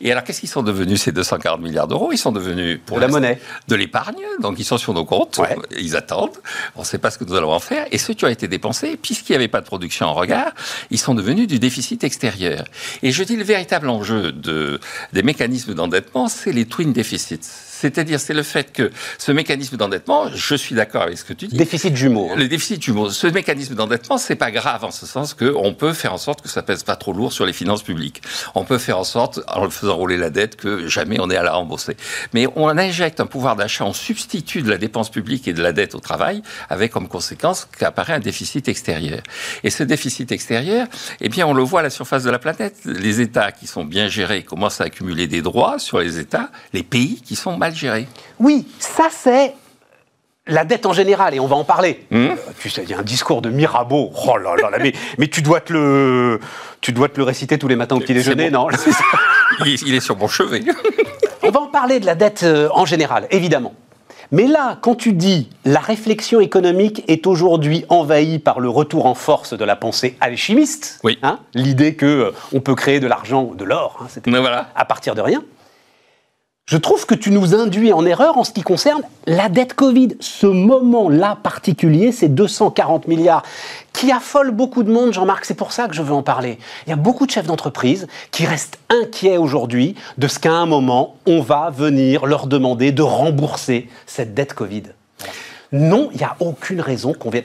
Et 0.00 0.10
alors, 0.10 0.24
qu'est-ce 0.24 0.40
qu'ils 0.40 0.48
sont 0.48 0.62
devenus 0.62 1.02
ces 1.02 1.12
240 1.12 1.60
milliards 1.60 1.86
d'euros? 1.86 2.10
Ils 2.12 2.18
sont 2.18 2.32
devenus 2.32 2.80
pour 2.84 2.96
de 2.96 3.02
la 3.02 3.08
monnaie, 3.08 3.40
de 3.68 3.76
l'épargne. 3.76 4.22
Donc, 4.40 4.58
ils 4.58 4.64
sont 4.64 4.78
sur 4.78 4.94
nos 4.94 5.04
comptes. 5.04 5.40
Ils 5.78 5.96
attendent. 5.96 6.38
On 6.74 6.80
ne 6.80 6.86
sait 6.86 6.98
pas 6.98 7.10
ce 7.10 7.18
que 7.18 7.24
nous 7.24 7.34
allons 7.34 7.52
en 7.52 7.60
faire. 7.60 7.86
Et 7.92 7.98
ceux 7.98 8.14
qui 8.14 8.24
ont 8.24 8.28
été 8.28 8.48
dépensés, 8.48 8.96
puisqu'il 8.96 9.32
n'y 9.32 9.36
avait 9.36 9.48
pas 9.48 9.60
de 9.60 9.66
production 9.66 10.06
en 10.06 10.14
regard, 10.14 10.52
ils 10.90 10.98
sont 10.98 11.14
devenus 11.14 11.46
du 11.46 11.58
déficit 11.58 12.02
extérieur. 12.04 12.64
Et 13.02 13.12
je 13.12 13.22
dis 13.22 13.36
le 13.36 13.44
véritable 13.44 13.88
enjeu 13.88 14.32
de, 14.32 14.80
des 15.12 15.22
mécanismes 15.22 15.41
d'endettement, 15.74 16.28
c'est 16.28 16.52
les 16.52 16.66
twin 16.66 16.92
déficits 16.92 17.71
c'est-à-dire, 17.82 18.20
c'est 18.20 18.32
le 18.32 18.44
fait 18.44 18.72
que 18.72 18.92
ce 19.18 19.32
mécanisme 19.32 19.76
d'endettement, 19.76 20.28
je 20.32 20.54
suis 20.54 20.76
d'accord 20.76 21.02
avec 21.02 21.18
ce 21.18 21.24
que 21.24 21.32
tu 21.32 21.48
dis. 21.48 21.56
Déficit 21.56 21.96
jumeau. 21.96 22.28
Hein. 22.30 22.36
Le 22.36 22.46
déficit 22.46 22.80
jumeau. 22.80 23.10
Ce 23.10 23.26
mécanisme 23.26 23.74
d'endettement, 23.74 24.18
c'est 24.18 24.36
pas 24.36 24.52
grave 24.52 24.84
en 24.84 24.92
ce 24.92 25.04
sens 25.04 25.34
qu'on 25.34 25.74
peut 25.74 25.92
faire 25.92 26.12
en 26.12 26.18
sorte 26.18 26.42
que 26.42 26.48
ça 26.48 26.62
pèse 26.62 26.84
pas 26.84 26.94
trop 26.94 27.12
lourd 27.12 27.32
sur 27.32 27.44
les 27.44 27.52
finances 27.52 27.82
publiques. 27.82 28.22
On 28.54 28.64
peut 28.64 28.78
faire 28.78 28.98
en 28.98 29.04
sorte, 29.04 29.40
en 29.48 29.68
faisant 29.68 29.96
rouler 29.96 30.16
la 30.16 30.30
dette, 30.30 30.54
que 30.54 30.86
jamais 30.86 31.18
on 31.18 31.28
ait 31.28 31.36
à 31.36 31.42
la 31.42 31.54
rembourser. 31.54 31.96
Mais 32.34 32.46
on 32.54 32.68
injecte 32.68 33.18
un 33.18 33.26
pouvoir 33.26 33.56
d'achat 33.56 33.84
en 33.84 33.92
substitut 33.92 34.62
de 34.62 34.70
la 34.70 34.78
dépense 34.78 35.10
publique 35.10 35.48
et 35.48 35.52
de 35.52 35.60
la 35.60 35.72
dette 35.72 35.96
au 35.96 36.00
travail, 36.00 36.42
avec 36.70 36.92
comme 36.92 37.08
conséquence 37.08 37.66
qu'apparaît 37.76 38.14
un 38.14 38.20
déficit 38.20 38.68
extérieur. 38.68 39.22
Et 39.64 39.70
ce 39.70 39.82
déficit 39.82 40.30
extérieur, 40.30 40.86
eh 41.20 41.28
bien, 41.28 41.48
on 41.48 41.52
le 41.52 41.64
voit 41.64 41.80
à 41.80 41.82
la 41.82 41.90
surface 41.90 42.22
de 42.22 42.30
la 42.30 42.38
planète. 42.38 42.76
Les 42.84 43.20
États 43.20 43.50
qui 43.50 43.66
sont 43.66 43.84
bien 43.84 44.06
gérés 44.06 44.44
commencent 44.44 44.80
à 44.80 44.84
accumuler 44.84 45.26
des 45.26 45.42
droits 45.42 45.80
sur 45.80 45.98
les 45.98 46.20
États. 46.20 46.50
Les 46.72 46.84
pays 46.84 47.20
qui 47.22 47.34
sont 47.34 47.56
mal 47.56 47.71
Oui, 48.38 48.66
ça 48.78 49.08
c'est 49.10 49.54
la 50.46 50.64
dette 50.64 50.86
en 50.86 50.92
général, 50.92 51.34
et 51.34 51.40
on 51.40 51.46
va 51.46 51.56
en 51.56 51.64
parler. 51.64 52.04
Hmm 52.10 52.26
euh, 52.30 52.36
tu 52.58 52.68
sais, 52.68 52.82
il 52.82 52.90
y 52.90 52.94
a 52.94 52.98
un 52.98 53.02
discours 53.02 53.42
de 53.42 53.48
Mirabeau. 53.48 54.10
Oh 54.26 54.36
là 54.36 54.54
là, 54.56 54.78
mais, 54.80 54.92
mais 55.18 55.28
tu, 55.28 55.42
dois 55.42 55.60
te 55.60 55.72
le, 55.72 56.40
tu 56.80 56.92
dois 56.92 57.08
te 57.08 57.18
le 57.18 57.22
réciter 57.22 57.58
tous 57.58 57.68
les 57.68 57.76
matins 57.76 57.96
au 57.96 58.00
petit 58.00 58.14
déjeuner, 58.14 58.50
non 58.50 58.66
il, 59.64 59.94
est, 59.94 60.00
sur 60.00 60.16
mon 60.16 60.28
chevet. 60.28 60.62
on 61.42 61.50
va 61.50 61.60
en 61.60 61.68
parler 61.68 62.00
de 62.00 62.06
la 62.06 62.14
dette 62.14 62.42
euh, 62.42 62.68
en 62.72 62.86
général, 62.86 63.28
évidemment. 63.30 63.74
Mais 64.32 64.46
là, 64.46 64.78
quand 64.80 64.94
tu 64.94 65.12
dis 65.12 65.50
la 65.64 65.80
réflexion 65.80 66.40
économique 66.40 67.04
est 67.06 67.26
aujourd'hui 67.26 67.84
envahie 67.90 68.38
par 68.38 68.60
le 68.60 68.70
retour 68.70 69.04
en 69.06 69.14
force 69.14 69.52
de 69.52 69.64
la 69.64 69.76
pensée 69.76 70.16
alchimiste, 70.20 71.00
oui. 71.04 71.18
hein, 71.22 71.38
l'idée 71.54 71.94
que 71.94 72.06
euh, 72.06 72.30
on 72.52 72.60
peut 72.60 72.74
créer 72.74 72.98
de 72.98 73.06
l'argent, 73.06 73.52
de 73.54 73.64
l'or, 73.64 74.00
hein, 74.02 74.20
voilà. 74.40 74.70
à 74.74 74.84
partir 74.86 75.14
de 75.14 75.20
rien. 75.20 75.44
Je 76.66 76.76
trouve 76.76 77.06
que 77.06 77.14
tu 77.14 77.32
nous 77.32 77.54
induis 77.54 77.92
en 77.92 78.06
erreur 78.06 78.38
en 78.38 78.44
ce 78.44 78.52
qui 78.52 78.62
concerne 78.62 79.02
la 79.26 79.48
dette 79.48 79.74
Covid. 79.74 80.16
Ce 80.20 80.46
moment-là 80.46 81.36
particulier, 81.42 82.12
ces 82.12 82.28
240 82.28 83.08
milliards, 83.08 83.42
qui 83.92 84.12
affole 84.12 84.52
beaucoup 84.52 84.84
de 84.84 84.90
monde, 84.90 85.12
Jean-Marc, 85.12 85.44
c'est 85.44 85.54
pour 85.54 85.72
ça 85.72 85.88
que 85.88 85.94
je 85.94 86.02
veux 86.02 86.14
en 86.14 86.22
parler. 86.22 86.58
Il 86.86 86.90
y 86.90 86.92
a 86.92 86.96
beaucoup 86.96 87.26
de 87.26 87.32
chefs 87.32 87.46
d'entreprise 87.46 88.06
qui 88.30 88.46
restent 88.46 88.78
inquiets 88.88 89.38
aujourd'hui 89.38 89.96
de 90.18 90.28
ce 90.28 90.38
qu'à 90.38 90.52
un 90.52 90.66
moment, 90.66 91.16
on 91.26 91.42
va 91.42 91.70
venir 91.70 92.26
leur 92.26 92.46
demander 92.46 92.92
de 92.92 93.02
rembourser 93.02 93.88
cette 94.06 94.32
dette 94.32 94.54
Covid. 94.54 94.84
Non, 95.72 96.10
il 96.12 96.18
n'y 96.18 96.24
a 96.24 96.36
aucune 96.38 96.80
raison 96.80 97.12
qu'on 97.12 97.30
vienne. 97.30 97.44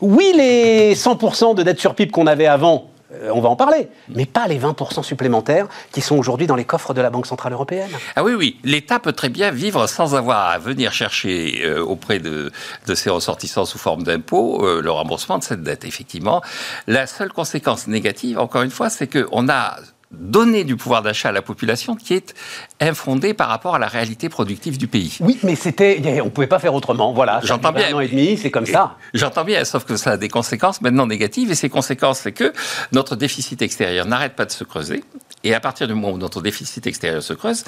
Oui, 0.00 0.32
les 0.34 0.94
100% 0.94 1.54
de 1.54 1.62
dette 1.62 1.78
sur 1.78 1.94
PIB 1.94 2.10
qu'on 2.10 2.26
avait 2.26 2.46
avant, 2.46 2.86
euh, 3.14 3.30
on 3.32 3.40
va 3.40 3.48
en 3.48 3.56
parler, 3.56 3.88
mais 4.08 4.26
pas 4.26 4.46
les 4.46 4.58
20% 4.58 5.02
supplémentaires 5.02 5.66
qui 5.92 6.00
sont 6.00 6.16
aujourd'hui 6.16 6.46
dans 6.46 6.56
les 6.56 6.64
coffres 6.64 6.94
de 6.94 7.00
la 7.00 7.10
Banque 7.10 7.26
Centrale 7.26 7.52
Européenne. 7.52 7.90
Ah 8.16 8.24
oui, 8.24 8.34
oui, 8.34 8.58
l'État 8.64 8.98
peut 8.98 9.12
très 9.12 9.28
bien 9.28 9.50
vivre 9.50 9.86
sans 9.86 10.14
avoir 10.14 10.50
à 10.50 10.58
venir 10.58 10.92
chercher 10.92 11.62
euh, 11.64 11.82
auprès 11.82 12.18
de, 12.18 12.50
ses 12.94 13.10
ressortissants 13.10 13.64
sous 13.64 13.78
forme 13.78 14.02
d'impôts 14.02 14.66
euh, 14.66 14.80
le 14.82 14.90
remboursement 14.90 15.38
de 15.38 15.44
cette 15.44 15.62
dette, 15.62 15.84
effectivement. 15.84 16.42
La 16.86 17.06
seule 17.06 17.32
conséquence 17.32 17.86
négative, 17.86 18.38
encore 18.38 18.62
une 18.62 18.70
fois, 18.70 18.90
c'est 18.90 19.08
qu'on 19.08 19.48
a 19.48 19.76
donner 20.12 20.64
du 20.64 20.76
pouvoir 20.76 21.02
d'achat 21.02 21.30
à 21.30 21.32
la 21.32 21.42
population 21.42 21.96
qui 21.96 22.14
est 22.14 22.34
infondée 22.80 23.34
par 23.34 23.48
rapport 23.48 23.74
à 23.74 23.78
la 23.78 23.88
réalité 23.88 24.28
productive 24.28 24.78
du 24.78 24.86
pays. 24.86 25.16
Oui, 25.20 25.38
mais 25.42 25.56
c'était, 25.56 26.20
on 26.20 26.30
pouvait 26.30 26.46
pas 26.46 26.58
faire 26.58 26.74
autrement. 26.74 27.12
Voilà. 27.12 27.40
J'entends 27.42 27.72
bien. 27.72 27.88
Un 27.90 27.94
an 27.94 28.00
et 28.00 28.08
demi, 28.08 28.36
c'est 28.36 28.50
comme 28.50 28.66
ça. 28.66 28.96
J'entends 29.14 29.44
bien, 29.44 29.64
sauf 29.64 29.84
que 29.84 29.96
ça 29.96 30.12
a 30.12 30.16
des 30.16 30.28
conséquences 30.28 30.80
maintenant 30.80 31.06
négatives 31.06 31.50
et 31.50 31.54
ces 31.54 31.68
conséquences, 31.68 32.20
c'est 32.20 32.32
que 32.32 32.52
notre 32.92 33.16
déficit 33.16 33.62
extérieur 33.62 34.06
n'arrête 34.06 34.34
pas 34.34 34.44
de 34.44 34.52
se 34.52 34.64
creuser. 34.64 35.02
Et 35.44 35.54
à 35.54 35.60
partir 35.60 35.88
du 35.88 35.94
moment 35.94 36.12
où 36.12 36.18
notre 36.18 36.40
déficit 36.40 36.86
extérieur 36.86 37.22
se 37.22 37.32
creuse, 37.32 37.64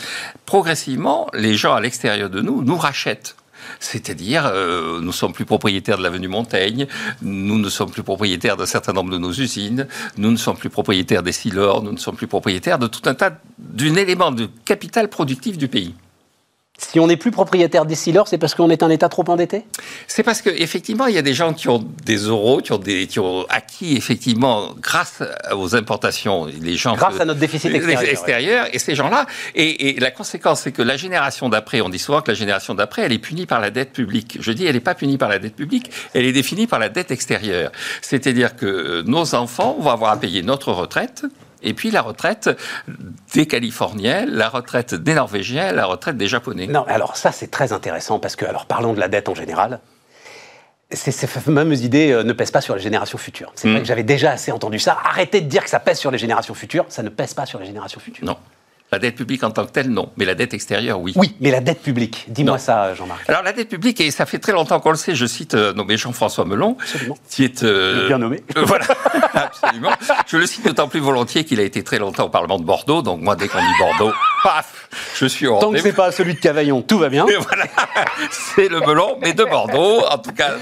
progressivement, 0.47 1.29
les 1.33 1.55
gens 1.55 1.75
à 1.75 1.81
l'extérieur 1.81 2.31
de 2.31 2.41
nous 2.41 2.63
nous 2.63 2.77
rachètent 2.77 3.37
c'est-à-dire, 3.81 4.47
euh, 4.47 5.01
nous 5.01 5.13
sommes 5.13 5.33
plus 5.33 5.45
propriétaires 5.45 5.99
de 5.99 6.03
l'avenue 6.03 6.29
Montaigne, 6.29 6.87
nous 7.23 7.59
ne 7.59 7.69
sommes 7.69 7.91
plus 7.91 8.03
propriétaires 8.03 8.57
d'un 8.57 8.67
certain 8.67 8.93
nombre 8.93 9.11
de 9.11 9.19
nos 9.19 9.33
usines, 9.33 9.87
nous 10.17 10.31
ne 10.31 10.37
sommes 10.37 10.57
plus 10.57 10.71
propriétaires 10.71 11.23
des 11.23 11.33
silors, 11.33 11.83
nous 11.83 11.93
ne 11.93 11.99
sommes 11.99 12.17
plus 12.17 12.27
propriétaires 12.27 12.79
de 12.79 12.87
tout 12.87 13.09
un 13.09 13.15
tas 13.15 13.39
d'un 13.59 13.95
élément 13.97 14.31
de 14.31 14.49
capital 14.65 15.09
productif 15.09 15.59
du 15.59 15.69
pays. 15.69 15.95
Si 16.77 16.99
on 16.99 17.07
n'est 17.07 17.17
plus 17.17 17.31
propriétaire 17.31 17.87
des 17.87 17.95
sealers, 17.95 18.27
c'est 18.27 18.37
parce 18.37 18.57
qu'on 18.57 18.69
est 18.69 18.83
un 18.83 18.91
État 18.91 19.09
trop 19.09 19.25
endetté? 19.29 19.63
C'est 20.09 20.25
parce 20.25 20.43
qu'effectivement, 20.43 21.07
il 21.07 21.15
y 21.15 21.19
a 21.19 21.23
des 21.23 21.33
gens 21.33 21.53
qui 21.53 21.69
ont 21.69 21.85
des 22.05 22.17
euros, 22.17 22.61
qui 22.61 22.73
ont, 22.73 22.79
des, 22.79 23.07
qui 23.07 23.21
ont 23.21 23.47
acquis, 23.49 23.97
effectivement, 23.97 24.75
grâce 24.81 25.23
aux 25.55 25.77
importations, 25.77 26.47
les 26.47 26.75
gens... 26.77 26.97
Grâce 26.97 27.21
à 27.21 27.25
notre 27.25 27.39
déficit 27.39 27.73
extérieur. 27.73 28.67
Et 28.73 28.81
ces 28.81 28.97
gens-là, 28.97 29.27
et, 29.55 29.95
la 30.01 30.11
conséquence, 30.11 30.63
c'est 30.63 30.73
que 30.73 30.83
la 30.83 30.97
génération 30.97 31.49
d'après, 31.49 31.81
on 31.81 31.89
dit 31.89 32.01
souvent 32.01 32.23
que 32.23 32.33
la 32.33 32.37
génération 32.37 32.75
d'après, 32.75 33.03
elle 33.03 33.13
est 33.13 33.19
punie 33.19 33.47
par 33.47 33.61
la 33.61 33.71
dette 33.71 33.93
publique. 33.93 34.39
Je 34.41 34.51
dis, 34.51 34.67
elle 34.67 34.75
n'est 34.75 34.81
pas 34.81 34.97
punie 34.97 35.17
par 35.17 35.29
la 35.29 35.39
dette 35.39 35.55
publique, 35.55 35.93
elle 36.13 36.25
est 36.25 36.33
définie 36.33 36.67
par 36.67 36.81
la 36.81 36.89
dette 36.89 37.13
extérieure. 37.13 37.71
C'est-à-dire 38.03 38.57
que 38.57 39.03
nos 39.07 39.37
enfants 39.37 39.77
vont 39.79 39.91
avoir 39.91 40.11
à 40.11 40.17
payer 40.17 40.43
notre 40.43 40.73
retraite, 40.73 41.25
et 41.65 41.75
puis 41.75 41.91
la 41.91 42.03
retraite 42.03 42.51
des 43.33 43.47
Californiens, 43.47 44.25
la 44.27 44.49
retraite 44.49 44.95
des 44.95 45.15
Norvégiens, 45.15 45.73
la 45.73 45.87
retraite 45.87 46.17
des 46.17 46.29
Japonais. 46.29 46.67
Non, 46.67 46.85
alors 46.87 47.17
ça 47.17 47.33
c'est 47.33 47.51
très 47.51 47.73
intéressant 47.73 48.19
parce 48.19 48.37
que, 48.37 48.45
alors 48.45 48.67
parlons 48.67 48.93
de 48.93 49.01
la 49.01 49.09
dette 49.09 49.29
en 49.29 49.35
général. 49.35 49.81
Ces, 50.91 51.27
fameuses 51.27 51.83
idées 51.83 52.13
euh, 52.13 52.23
ne 52.23 52.33
pèsent 52.33 52.53
pas 52.53 52.61
sur 52.61 52.77
les 52.77 52.83
générations 52.83 53.19
futures. 53.19 53.51
C'est 53.57 53.69
vrai 53.69 53.79
hmm. 53.79 53.83
que 53.83 53.89
j'avais 53.89 54.03
déjà 54.05 54.31
assez 54.31 54.53
entendu 54.53 54.79
ça. 54.79 54.97
Arrêtez 55.05 55.41
de 55.41 55.49
dire 55.49 55.65
que 55.65 55.71
ça 55.71 55.81
pèse 55.81 55.99
sur 55.99 56.13
les 56.13 56.19
générations 56.19 56.55
futures. 56.55 56.85
Ça 56.89 57.03
ne 57.03 57.09
pèse 57.09 57.35
pas 57.35 57.47
sur 57.47 57.59
les 57.59 57.67
générations 57.67 57.99
futures. 57.99 58.25
Non. 58.25 58.37
La 58.95 59.01
dette 59.01 59.17
publique 59.17 59.43
en 59.43 59.51
tant 59.51 59.67
que 59.67 59.73
telle, 59.73 59.91
non. 59.91 60.13
Mais 60.17 60.25
la 60.25 60.37
dette 60.37 60.55
extérieure, 60.55 61.01
oui. 61.01 61.15
Oui, 61.17 61.35
mais 61.41 61.51
la 61.51 61.61
dette 61.61 61.83
publique. 61.83 62.27
Dis-moi 62.29 62.59
ça, 62.59 62.95
Jean-Marc. 62.95 63.29
Alors, 63.29 63.43
la 63.43 63.53
dette 63.53 63.69
publique, 63.69 64.01
et 64.01 64.13
ça 64.13 64.25
fait 64.25 64.39
très 64.39 64.53
longtemps 64.53 64.79
qu'on 64.79 64.91
le 64.93 64.97
sait, 64.97 65.17
je 65.17 65.27
cite 65.27 65.55
euh, 65.55 65.73
nommé 65.73 65.97
Jean-François 65.97 66.45
Melon, 66.45 66.77
absolument. 66.81 67.19
qui 67.29 67.43
est... 67.43 67.65
Euh, 67.65 68.07
bien 68.07 68.19
nommé. 68.19 68.45
Euh, 68.57 68.63
voilà, 68.65 68.87
absolument. 69.35 69.91
Je 70.29 70.37
le 70.37 70.47
cite 70.47 70.65
d'autant 70.65 70.87
plus 70.87 71.01
volontiers 71.01 71.43
qu'il 71.45 71.59
a 71.59 71.65
été 71.65 71.83
très 71.83 71.99
longtemps 71.99 72.27
au 72.27 72.29
Parlement 72.29 72.57
de 72.61 72.63
Bordeaux, 72.63 73.03
donc 73.03 73.21
moi, 73.21 73.35
dès 73.35 73.49
qu'on 73.49 73.59
dit 73.59 73.79
Bordeaux, 73.81 74.13
paf, 74.45 74.89
je 75.17 75.27
suis 75.27 75.49
au 75.49 75.59
Tant 75.59 75.73
que 75.73 75.81
c'est 75.81 75.93
pas 75.93 76.13
celui 76.13 76.35
de 76.35 76.39
Cavaillon, 76.39 76.83
tout 76.83 76.99
va 76.99 77.09
bien. 77.09 77.25
voilà, 77.27 77.67
c'est 78.31 78.69
le 78.69 78.79
Melon, 78.79 79.19
mais 79.21 79.33
de 79.33 79.43
Bordeaux. 79.43 80.03
En 80.09 80.19
tout 80.19 80.33
cas, 80.33 80.53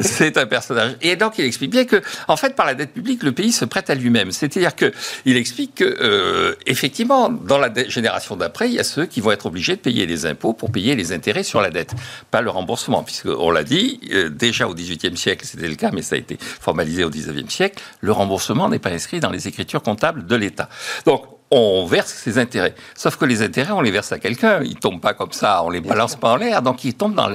c'est 0.00 0.38
un 0.38 0.46
personnage. 0.46 0.96
Et 1.02 1.16
donc, 1.16 1.34
il 1.36 1.44
explique 1.44 1.70
bien 1.70 1.84
que, 1.84 2.00
en 2.28 2.36
fait, 2.38 2.56
par 2.56 2.64
la 2.64 2.72
dette 2.72 2.94
publique, 2.94 3.22
le 3.22 3.32
pays 3.32 3.52
se 3.52 3.66
prête 3.66 3.90
à 3.90 3.94
lui-même. 3.94 4.32
C'est-à-dire 4.32 4.74
que 4.74 4.90
il 5.26 5.36
explique 5.36 5.74
que, 5.74 6.56
effectivement, 6.64 7.28
dans 7.28 7.58
la 7.58 7.68
génération 7.88 8.36
d'après, 8.36 8.54
après, 8.54 8.68
il 8.68 8.74
y 8.74 8.78
a 8.78 8.84
ceux 8.84 9.06
qui 9.06 9.20
vont 9.20 9.32
être 9.32 9.46
obligés 9.46 9.74
de 9.74 9.80
payer 9.80 10.06
les 10.06 10.26
impôts 10.26 10.52
pour 10.52 10.70
payer 10.70 10.94
les 10.94 11.12
intérêts 11.12 11.42
sur 11.42 11.60
la 11.60 11.70
dette, 11.70 11.92
pas 12.30 12.40
le 12.40 12.50
remboursement, 12.50 13.02
puisqu'on 13.02 13.50
l'a 13.50 13.64
dit, 13.64 13.98
euh, 14.12 14.28
déjà 14.28 14.68
au 14.68 14.74
XVIIIe 14.74 15.16
siècle, 15.16 15.44
c'était 15.44 15.66
le 15.66 15.74
cas, 15.74 15.90
mais 15.92 16.02
ça 16.02 16.14
a 16.14 16.18
été 16.18 16.38
formalisé 16.38 17.02
au 17.02 17.10
XIXe 17.10 17.52
siècle, 17.52 17.82
le 18.00 18.12
remboursement 18.12 18.68
n'est 18.68 18.78
pas 18.78 18.90
inscrit 18.90 19.18
dans 19.18 19.30
les 19.30 19.48
écritures 19.48 19.82
comptables 19.82 20.24
de 20.24 20.36
l'État. 20.36 20.68
Donc, 21.04 21.24
on 21.50 21.84
verse 21.84 22.12
ses 22.12 22.38
intérêts. 22.38 22.76
Sauf 22.94 23.16
que 23.16 23.24
les 23.24 23.42
intérêts, 23.42 23.72
on 23.72 23.80
les 23.80 23.90
verse 23.90 24.12
à 24.12 24.20
quelqu'un. 24.20 24.62
Ils 24.62 24.76
tombent 24.76 25.00
pas 25.00 25.14
comme 25.14 25.32
ça, 25.32 25.64
on 25.64 25.70
les 25.70 25.80
balance 25.80 26.16
pas 26.16 26.32
en 26.32 26.36
l'air. 26.36 26.62
Donc 26.62 26.84
ils 26.84 26.94
tombent 26.94 27.14
dans 27.14 27.28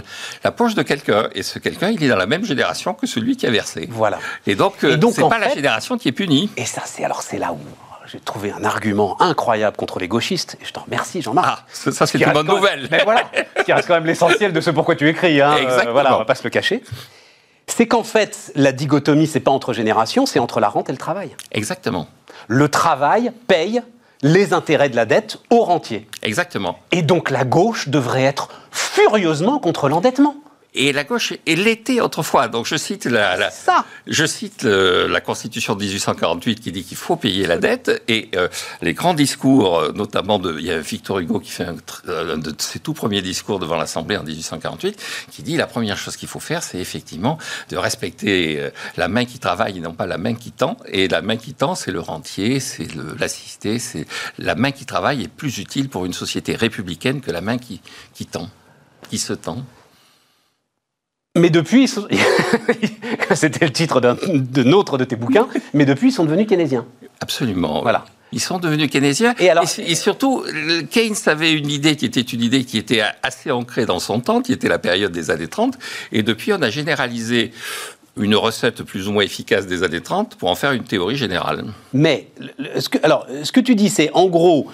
la 0.43 0.51
poche 0.51 0.75
de 0.75 0.81
quelqu'un. 0.81 1.29
Et 1.35 1.43
ce 1.43 1.59
quelqu'un, 1.59 1.89
il 1.89 2.03
est 2.03 2.09
dans 2.09 2.17
la 2.17 2.25
même 2.25 2.43
génération 2.43 2.93
que 2.93 3.07
celui 3.07 3.37
qui 3.37 3.45
a 3.45 3.51
versé. 3.51 3.87
Voilà. 3.91 4.19
Et 4.45 4.55
donc, 4.55 4.83
euh, 4.83 4.97
c'est 5.13 5.29
pas 5.29 5.39
la 5.39 5.53
génération 5.53 5.97
qui 5.97 6.09
est 6.09 6.13
punie. 6.13 6.49
Et 6.57 6.65
ça, 6.65 6.81
c'est 6.85 7.05
alors 7.05 7.21
c'est 7.21 7.37
là 7.37 7.53
où 7.53 7.59
j'ai 8.11 8.19
trouvé 8.19 8.51
un 8.51 8.63
argument 8.63 9.21
incroyable 9.21 9.77
contre 9.77 9.99
les 9.99 10.07
gauchistes. 10.07 10.57
Et 10.61 10.65
je 10.65 10.73
t'en 10.73 10.81
remercie, 10.81 11.21
Jean-Marc. 11.21 11.63
Ah, 11.67 11.91
ça, 11.91 12.07
c'est 12.07 12.19
une 12.19 12.31
bonne 12.31 12.47
nouvelle. 12.47 12.87
Mais 12.91 13.03
voilà, 13.03 13.23
ce 13.57 13.63
qui 13.63 13.73
reste 13.73 13.87
quand 13.87 13.93
même 13.93 14.05
l'essentiel 14.05 14.51
de 14.51 14.61
ce 14.61 14.71
pourquoi 14.71 14.95
tu 14.95 15.07
écris. 15.07 15.41
Hein. 15.41 15.55
Exactement. 15.57 15.91
voilà, 15.91 16.15
on 16.15 16.19
va 16.19 16.25
pas 16.25 16.35
se 16.35 16.43
le 16.43 16.49
cacher. 16.49 16.83
C'est 17.67 17.87
qu'en 17.87 18.03
fait, 18.03 18.51
la 18.55 18.71
digotomie, 18.71 19.27
c'est 19.27 19.39
pas 19.39 19.51
entre 19.51 19.73
générations, 19.73 20.25
c'est 20.25 20.39
entre 20.39 20.59
la 20.59 20.69
rente 20.69 20.89
et 20.89 20.91
le 20.91 20.97
travail. 20.97 21.35
Exactement. 21.51 22.07
Le 22.47 22.67
travail 22.67 23.31
paye 23.47 23.81
les 24.21 24.53
intérêts 24.53 24.89
de 24.89 24.95
la 24.95 25.05
dette 25.05 25.37
au 25.49 25.61
rentier. 25.61 26.07
Exactement. 26.23 26.79
Et 26.91 27.03
donc 27.03 27.29
la 27.29 27.45
gauche 27.45 27.89
devrait 27.89 28.23
être 28.23 28.49
furieusement 28.71 29.59
contre 29.59 29.87
l'endettement. 29.87 30.35
Et 30.81 30.93
la 30.93 31.03
gauche, 31.03 31.33
elle 31.45 31.63
l'était 31.63 31.99
autrefois. 31.99 32.47
Donc 32.47 32.65
je 32.65 32.77
cite 32.77 33.03
la, 33.03 33.51
je 34.07 34.25
cite 34.25 34.63
la 34.63 35.19
Constitution 35.19 35.75
de 35.75 35.83
1848 35.83 36.61
qui 36.61 36.71
dit 36.71 36.85
qu'il 36.85 36.95
faut 36.95 37.17
payer 37.17 37.45
la 37.47 37.57
dette 37.57 38.01
et 38.07 38.29
euh, 38.37 38.47
les 38.81 38.93
grands 38.93 39.13
discours, 39.13 39.77
euh, 39.77 39.91
notamment 39.91 40.39
de, 40.39 40.57
il 40.57 40.65
y 40.65 40.71
a 40.71 40.79
Victor 40.79 41.19
Hugo 41.19 41.41
qui 41.41 41.51
fait 41.51 41.65
un, 41.65 41.73
de 42.37 42.55
ses 42.59 42.79
tout 42.79 42.93
premiers 42.93 43.21
discours 43.21 43.59
devant 43.59 43.75
l'Assemblée 43.75 44.15
en 44.15 44.23
1848, 44.23 45.03
qui 45.29 45.43
dit 45.43 45.57
la 45.57 45.67
première 45.67 45.97
chose 45.97 46.15
qu'il 46.15 46.29
faut 46.29 46.39
faire, 46.39 46.63
c'est 46.63 46.79
effectivement 46.79 47.37
de 47.69 47.75
respecter 47.75 48.57
euh, 48.61 48.69
la 48.95 49.09
main 49.09 49.25
qui 49.25 49.37
travaille 49.37 49.79
et 49.79 49.81
non 49.81 49.93
pas 49.93 50.07
la 50.07 50.17
main 50.17 50.33
qui 50.33 50.53
tend. 50.53 50.77
Et 50.87 51.09
la 51.09 51.21
main 51.21 51.35
qui 51.35 51.53
tend, 51.53 51.75
c'est 51.75 51.91
le 51.91 51.99
rentier, 51.99 52.61
c'est 52.61 52.87
l'assisté, 53.19 53.79
c'est 53.79 54.05
la 54.37 54.55
main 54.55 54.71
qui 54.71 54.85
travaille 54.85 55.23
est 55.23 55.27
plus 55.27 55.57
utile 55.57 55.89
pour 55.89 56.05
une 56.05 56.13
société 56.13 56.55
républicaine 56.55 57.19
que 57.19 57.31
la 57.31 57.41
main 57.41 57.57
qui, 57.57 57.81
qui 58.13 58.25
tend, 58.25 58.49
qui 59.09 59.17
se 59.17 59.33
tend. 59.33 59.65
Mais 61.37 61.49
depuis, 61.49 61.87
c'était 63.35 63.65
le 63.65 63.71
titre 63.71 64.01
d'un 64.01 64.71
autre 64.71 64.97
de 64.97 65.03
tes 65.03 65.15
bouquins, 65.15 65.47
mais 65.73 65.85
depuis, 65.85 66.09
ils 66.09 66.11
sont 66.11 66.25
devenus 66.25 66.47
keynésiens. 66.47 66.85
Absolument. 67.21 67.81
Voilà. 67.81 68.05
Ils 68.31 68.39
sont 68.39 68.59
devenus 68.59 68.89
keynésiens. 68.89 69.35
Et, 69.39 69.49
alors, 69.49 69.65
et, 69.77 69.95
surtout, 69.95 70.43
Keynes 70.91 71.15
avait 71.25 71.51
une 71.51 71.69
idée 71.69 71.95
qui 71.95 72.05
était 72.05 72.21
une 72.21 72.41
idée 72.41 72.63
qui 72.63 72.77
était 72.77 73.01
assez 73.23 73.51
ancrée 73.51 73.85
dans 73.85 73.99
son 73.99 74.19
temps, 74.19 74.41
qui 74.41 74.53
était 74.53 74.67
la 74.67 74.79
période 74.79 75.11
des 75.11 75.31
années 75.31 75.47
30. 75.47 75.77
Et 76.11 76.21
depuis, 76.23 76.53
on 76.53 76.61
a 76.61 76.69
généralisé 76.69 77.51
une 78.17 78.35
recette 78.35 78.83
plus 78.83 79.07
ou 79.07 79.13
moins 79.13 79.23
efficace 79.23 79.65
des 79.65 79.83
années 79.83 80.01
30 80.01 80.35
pour 80.35 80.49
en 80.49 80.55
faire 80.55 80.73
une 80.73 80.83
théorie 80.83 81.15
générale. 81.15 81.65
Mais, 81.93 82.27
ce 82.79 82.89
que, 82.89 82.97
alors, 83.03 83.25
ce 83.43 83.51
que 83.51 83.59
tu 83.59 83.75
dis, 83.75 83.89
c'est 83.89 84.11
en 84.13 84.27
gros, 84.27 84.67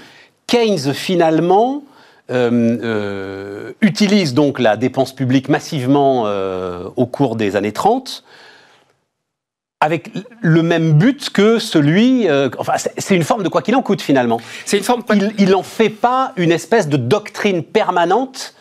Keynes, 0.47 0.93
finalement, 0.93 1.83
euh, 2.31 2.77
euh, 2.81 3.71
utilise 3.81 4.33
donc 4.33 4.59
la 4.59 4.77
dépense 4.77 5.13
publique 5.13 5.47
massivement 5.47 6.23
euh, 6.25 6.89
au 6.95 7.05
cours 7.05 7.35
des 7.35 7.55
années 7.55 7.71
30 7.71 8.23
avec 9.79 10.09
le 10.41 10.63
même 10.63 10.93
but 10.93 11.29
que 11.29 11.59
celui. 11.59 12.27
enfin, 12.57 12.73
c'est 12.97 13.15
une 13.15 13.23
forme 13.23 13.43
de 13.43 13.49
quoi 13.49 13.61
qu'il 13.61 13.75
en 13.75 13.83
coûte 13.83 14.01
finalement. 14.01 14.41
C'est 14.65 14.77
une 14.77 14.83
forme. 14.83 15.03
Il 15.37 15.51
n'en 15.51 15.61
fait 15.61 15.89
pas 15.89 16.33
une 16.37 16.51
espèce 16.51 16.89
de 16.89 16.97
doctrine 16.97 17.61
permanente 17.61 18.55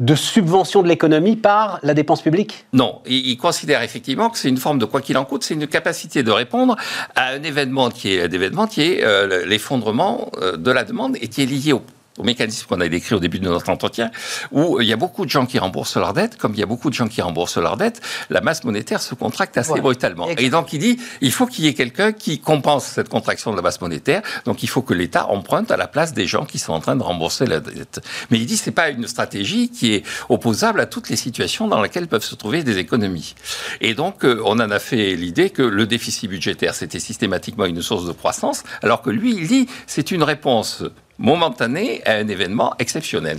de 0.00 0.14
subvention 0.16 0.82
de 0.82 0.88
l'économie 0.88 1.36
par 1.36 1.78
la 1.82 1.92
dépense 1.92 2.22
publique? 2.22 2.66
Non, 2.72 3.02
il, 3.06 3.36
considère 3.36 3.82
effectivement 3.82 4.30
que 4.30 4.38
c'est 4.38 4.48
une 4.48 4.56
forme 4.56 4.78
de 4.78 4.84
quoi 4.84 5.00
qu'il 5.00 5.18
en 5.18 5.24
coûte, 5.24 5.42
c'est 5.42 5.54
une 5.54 5.66
capacité 5.66 6.22
de 6.22 6.30
répondre 6.30 6.76
à 7.14 7.30
un 7.30 7.42
événement 7.42 7.90
qui 7.90 8.14
est, 8.14 8.68
qui 8.70 8.82
est 8.82 9.44
l'effondrement 9.44 10.30
de 10.56 10.70
la 10.70 10.84
demande 10.84 11.16
et 11.20 11.28
qui 11.28 11.42
est 11.42 11.46
lié 11.46 11.72
au 11.72 11.82
au 12.18 12.24
mécanisme 12.24 12.66
qu'on 12.66 12.80
a 12.80 12.88
décrit 12.88 13.14
au 13.14 13.20
début 13.20 13.38
de 13.38 13.48
notre 13.48 13.68
entretien, 13.70 14.10
où 14.50 14.80
il 14.80 14.88
y 14.88 14.92
a 14.92 14.96
beaucoup 14.96 15.24
de 15.24 15.30
gens 15.30 15.46
qui 15.46 15.58
remboursent 15.58 15.96
leurs 15.96 16.12
dettes, 16.12 16.36
comme 16.36 16.54
il 16.54 16.60
y 16.60 16.62
a 16.62 16.66
beaucoup 16.66 16.90
de 16.90 16.94
gens 16.94 17.08
qui 17.08 17.22
remboursent 17.22 17.58
leurs 17.58 17.76
dettes, 17.76 18.00
la 18.30 18.40
masse 18.40 18.64
monétaire 18.64 19.00
se 19.00 19.14
contracte 19.14 19.56
assez 19.56 19.80
brutalement. 19.80 20.28
Et 20.36 20.50
donc 20.50 20.72
il 20.72 20.78
dit, 20.78 20.98
il 21.20 21.32
faut 21.32 21.46
qu'il 21.46 21.64
y 21.64 21.68
ait 21.68 21.74
quelqu'un 21.74 22.12
qui 22.12 22.40
compense 22.40 22.84
cette 22.84 23.08
contraction 23.08 23.50
de 23.50 23.56
la 23.56 23.62
masse 23.62 23.80
monétaire, 23.80 24.22
donc 24.44 24.62
il 24.62 24.68
faut 24.68 24.82
que 24.82 24.94
l'État 24.94 25.28
emprunte 25.28 25.70
à 25.70 25.76
la 25.76 25.86
place 25.86 26.12
des 26.12 26.26
gens 26.26 26.44
qui 26.44 26.58
sont 26.58 26.72
en 26.72 26.80
train 26.80 26.96
de 26.96 27.02
rembourser 27.02 27.46
la 27.46 27.60
dette. 27.60 28.00
Mais 28.30 28.38
il 28.38 28.46
dit, 28.46 28.56
c'est 28.56 28.70
pas 28.70 28.90
une 28.90 29.06
stratégie 29.06 29.70
qui 29.70 29.94
est 29.94 30.02
opposable 30.28 30.80
à 30.80 30.86
toutes 30.86 31.08
les 31.08 31.16
situations 31.16 31.68
dans 31.68 31.82
lesquelles 31.82 32.08
peuvent 32.08 32.24
se 32.24 32.34
trouver 32.34 32.62
des 32.62 32.78
économies. 32.78 33.34
Et 33.80 33.94
donc 33.94 34.24
euh, 34.24 34.40
on 34.44 34.60
en 34.60 34.70
a 34.70 34.78
fait 34.78 35.14
l'idée 35.14 35.50
que 35.50 35.62
le 35.62 35.86
déficit 35.86 36.28
budgétaire, 36.28 36.74
c'était 36.74 37.00
systématiquement 37.00 37.66
une 37.66 37.82
source 37.82 38.06
de 38.06 38.12
croissance, 38.12 38.64
alors 38.82 39.02
que 39.02 39.10
lui, 39.10 39.34
il 39.36 39.46
dit, 39.46 39.68
c'est 39.86 40.10
une 40.10 40.22
réponse 40.22 40.84
momentané 41.18 42.02
à 42.06 42.14
un 42.14 42.28
événement 42.28 42.74
exceptionnel. 42.78 43.38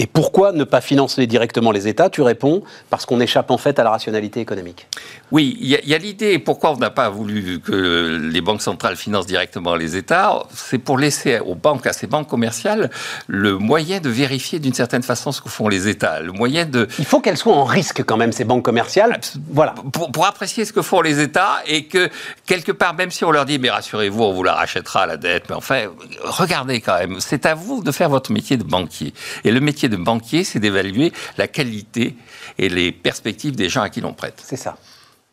Et 0.00 0.06
pourquoi 0.06 0.52
ne 0.52 0.64
pas 0.64 0.80
financer 0.80 1.26
directement 1.26 1.72
les 1.72 1.86
États 1.86 2.08
Tu 2.08 2.22
réponds 2.22 2.62
parce 2.88 3.04
qu'on 3.04 3.20
échappe 3.20 3.50
en 3.50 3.58
fait 3.58 3.78
à 3.78 3.84
la 3.84 3.90
rationalité 3.90 4.40
économique? 4.40 4.86
Oui, 5.30 5.58
il 5.60 5.68
y 5.68 5.94
a, 5.94 5.98
l'idée 5.98 6.38
pourquoi 6.38 6.72
on 6.72 6.78
n'a 6.78 6.88
pas 6.88 7.10
voulu 7.10 7.60
que 7.60 8.18
les 8.32 8.40
banques 8.40 8.62
centrales 8.62 8.96
financent 8.96 9.26
directement 9.26 9.76
les 9.76 9.96
États? 9.96 10.42
C'est 10.54 10.78
pour 10.78 10.96
laisser 10.96 11.38
aux 11.40 11.54
banques, 11.54 11.86
à 11.86 11.92
ces 11.92 12.06
banques 12.06 12.28
commerciales, 12.28 12.88
le 13.26 13.58
moyen 13.58 14.00
de 14.00 14.08
vérifier 14.08 14.58
d'une 14.58 14.72
certaine 14.72 15.02
façon 15.02 15.32
ce 15.32 15.42
que 15.42 15.50
font 15.50 15.68
les 15.68 15.86
États. 15.86 16.20
Le 16.20 16.32
moyen 16.32 16.64
de. 16.64 16.88
Il 16.98 17.04
faut 17.04 17.20
qu'elles 17.20 17.36
soient 17.36 17.54
en 17.54 17.64
risque 17.64 18.02
quand 18.02 18.16
même 18.16 18.32
ces 18.32 18.44
banques 18.44 18.64
commerciales. 18.64 19.20
Voilà. 19.52 19.74
Pour, 19.92 20.10
pour, 20.10 20.24
apprécier 20.24 20.64
ce 20.64 20.72
que 20.72 20.80
font 20.80 21.02
les 21.02 21.20
États 21.20 21.58
et 21.66 21.84
que 21.84 22.08
quelque 22.46 22.72
part, 22.72 22.94
même 22.94 23.10
si 23.10 23.22
on 23.26 23.32
leur 23.32 23.44
dit 23.44 23.58
mais 23.58 23.68
rassurez-vous, 23.68 24.22
on 24.22 24.32
vous 24.32 24.44
la 24.44 24.54
rachètera 24.54 25.04
la 25.04 25.18
dette, 25.18 25.50
mais 25.50 25.56
enfin 25.56 25.88
regardez 26.22 26.80
quand 26.80 26.98
même, 26.98 27.20
c'est 27.20 27.44
à 27.44 27.54
vous 27.54 27.82
de 27.82 27.92
faire 27.92 28.08
votre 28.08 28.32
métier 28.32 28.56
de 28.56 28.64
banquier. 28.64 29.12
Et 29.44 29.50
le 29.50 29.60
métier 29.60 29.89
de 29.90 29.96
banquier, 29.96 30.44
c'est 30.44 30.60
d'évaluer 30.60 31.12
la 31.36 31.48
qualité 31.48 32.16
et 32.58 32.68
les 32.68 32.92
perspectives 32.92 33.56
des 33.56 33.68
gens 33.68 33.82
à 33.82 33.90
qui 33.90 34.00
l'on 34.00 34.14
prête. 34.14 34.42
C'est 34.44 34.56
ça. 34.56 34.78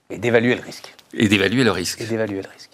Et 0.10 0.18
d'évaluer 0.18 0.56
le 0.56 0.62
risque. 0.62 0.94
Et 1.14 1.28
d'évaluer 1.28 1.64
le 1.64 1.72
risque. 1.72 2.02
Et 2.02 2.06
d'évaluer 2.06 2.42
le 2.42 2.50
risque. 2.50 2.72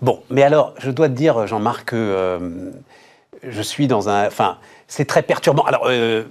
Bon, 0.00 0.22
mais 0.30 0.42
alors, 0.42 0.74
je 0.78 0.90
dois 0.90 1.08
te 1.08 1.14
dire, 1.14 1.46
Jean-Marc, 1.46 1.86
que 1.86 1.96
euh, 1.96 2.70
je 3.42 3.62
suis 3.62 3.86
dans 3.86 4.08
un. 4.08 4.26
Enfin, 4.26 4.58
c'est 4.88 5.04
très 5.04 5.22
perturbant. 5.22 5.62
Alors, 5.64 5.84
euh, 5.86 6.24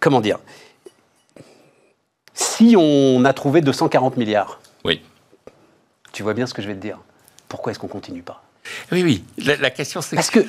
comment 0.00 0.20
dire? 0.20 0.38
Si 2.32 2.74
on 2.76 3.24
a 3.24 3.32
trouvé 3.32 3.60
240 3.60 4.16
milliards. 4.16 4.60
Oui. 4.84 5.00
Tu 6.12 6.22
vois 6.22 6.34
bien 6.34 6.46
ce 6.46 6.54
que 6.54 6.62
je 6.62 6.68
vais 6.68 6.74
te 6.74 6.80
dire? 6.80 6.98
Pourquoi 7.48 7.72
est-ce 7.72 7.78
qu'on 7.78 7.88
continue 7.88 8.22
pas? 8.22 8.42
Oui, 8.90 9.02
oui. 9.02 9.24
La, 9.38 9.56
la 9.56 9.70
question, 9.70 10.00
c'est. 10.00 10.16
Parce 10.16 10.30
que 10.30 10.40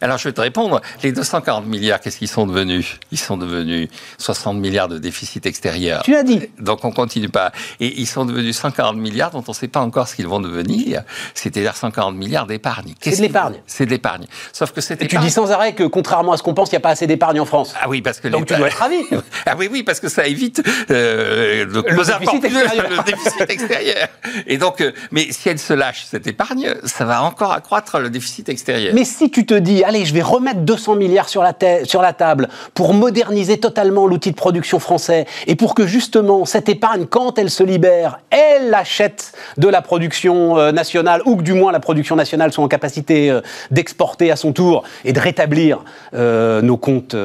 alors 0.00 0.18
je 0.18 0.24
vais 0.24 0.32
te 0.32 0.40
répondre. 0.40 0.80
Les 1.02 1.12
240 1.12 1.66
milliards, 1.66 2.00
qu'est-ce 2.00 2.18
qu'ils 2.18 2.28
sont 2.28 2.46
devenus? 2.46 2.98
Ils 3.10 3.18
sont 3.18 3.36
devenus 3.36 3.88
60 4.18 4.58
milliards 4.58 4.88
de 4.88 4.98
déficit 4.98 5.46
extérieur. 5.46 6.02
Tu 6.02 6.12
l'as 6.12 6.22
dit. 6.22 6.40
Donc 6.58 6.84
on 6.84 6.92
continue 6.92 7.28
pas. 7.28 7.52
Et 7.80 8.00
ils 8.00 8.06
sont 8.06 8.24
devenus 8.24 8.56
140 8.56 8.96
milliards 8.96 9.30
dont 9.30 9.44
on 9.46 9.50
ne 9.50 9.56
sait 9.56 9.68
pas 9.68 9.80
encore 9.80 10.08
ce 10.08 10.16
qu'ils 10.16 10.28
vont 10.28 10.40
devenir. 10.40 11.02
C'est-à-dire 11.34 11.76
140 11.76 12.16
milliards 12.16 12.46
d'épargne. 12.46 12.94
C'est 13.00 13.16
de 13.16 13.22
l'épargne. 13.22 13.56
C'est 13.66 13.86
de 13.86 13.90
l'épargne. 13.90 14.26
Sauf 14.52 14.72
que 14.72 14.80
c'est. 14.80 14.96
tu 14.96 15.18
dis 15.18 15.30
sans 15.30 15.50
arrêt 15.50 15.74
que 15.74 15.84
contrairement 15.84 16.32
à 16.32 16.36
ce 16.36 16.42
qu'on 16.42 16.54
pense, 16.54 16.70
il 16.70 16.74
n'y 16.74 16.78
a 16.78 16.80
pas 16.80 16.90
assez 16.90 17.06
d'épargne 17.06 17.40
en 17.40 17.44
France. 17.44 17.74
Ah 17.80 17.88
oui, 17.88 18.02
parce 18.02 18.20
que 18.20 18.28
donc 18.28 18.46
tu 18.46 18.54
dois 18.54 18.68
être 18.68 18.78
ravi. 18.78 18.96
ah 19.46 19.54
oui, 19.58 19.68
oui, 19.70 19.82
parce 19.82 20.00
que 20.00 20.08
ça 20.08 20.26
évite 20.26 20.62
euh, 20.90 21.64
le, 21.64 21.82
déficit 21.82 22.44
extérieur. 22.44 22.90
le, 22.90 23.04
déficit 23.04 23.40
extérieur. 23.50 24.08
Et 24.46 24.58
donc, 24.58 24.80
euh, 24.80 24.92
mais 25.10 25.32
si 25.32 25.48
elle 25.48 25.58
se 25.58 25.72
lâche 25.72 26.04
cette 26.08 26.26
épargne, 26.26 26.74
ça 26.84 27.04
va 27.04 27.22
encore 27.22 27.52
accroître 27.52 27.98
le 27.98 28.10
déficit 28.10 28.48
extérieur. 28.48 28.94
Mais 28.94 29.04
si 29.04 29.30
tu 29.30 29.46
te 29.46 29.54
dis 29.54 29.84
allez, 29.88 30.04
je 30.04 30.12
vais 30.12 30.22
remettre 30.22 30.60
200 30.60 30.96
milliards 30.96 31.28
sur 31.28 31.42
la, 31.42 31.54
sur 31.84 32.02
la 32.02 32.12
table 32.12 32.48
pour 32.74 32.92
moderniser 32.92 33.58
totalement 33.58 34.06
l'outil 34.06 34.30
de 34.30 34.36
production 34.36 34.78
français 34.78 35.26
et 35.46 35.56
pour 35.56 35.74
que 35.74 35.86
justement 35.86 36.44
cette 36.44 36.68
épargne, 36.68 37.06
quand 37.06 37.38
elle 37.38 37.50
se 37.50 37.62
libère, 37.62 38.20
elle 38.30 38.74
achète 38.74 39.32
de 39.56 39.66
la 39.66 39.80
production 39.80 40.58
euh, 40.58 40.72
nationale 40.72 41.22
ou 41.24 41.36
que 41.36 41.42
du 41.42 41.54
moins 41.54 41.72
la 41.72 41.80
production 41.80 42.16
nationale 42.16 42.52
soit 42.52 42.62
en 42.62 42.68
capacité 42.68 43.30
euh, 43.30 43.40
d'exporter 43.70 44.30
à 44.30 44.36
son 44.36 44.52
tour 44.52 44.84
et 45.04 45.14
de 45.14 45.20
rétablir 45.20 45.82
euh, 46.12 46.60
nos 46.60 46.76
comptes 46.76 47.16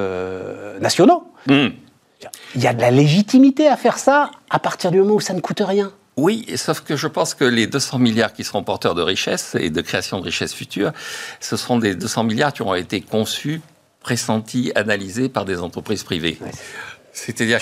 nationaux. 0.79 1.23
Hmm. 1.47 1.69
Il 2.55 2.61
y 2.61 2.67
a 2.67 2.73
de 2.73 2.79
la 2.79 2.91
légitimité 2.91 3.67
à 3.67 3.75
faire 3.75 3.97
ça 3.97 4.31
à 4.49 4.59
partir 4.59 4.91
du 4.91 4.99
moment 4.99 5.15
où 5.15 5.19
ça 5.19 5.33
ne 5.33 5.41
coûte 5.41 5.61
rien. 5.65 5.91
Oui, 6.15 6.45
sauf 6.55 6.81
que 6.81 6.95
je 6.95 7.07
pense 7.07 7.33
que 7.33 7.43
les 7.43 7.65
200 7.65 7.97
milliards 7.99 8.33
qui 8.33 8.43
seront 8.43 8.63
porteurs 8.63 8.93
de 8.93 9.01
richesse 9.01 9.55
et 9.59 9.69
de 9.69 9.81
création 9.81 10.19
de 10.19 10.25
richesse 10.25 10.53
future, 10.53 10.91
ce 11.39 11.57
seront 11.57 11.79
des 11.79 11.95
200 11.95 12.23
milliards 12.23 12.53
qui 12.53 12.61
auront 12.61 12.75
été 12.75 13.01
conçus, 13.01 13.61
pressentis, 13.99 14.71
analysés 14.75 15.29
par 15.29 15.45
des 15.45 15.59
entreprises 15.59 16.03
privées. 16.03 16.37
C'est-à-dire 17.13 17.59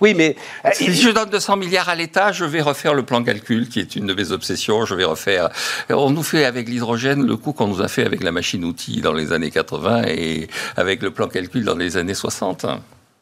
oui, 0.00 0.14
mais 0.14 0.36
euh, 0.64 0.70
si 0.72 0.92
je 0.94 1.10
donne 1.10 1.28
200 1.28 1.56
milliards 1.56 1.88
à 1.88 1.94
l'État, 1.96 2.30
je 2.30 2.44
vais 2.44 2.60
refaire 2.60 2.94
le 2.94 3.02
plan 3.02 3.22
calcul, 3.22 3.68
qui 3.68 3.80
est 3.80 3.96
une 3.96 4.06
de 4.06 4.14
mes 4.14 4.30
obsessions. 4.30 4.84
Je 4.84 4.94
vais 4.94 5.04
refaire. 5.04 5.50
On 5.90 6.10
nous 6.10 6.22
fait 6.22 6.44
avec 6.44 6.68
l'hydrogène 6.68 7.26
le 7.26 7.36
coup 7.36 7.52
qu'on 7.52 7.66
nous 7.66 7.82
a 7.82 7.88
fait 7.88 8.06
avec 8.06 8.22
la 8.22 8.30
machine-outil 8.30 9.00
dans 9.00 9.12
les 9.12 9.32
années 9.32 9.50
80 9.50 10.04
et 10.06 10.48
avec 10.76 11.02
le 11.02 11.10
plan 11.10 11.26
calcul 11.26 11.64
dans 11.64 11.76
les 11.76 11.96
années 11.96 12.14
60. 12.14 12.64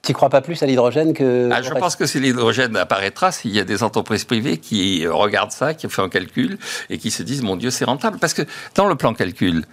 Tu 0.02 0.14
crois 0.14 0.30
pas 0.30 0.40
plus 0.40 0.62
à 0.62 0.66
l'hydrogène 0.66 1.12
que... 1.12 1.50
Ah, 1.52 1.60
je 1.60 1.70
pense 1.70 1.94
que 1.94 2.06
si 2.06 2.20
l'hydrogène 2.20 2.74
apparaîtra, 2.76 3.32
s'il 3.32 3.50
y 3.50 3.60
a 3.60 3.64
des 3.64 3.82
entreprises 3.82 4.24
privées 4.24 4.56
qui 4.56 5.06
regardent 5.06 5.52
ça, 5.52 5.74
qui 5.74 5.88
font 5.88 6.04
un 6.04 6.08
calcul 6.08 6.58
et 6.88 6.96
qui 6.96 7.10
se 7.10 7.22
disent, 7.22 7.42
mon 7.42 7.56
Dieu, 7.56 7.70
c'est 7.70 7.84
rentable. 7.84 8.18
Parce 8.18 8.32
que 8.32 8.42
dans 8.74 8.86
le 8.86 8.94
plan 8.94 9.12
calcul, 9.12 9.66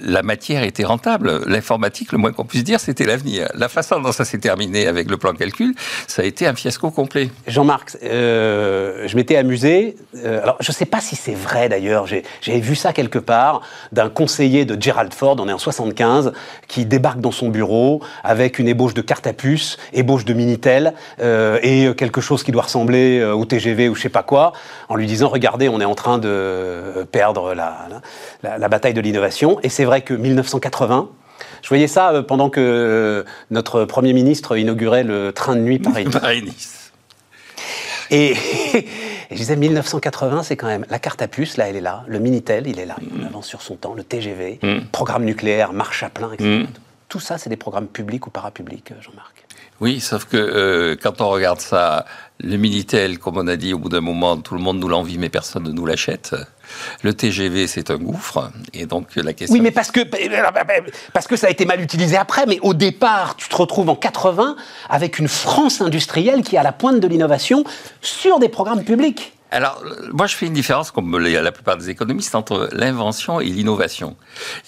la 0.00 0.22
matière 0.22 0.62
était 0.62 0.84
rentable. 0.84 1.42
L'informatique, 1.46 2.12
le 2.12 2.18
moins 2.18 2.32
qu'on 2.32 2.44
puisse 2.44 2.64
dire, 2.64 2.80
c'était 2.80 3.04
l'avenir. 3.04 3.48
La 3.54 3.68
façon 3.68 4.00
dont 4.00 4.12
ça 4.12 4.24
s'est 4.24 4.38
terminé 4.38 4.86
avec 4.86 5.10
le 5.10 5.16
plan 5.16 5.32
calcul, 5.32 5.74
ça 6.06 6.22
a 6.22 6.24
été 6.24 6.46
un 6.46 6.54
fiasco 6.54 6.90
complet. 6.90 7.30
Jean-Marc, 7.46 7.96
euh, 8.02 9.06
je 9.06 9.16
m'étais 9.16 9.36
amusé. 9.36 9.96
Euh, 10.16 10.42
alors, 10.42 10.56
je 10.60 10.70
ne 10.70 10.74
sais 10.74 10.86
pas 10.86 11.00
si 11.00 11.16
c'est 11.16 11.34
vrai 11.34 11.68
d'ailleurs. 11.68 12.06
J'ai 12.06 12.60
vu 12.60 12.74
ça 12.74 12.92
quelque 12.92 13.18
part 13.18 13.62
d'un 13.92 14.08
conseiller 14.08 14.64
de 14.64 14.80
Gerald 14.80 15.14
Ford, 15.14 15.36
on 15.38 15.48
est 15.48 15.52
en 15.52 15.58
75, 15.58 16.32
qui 16.68 16.86
débarque 16.86 17.20
dans 17.20 17.30
son 17.30 17.48
bureau 17.48 18.02
avec 18.22 18.58
une 18.58 18.68
ébauche 18.68 18.94
de 18.94 19.02
carte 19.02 19.26
à 19.26 19.32
puce, 19.32 19.78
ébauche 19.92 20.24
de 20.24 20.34
Minitel 20.34 20.94
euh, 21.20 21.58
et 21.62 21.94
quelque 21.96 22.20
chose 22.20 22.42
qui 22.42 22.52
doit 22.52 22.62
ressembler 22.62 23.22
au 23.24 23.44
TGV 23.44 23.88
ou 23.88 23.94
je 23.94 24.02
sais 24.02 24.08
pas 24.08 24.22
quoi, 24.22 24.52
en 24.88 24.96
lui 24.96 25.06
disant 25.06 25.28
regardez, 25.28 25.68
on 25.68 25.80
est 25.80 25.84
en 25.84 25.94
train 25.94 26.18
de 26.18 27.06
perdre 27.10 27.54
la, 27.54 28.68
bataille 28.68 28.94
de 28.94 29.00
l'innovation. 29.00 29.58
C'est 29.84 29.88
vrai 29.88 30.00
que 30.00 30.14
1980, 30.14 31.10
je 31.60 31.68
voyais 31.68 31.88
ça 31.88 32.10
euh, 32.10 32.22
pendant 32.22 32.48
que 32.48 32.58
euh, 32.58 33.22
notre 33.50 33.84
Premier 33.84 34.14
ministre 34.14 34.56
inaugurait 34.56 35.04
le 35.04 35.30
train 35.30 35.56
de 35.56 35.60
nuit 35.60 35.78
Paris-Nice. 35.78 36.90
Et, 38.10 38.34
je 39.30 39.36
disais, 39.36 39.56
1980, 39.56 40.42
c'est 40.44 40.56
quand 40.56 40.68
même 40.68 40.86
la 40.88 40.98
carte 40.98 41.20
à 41.20 41.28
puce, 41.28 41.58
là, 41.58 41.68
elle 41.68 41.76
est 41.76 41.82
là. 41.82 42.02
Le 42.06 42.18
Minitel, 42.18 42.66
il 42.66 42.78
est 42.78 42.86
là. 42.86 42.96
Il 43.14 43.26
avance 43.26 43.46
sur 43.46 43.60
son 43.60 43.76
temps. 43.76 43.92
Le 43.92 44.04
TGV, 44.04 44.58
mm. 44.62 44.86
programme 44.90 45.26
nucléaire, 45.26 45.74
marche 45.74 46.02
à 46.02 46.08
plein, 46.08 46.32
etc. 46.32 46.60
Mm. 46.60 46.66
Tout 47.10 47.20
ça, 47.20 47.36
c'est 47.36 47.50
des 47.50 47.58
programmes 47.58 47.88
publics 47.88 48.26
ou 48.26 48.30
parapublics, 48.30 48.90
euh, 48.92 49.02
Jean-Marc 49.02 49.33
Oui, 49.80 50.00
sauf 50.00 50.24
que 50.24 50.96
quand 51.02 51.20
on 51.20 51.28
regarde 51.28 51.60
ça, 51.60 52.04
le 52.40 52.56
Minitel, 52.56 53.18
comme 53.18 53.36
on 53.36 53.46
a 53.46 53.56
dit, 53.56 53.72
au 53.74 53.78
bout 53.78 53.88
d'un 53.88 54.00
moment, 54.00 54.36
tout 54.36 54.54
le 54.54 54.60
monde 54.60 54.78
nous 54.78 54.88
l'envie, 54.88 55.18
mais 55.18 55.28
personne 55.28 55.64
ne 55.64 55.70
nous 55.70 55.86
l'achète. 55.86 56.34
Le 57.02 57.14
TGV, 57.14 57.66
c'est 57.66 57.90
un 57.90 57.96
gouffre. 57.96 58.50
Et 58.72 58.86
donc, 58.86 59.14
la 59.16 59.32
question. 59.32 59.54
Oui, 59.54 59.60
mais 59.60 59.70
parce 59.70 59.90
que, 59.90 60.00
parce 61.12 61.26
que 61.26 61.36
ça 61.36 61.46
a 61.46 61.50
été 61.50 61.64
mal 61.64 61.80
utilisé 61.80 62.16
après. 62.16 62.46
Mais 62.46 62.58
au 62.62 62.74
départ, 62.74 63.36
tu 63.36 63.48
te 63.48 63.56
retrouves 63.56 63.88
en 63.88 63.96
80 63.96 64.56
avec 64.88 65.18
une 65.18 65.28
France 65.28 65.80
industrielle 65.80 66.42
qui 66.42 66.56
est 66.56 66.58
à 66.58 66.62
la 66.64 66.72
pointe 66.72 67.00
de 67.00 67.06
l'innovation 67.06 67.64
sur 68.00 68.38
des 68.38 68.48
programmes 68.48 68.84
publics. 68.84 69.32
Alors, 69.50 69.84
moi, 70.12 70.26
je 70.26 70.34
fais 70.34 70.46
une 70.46 70.52
différence, 70.52 70.90
comme 70.90 71.16
la 71.16 71.52
plupart 71.52 71.76
des 71.76 71.88
économistes, 71.88 72.34
entre 72.34 72.68
l'invention 72.72 73.40
et 73.40 73.46
l'innovation. 73.46 74.16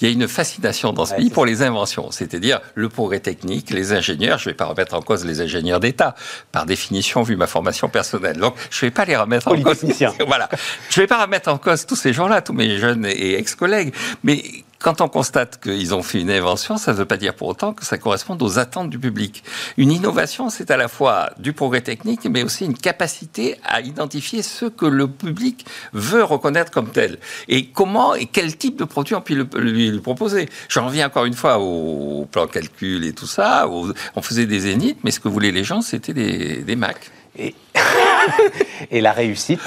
Il 0.00 0.06
y 0.06 0.10
a 0.10 0.14
une 0.14 0.28
fascination 0.28 0.92
dans 0.92 1.06
ce 1.06 1.14
pays 1.14 1.30
pour 1.30 1.44
les 1.44 1.62
inventions, 1.62 2.12
c'est-à-dire 2.12 2.60
le 2.76 2.88
progrès 2.88 3.18
technique, 3.18 3.70
les 3.70 3.92
ingénieurs. 3.92 4.38
Je 4.38 4.48
ne 4.48 4.52
vais 4.52 4.56
pas 4.56 4.66
remettre 4.66 4.94
en 4.94 5.02
cause 5.02 5.24
les 5.24 5.40
ingénieurs 5.40 5.80
d'État, 5.80 6.14
par 6.52 6.66
définition, 6.66 7.22
vu 7.22 7.34
ma 7.34 7.48
formation 7.48 7.88
personnelle. 7.88 8.36
Donc, 8.36 8.54
je 8.70 8.84
ne 8.84 8.90
vais 8.90 8.94
pas 8.94 9.04
les 9.04 9.16
remettre 9.16 9.48
en 9.48 9.60
cause. 9.60 9.84
voilà. 10.26 10.48
Je 10.90 11.00
ne 11.00 11.02
vais 11.02 11.08
pas 11.08 11.22
remettre 11.22 11.50
en 11.50 11.58
cause 11.58 11.84
tous 11.84 11.96
ces 11.96 12.12
gens-là, 12.12 12.40
tous 12.40 12.52
mes 12.52 12.78
jeunes 12.78 13.06
et 13.06 13.38
ex-collègues. 13.38 13.92
Mais 14.22 14.42
quand 14.78 15.00
on 15.00 15.08
constate 15.08 15.60
qu'ils 15.60 15.94
ont 15.94 16.02
fait 16.02 16.20
une 16.20 16.30
invention, 16.30 16.76
ça 16.76 16.92
ne 16.92 16.96
veut 16.96 17.04
pas 17.04 17.16
dire 17.16 17.34
pour 17.34 17.48
autant 17.48 17.72
que 17.72 17.84
ça 17.84 17.98
corresponde 17.98 18.42
aux 18.42 18.58
attentes 18.58 18.90
du 18.90 18.98
public. 18.98 19.42
Une 19.76 19.90
innovation, 19.90 20.50
c'est 20.50 20.70
à 20.70 20.76
la 20.76 20.88
fois 20.88 21.30
du 21.38 21.52
progrès 21.52 21.80
technique, 21.80 22.26
mais 22.30 22.42
aussi 22.42 22.64
une 22.64 22.76
capacité 22.76 23.58
à 23.64 23.80
identifier 23.80 24.42
ce 24.42 24.66
que 24.66 24.86
le 24.86 25.08
public 25.08 25.66
veut 25.92 26.24
reconnaître 26.24 26.70
comme 26.70 26.90
tel. 26.90 27.18
Et 27.48 27.66
comment 27.66 28.14
et 28.14 28.26
quel 28.26 28.56
type 28.56 28.76
de 28.76 28.84
produit 28.84 29.14
on 29.14 29.20
peut 29.20 29.46
lui, 29.56 29.98
proposer. 30.00 30.48
J'en 30.68 30.86
reviens 30.86 31.06
encore 31.06 31.24
une 31.24 31.34
fois 31.34 31.58
au 31.58 32.26
plan 32.30 32.46
calcul 32.46 33.04
et 33.04 33.12
tout 33.12 33.26
ça. 33.26 33.68
on 33.68 34.22
faisait 34.22 34.46
des 34.46 34.60
zéniths, 34.60 34.98
mais 35.04 35.10
ce 35.10 35.20
que 35.20 35.28
voulaient 35.28 35.52
les 35.52 35.64
gens, 35.64 35.80
c'était 35.80 36.12
des, 36.12 36.56
des 36.62 36.76
Macs. 36.76 37.10
Et, 37.38 37.54
et 38.90 39.00
la 39.00 39.12
réussite, 39.12 39.60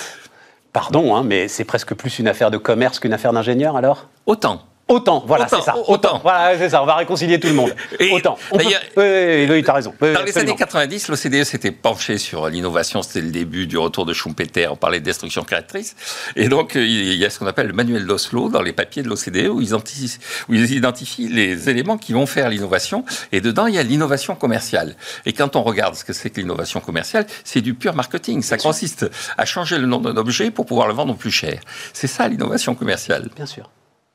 pardon, 0.74 1.16
hein, 1.16 1.24
mais 1.24 1.48
c'est 1.48 1.66
presque 1.66 1.94
plus 1.94 2.20
une 2.20 2.28
affaire 2.28 2.52
de 2.52 2.58
commerce 2.58 3.00
qu'une 3.00 3.14
affaire 3.14 3.34
d'ingénieur 3.34 3.76
alors? 3.76 4.08
Autant. 4.26 4.69
Autant, 4.90 5.24
voilà, 5.26 5.48
c'est 5.48 5.62
ça. 5.62 5.76
Autant. 5.88 6.20
Voilà, 6.24 6.58
c'est 6.58 6.70
ça. 6.70 6.82
On 6.82 6.86
va 6.88 6.96
réconcilier 6.96 7.40
tout 7.40 7.48
le 7.48 7.54
monde. 7.54 7.76
autant. 8.12 8.38
Oui, 8.52 8.66
oui, 8.98 9.48
oui, 9.48 9.64
as 9.68 9.74
raison. 9.74 9.94
dans 10.02 10.24
les 10.26 10.38
années 10.38 10.56
90, 10.56 11.10
l'OCDE 11.10 11.44
s'était 11.44 11.72
penché 11.72 12.18
sur 12.18 12.50
l'innovation. 12.50 13.04
C'était 13.04 13.22
le 13.22 13.30
début 13.30 13.68
du 13.68 13.78
retour 13.78 14.06
de 14.06 14.14
Schumpeter. 14.14 14.68
On 14.68 14.76
parlait 14.76 15.00
de 15.00 15.06
destruction 15.06 15.44
créatrice. 15.44 15.96
Et 16.36 16.50
donc, 16.50 16.74
il 16.74 17.14
y 17.14 17.24
a 17.24 17.30
ce 17.30 17.38
qu'on 17.38 17.46
appelle 17.46 17.68
le 17.68 17.74
manuel 17.74 18.08
d'Oslo 18.08 18.50
dans 18.50 18.64
les 18.64 18.74
papiers 18.74 19.04
de 19.04 19.10
l'OCDE 19.10 19.50
où 19.50 19.62
ils, 19.62 19.76
où 19.76 20.54
ils 20.54 20.72
identifient 20.74 21.30
les 21.30 21.70
éléments 21.70 22.00
qui 22.00 22.14
vont 22.14 22.26
faire 22.26 22.50
l'innovation. 22.50 23.06
Et 23.32 23.42
dedans, 23.42 23.68
il 23.68 23.76
y 23.76 23.80
a 23.80 23.84
l'innovation 23.84 24.34
commerciale. 24.34 24.96
Et 25.28 25.34
quand 25.34 25.56
on 25.56 25.62
regarde 25.62 25.94
ce 25.94 26.04
que 26.04 26.14
c'est 26.14 26.32
que 26.32 26.42
l'innovation 26.42 26.80
commerciale, 26.80 27.28
c'est 27.44 27.62
du 27.62 27.76
pur 27.76 27.94
marketing. 27.94 28.42
Ça 28.42 28.58
consiste 28.58 29.06
à 29.38 29.46
changer 29.46 29.78
le 29.78 29.86
nom 29.86 30.00
d'un 30.00 30.18
objet 30.18 30.50
pour 30.50 30.66
pouvoir 30.66 30.88
le 30.88 30.96
vendre 30.96 31.16
plus 31.16 31.32
cher. 31.32 31.60
C'est 31.94 32.08
ça 32.08 32.28
l'innovation 32.28 32.74
commerciale. 32.74 33.30
Bien 33.36 33.46
sûr. 33.46 33.70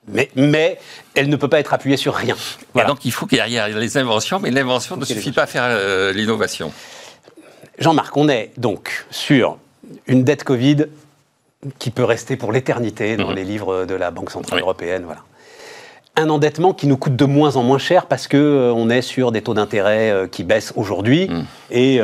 Mais, 0.08 0.30
mais, 0.36 0.78
elle 1.14 1.28
ne 1.28 1.36
peut 1.36 1.48
pas 1.48 1.60
être 1.60 1.72
appuyée 1.72 1.96
sur 1.96 2.14
rien. 2.14 2.36
Voilà. 2.74 2.88
donc 2.88 3.04
il 3.04 3.12
faut 3.12 3.26
qu'il 3.26 3.38
y 3.38 3.56
ait 3.56 3.68
les 3.68 3.98
inventions, 3.98 4.38
mais 4.40 4.50
l'invention 4.50 4.96
ne 4.96 5.04
suffit 5.04 5.32
pas 5.32 5.42
à 5.42 5.46
faire 5.46 5.64
euh, 5.66 6.12
l'innovation. 6.12 6.72
Jean-Marc, 7.78 8.16
on 8.16 8.28
est 8.28 8.52
donc 8.56 9.06
sur 9.10 9.56
une 10.06 10.22
dette 10.22 10.44
Covid 10.44 10.86
qui 11.78 11.90
peut 11.90 12.04
rester 12.04 12.36
pour 12.36 12.52
l'éternité 12.52 13.16
dans 13.16 13.30
mhm. 13.30 13.36
les 13.36 13.44
livres 13.44 13.84
de 13.86 13.94
la 13.94 14.10
Banque 14.10 14.30
Centrale 14.30 14.60
Européenne. 14.60 15.04
Voilà. 15.04 15.22
Un 16.16 16.28
endettement 16.28 16.74
qui 16.74 16.86
nous 16.86 16.96
coûte 16.96 17.16
de 17.16 17.24
moins 17.24 17.56
en 17.56 17.62
moins 17.62 17.78
cher 17.78 18.06
parce 18.06 18.28
qu'on 18.28 18.36
euh, 18.36 18.88
est 18.90 19.02
sur 19.02 19.32
des 19.32 19.42
taux 19.42 19.54
d'intérêt 19.54 20.10
euh, 20.10 20.26
qui 20.28 20.44
baissent 20.44 20.72
aujourd'hui. 20.76 21.28
Mhm. 21.28 21.44
Et 21.70 22.00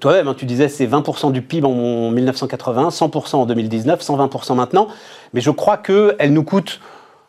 toi-même, 0.00 0.28
hein, 0.28 0.34
tu 0.36 0.46
disais 0.46 0.68
c'est 0.68 0.86
20% 0.86 1.30
du 1.30 1.42
PIB 1.42 1.66
en 1.66 2.10
1980, 2.10 2.88
100% 2.88 3.36
en 3.36 3.46
2019, 3.46 4.00
120% 4.00 4.54
maintenant. 4.54 4.88
Mais 5.32 5.40
je 5.40 5.50
crois 5.50 5.76
qu'elle 5.76 6.32
nous 6.32 6.42
coûte 6.42 6.80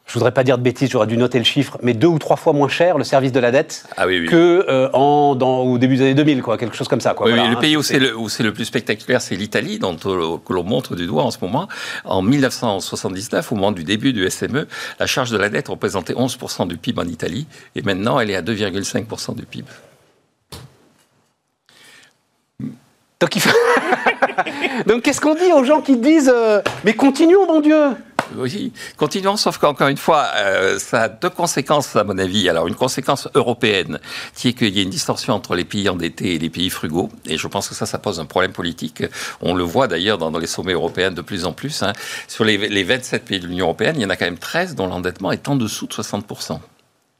je 0.05 0.13
voudrais 0.13 0.31
pas 0.31 0.43
dire 0.43 0.57
de 0.57 0.63
bêtises, 0.63 0.89
j'aurais 0.91 1.07
dû 1.07 1.17
noter 1.17 1.39
le 1.39 1.43
chiffre, 1.43 1.77
mais 1.81 1.93
deux 1.93 2.07
ou 2.07 2.19
trois 2.19 2.35
fois 2.35 2.53
moins 2.53 2.67
cher 2.67 2.97
le 2.97 3.03
service 3.03 3.31
de 3.31 3.39
la 3.39 3.51
dette 3.51 3.85
ah 3.97 4.05
que 4.05 4.65
euh, 4.69 4.89
en, 4.93 5.35
dans, 5.35 5.61
au 5.61 5.77
début 5.79 5.97
des 5.97 6.03
années 6.03 6.13
2000, 6.13 6.43
quoi, 6.43 6.57
quelque 6.57 6.75
chose 6.75 6.87
comme 6.87 7.01
ça. 7.01 7.15
Quoi. 7.15 7.27
Oui, 7.27 7.33
le 7.33 7.39
hein, 7.39 7.55
pays 7.55 7.75
où 7.75 7.81
c'est 7.81 7.97
le, 7.97 8.11
le, 8.11 8.53
plus 8.53 8.65
spectaculaire, 8.65 9.21
c'est 9.21 9.35
l'Italie, 9.35 9.79
dont 9.79 9.97
euh, 10.05 10.37
que 10.45 10.53
l'on 10.53 10.63
montre 10.63 10.95
du 10.95 11.07
doigt 11.07 11.23
en 11.23 11.31
ce 11.31 11.39
moment. 11.41 11.67
En 12.03 12.21
1979, 12.21 13.51
au 13.51 13.55
moment 13.55 13.71
du 13.71 13.83
début 13.83 14.13
du 14.13 14.29
SME, 14.29 14.67
la 14.99 15.07
charge 15.07 15.31
de 15.31 15.37
la 15.37 15.49
dette 15.49 15.69
représentait 15.69 16.13
11% 16.13 16.67
du 16.67 16.77
PIB 16.77 17.01
en 17.01 17.07
Italie, 17.07 17.47
et 17.75 17.81
maintenant 17.81 18.19
elle 18.19 18.29
est 18.29 18.35
à 18.35 18.43
2,5% 18.43 19.35
du 19.35 19.45
PIB. 19.45 19.67
Donc, 23.19 23.31
Donc 24.87 25.01
qu'est-ce 25.01 25.21
qu'on 25.21 25.35
dit 25.35 25.51
aux 25.51 25.63
gens 25.63 25.81
qui 25.81 25.97
disent 25.97 26.31
euh, 26.33 26.61
Mais 26.83 26.93
continuons, 26.93 27.47
mon 27.47 27.61
Dieu 27.61 27.95
oui, 28.35 28.71
continuons, 28.97 29.37
sauf 29.37 29.57
qu'encore 29.57 29.87
une 29.87 29.97
fois, 29.97 30.27
euh, 30.35 30.79
ça 30.79 31.03
a 31.03 31.09
deux 31.09 31.29
conséquences, 31.29 31.95
à 31.95 32.03
mon 32.03 32.17
avis. 32.17 32.49
Alors, 32.49 32.67
une 32.67 32.75
conséquence 32.75 33.27
européenne, 33.35 33.99
qui 34.35 34.49
est 34.49 34.53
qu'il 34.53 34.75
y 34.75 34.79
a 34.79 34.83
une 34.83 34.89
distorsion 34.89 35.33
entre 35.33 35.55
les 35.55 35.65
pays 35.65 35.87
endettés 35.89 36.35
et 36.35 36.39
les 36.39 36.49
pays 36.49 36.69
frugaux. 36.69 37.09
Et 37.25 37.37
je 37.37 37.47
pense 37.47 37.69
que 37.69 37.75
ça, 37.75 37.85
ça 37.85 37.97
pose 37.97 38.19
un 38.19 38.25
problème 38.25 38.51
politique. 38.51 39.03
On 39.41 39.53
le 39.53 39.63
voit 39.63 39.87
d'ailleurs 39.87 40.17
dans, 40.17 40.35
les 40.37 40.47
sommets 40.47 40.73
européens 40.73 41.11
de 41.11 41.21
plus 41.21 41.45
en 41.45 41.53
plus. 41.53 41.83
Hein. 41.83 41.93
Sur 42.27 42.43
les, 42.43 42.57
les 42.57 42.83
27 42.83 43.25
pays 43.25 43.39
de 43.39 43.47
l'Union 43.47 43.65
européenne, 43.65 43.95
il 43.97 44.01
y 44.01 44.05
en 44.05 44.09
a 44.09 44.15
quand 44.15 44.25
même 44.25 44.37
13 44.37 44.75
dont 44.75 44.87
l'endettement 44.87 45.31
est 45.31 45.47
en 45.47 45.55
dessous 45.55 45.87
de 45.87 45.93
60%. 45.93 46.59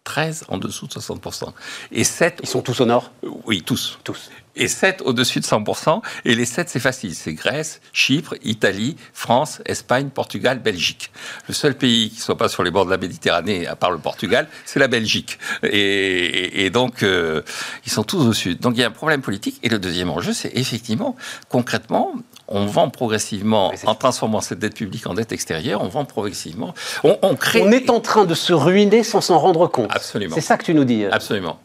13 0.04 0.46
en 0.50 0.58
dessous 0.58 0.88
de 0.88 0.94
60%. 0.94 1.52
Et 1.92 2.04
7... 2.04 2.40
Ils 2.44 2.50
sont 2.50 2.62
tous 2.62 2.80
au 2.80 2.86
nord? 2.86 3.12
Oui, 3.46 3.64
tous. 3.64 4.00
Tous 4.04 4.30
et 4.56 4.68
7 4.68 5.02
au-dessus 5.04 5.40
de 5.40 5.46
100%. 5.46 6.02
Et 6.26 6.36
les 6.36 6.46
7, 6.46 6.70
c'est 6.70 6.80
facile. 6.80 7.16
C'est 7.16 7.34
Grèce, 7.34 7.82
Chypre, 7.94 8.36
Italie, 8.44 8.96
France, 9.14 9.62
Espagne, 9.66 10.10
Portugal, 10.10 10.60
Belgique. 10.60 11.12
Le 11.48 11.54
seul 11.54 11.76
pays 11.76 12.10
qui 12.10 12.18
ne 12.18 12.22
soit 12.22 12.38
pas 12.38 12.50
sur 12.50 12.64
les 12.64 12.72
bords 12.72 12.86
de 12.86 12.92
la 12.92 12.98
Méditerranée, 12.98 13.68
à 13.68 13.76
part 13.76 13.92
le 13.92 13.98
Portugal, 13.98 14.48
c'est 14.66 14.80
la 14.80 14.88
Belgique. 14.88 15.40
Et, 15.64 16.70
donc, 16.70 17.04
euh, 17.04 17.42
ils 17.86 17.92
sont 17.92 18.04
tous 18.04 18.26
au 18.26 18.34
sud. 18.34 18.60
Donc, 18.60 18.74
il 18.76 18.82
y 18.82 18.84
a 18.84 18.88
un 18.88 18.92
problème 18.92 19.22
politique. 19.22 19.60
Et 19.64 19.70
le 19.70 19.80
deuxième 19.80 20.10
enjeu, 20.10 20.34
c'est 20.34 20.52
effectivement, 20.56 21.16
concrètement, 21.50 22.14
on 22.48 22.66
vend 22.66 22.90
progressivement, 22.90 23.74
en 23.86 23.96
transformant 23.96 24.42
cette 24.42 24.60
dette 24.60 24.76
publique 24.76 25.08
en 25.08 25.14
dette 25.14 25.32
extérieure, 25.32 25.82
on 25.82 25.88
vend 25.88 26.06
progressivement. 26.06 26.74
On, 27.04 27.18
on 27.22 27.36
crée. 27.36 27.62
On 27.64 27.72
est 27.72 27.90
en 27.90 28.00
train 28.00 28.26
de 28.26 28.36
se 28.36 28.54
ruiner 28.54 29.04
sans 29.04 29.22
s'en 29.22 29.40
rendre 29.40 29.68
compte. 29.68 29.90
Absolument. 29.92 30.36
C'est 30.36 30.42
ça 30.42 30.58
que 30.58 30.64
tu 30.64 30.74
nous 30.74 30.84
dis. 30.84 31.06
Absolument. 31.06 31.60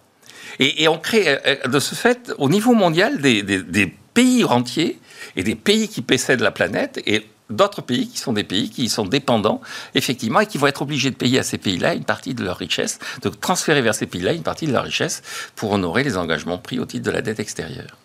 Et, 0.60 0.88
on 0.88 0.98
crée 0.98 1.26
euh, 1.26 1.38
euh, 1.46 1.68
de 1.68 1.80
ce 1.80 1.94
fait, 1.94 2.32
au 2.38 2.50
niveau 2.50 2.74
mondial, 2.74 3.18
des, 3.18 3.94
pays 4.12 4.44
entiers 4.44 4.98
et 5.36 5.44
des 5.44 5.54
pays 5.54 5.88
qui 5.88 6.02
possèdent 6.02 6.40
la 6.40 6.50
planète 6.50 7.00
et 7.06 7.26
d'autres 7.48 7.80
pays 7.80 8.08
qui 8.08 8.18
sont 8.18 8.32
des 8.32 8.42
pays 8.42 8.68
qui 8.68 8.88
sont 8.88 9.06
dépendants, 9.06 9.60
effectivement, 9.94 10.40
et 10.40 10.46
qui 10.46 10.58
vont 10.58 10.66
être 10.66 10.82
obligés 10.82 11.10
de 11.10 11.14
payer 11.14 11.38
à 11.38 11.44
ces 11.44 11.58
pays-là 11.58 11.94
une 11.94 12.04
partie 12.04 12.34
de 12.34 12.42
leur 12.42 12.56
richesse, 12.56 12.98
de 13.22 13.28
transférer 13.28 13.82
vers 13.82 13.94
ces 13.94 14.06
pays-là 14.06 14.32
une 14.32 14.42
partie 14.42 14.66
de 14.66 14.72
leur 14.72 14.82
richesse 14.82 15.22
pour 15.54 15.70
honorer 15.70 16.02
les 16.02 16.16
engagements 16.16 16.58
pris 16.58 16.80
au 16.80 16.86
titre 16.86 17.04
de 17.04 17.12
la 17.12 17.22
dette 17.22 17.38
extérieure. 17.38 17.96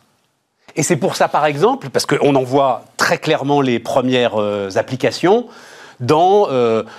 Et 0.76 0.84
c'est 0.84 0.98
pour 0.98 1.16
ça, 1.16 1.28
par 1.28 1.48
exemple, 1.48 1.90
parce 1.90 2.06
qu'on 2.06 2.36
en 2.36 2.44
voit 2.44 2.86
très 2.98 3.18
clairement 3.18 3.62
les 3.62 3.80
premières 3.80 4.40
euh, 4.40 4.70
applications 4.76 5.48
dans 6.00 6.50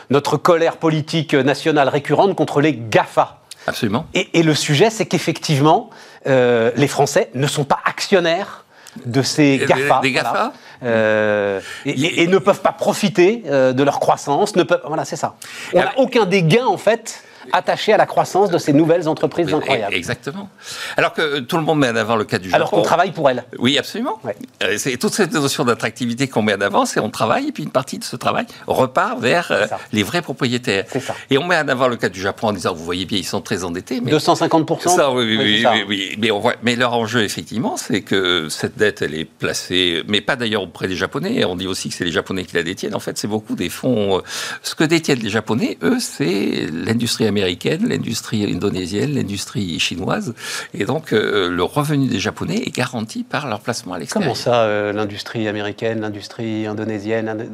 notre 0.08 0.38
colère 0.38 0.78
politique 0.78 1.34
nationale 1.34 1.90
récurrente 1.90 2.34
contre 2.34 2.62
les 2.62 2.74
GAFA. 2.74 3.42
Absolument. 3.66 4.06
Et, 4.14 4.42
le 4.42 4.54
sujet, 4.54 4.90
c'est 4.90 5.06
qu'effectivement, 5.06 5.90
euh, 6.26 6.70
les 6.76 6.88
Français 6.88 7.30
ne 7.34 7.46
sont 7.46 7.64
pas 7.64 7.78
actionnaires 7.84 8.64
de 9.04 9.22
ces 9.22 9.58
GAFA. 9.58 10.00
Des, 10.02 10.12
GAFA 10.12 10.52
euh, 10.82 11.60
et, 11.84 12.26
ne 12.26 12.38
peuvent 12.38 12.62
pas 12.62 12.72
profiter 12.72 13.42
de 13.46 13.82
leur 13.82 14.00
croissance. 14.00 14.56
Ne 14.56 14.62
peuvent, 14.62 14.82
voilà, 14.86 15.04
c'est 15.04 15.16
ça. 15.16 15.36
On 15.74 15.80
n'a 15.80 15.98
aucun 15.98 16.24
des 16.24 16.42
gains, 16.42 16.66
en 16.66 16.78
fait, 16.78 17.22
attaché 17.52 17.92
à 17.92 17.96
la 17.96 18.06
croissance 18.06 18.50
de 18.50 18.58
ces 18.58 18.72
nouvelles 18.72 19.08
entreprises 19.08 19.52
incroyables. 19.52 19.94
Exactement. 19.94 20.48
Alors 20.96 21.12
que 21.12 21.40
tout 21.40 21.56
le 21.56 21.62
monde 21.62 21.80
met 21.80 21.90
en 21.90 21.96
avant 21.96 22.16
le 22.16 22.24
cas 22.24 22.38
du 22.38 22.48
Japon. 22.48 22.56
Alors 22.56 22.70
qu'on 22.70 22.82
travaille 22.82 23.12
pour 23.12 23.28
elles. 23.30 23.44
Oui, 23.58 23.78
absolument. 23.78 24.20
Euh, 24.62 24.74
c'est 24.78 24.96
toute 24.96 25.14
cette 25.14 25.32
notion 25.32 25.64
d'attractivité 25.64 26.28
qu'on 26.28 26.42
met 26.42 26.54
en 26.54 26.60
avant, 26.60 26.86
c'est 26.86 27.00
on 27.00 27.10
travaille 27.10 27.48
et 27.48 27.52
puis 27.52 27.62
une 27.62 27.70
partie 27.70 27.98
de 27.98 28.04
ce 28.04 28.16
travail 28.16 28.46
repart 28.66 29.18
vers 29.18 29.50
euh, 29.50 29.66
les 29.92 30.02
vrais 30.02 30.22
propriétaires. 30.22 30.84
Ça. 31.00 31.14
Et 31.30 31.38
on 31.38 31.44
met 31.44 31.56
en 31.56 31.68
avant 31.68 31.88
le 31.88 31.96
cas 31.96 32.08
du 32.08 32.20
Japon 32.20 32.48
en 32.48 32.52
disant, 32.52 32.74
vous 32.74 32.84
voyez 32.84 33.04
bien, 33.04 33.18
ils 33.18 33.24
sont 33.24 33.40
très 33.40 33.64
endettés. 33.64 34.00
Mais 34.00 34.10
250 34.10 34.66
ça, 34.80 35.12
oui, 35.12 35.24
oui, 35.24 35.64
oui, 35.64 35.84
oui, 35.88 36.16
Mais, 36.18 36.30
on 36.30 36.40
voit, 36.40 36.54
mais 36.62 36.76
leur 36.76 36.92
enjeu, 36.94 37.22
effectivement, 37.22 37.76
c'est 37.76 38.02
que 38.02 38.48
cette 38.48 38.76
dette, 38.76 39.02
elle 39.02 39.14
est 39.14 39.24
placée, 39.24 40.02
mais 40.08 40.20
pas 40.20 40.36
d'ailleurs 40.36 40.62
auprès 40.62 40.88
des 40.88 40.96
Japonais. 40.96 41.44
On 41.44 41.56
dit 41.56 41.66
aussi 41.66 41.88
que 41.88 41.94
c'est 41.94 42.04
les 42.04 42.12
Japonais 42.12 42.44
qui 42.44 42.56
la 42.56 42.62
détiennent. 42.62 42.94
En 42.94 43.00
fait, 43.00 43.18
c'est 43.18 43.28
beaucoup 43.28 43.54
des 43.54 43.68
fonds. 43.68 44.18
Euh, 44.18 44.20
ce 44.62 44.74
que 44.74 44.84
détiennent 44.84 45.20
les 45.20 45.30
Japonais, 45.30 45.78
eux, 45.82 45.98
c'est 46.00 46.66
l'industrie 46.72 47.26
américaine, 47.26 47.35
l'industrie 47.42 48.44
indonésienne, 48.44 49.14
l'industrie 49.14 49.78
chinoise. 49.78 50.34
Et 50.74 50.84
donc, 50.84 51.12
euh, 51.12 51.48
le 51.48 51.62
revenu 51.62 52.08
des 52.08 52.18
Japonais 52.18 52.62
est 52.66 52.74
garanti 52.74 53.24
par 53.24 53.48
leur 53.48 53.60
placement 53.60 53.94
à 53.94 53.98
l'extérieur. 53.98 54.28
Comment 54.28 54.34
ça, 54.34 54.62
euh, 54.62 54.92
l'industrie 54.92 55.48
américaine, 55.48 56.00
l'industrie 56.00 56.66
indonésienne 56.66 57.48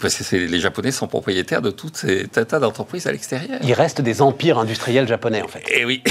Parce 0.00 0.16
que 0.16 0.36
les 0.36 0.60
Japonais 0.60 0.90
sont 0.90 1.06
propriétaires 1.06 1.62
de 1.62 1.70
tout 1.70 1.90
ces 1.92 2.26
tas 2.28 2.58
d'entreprises 2.58 3.06
à 3.06 3.12
l'extérieur. 3.12 3.58
Il 3.62 3.72
reste 3.72 4.00
des 4.00 4.22
empires 4.22 4.58
industriels 4.58 5.08
japonais, 5.08 5.42
en 5.42 5.48
fait. 5.48 5.62
Et 5.70 5.84
oui, 5.84 6.02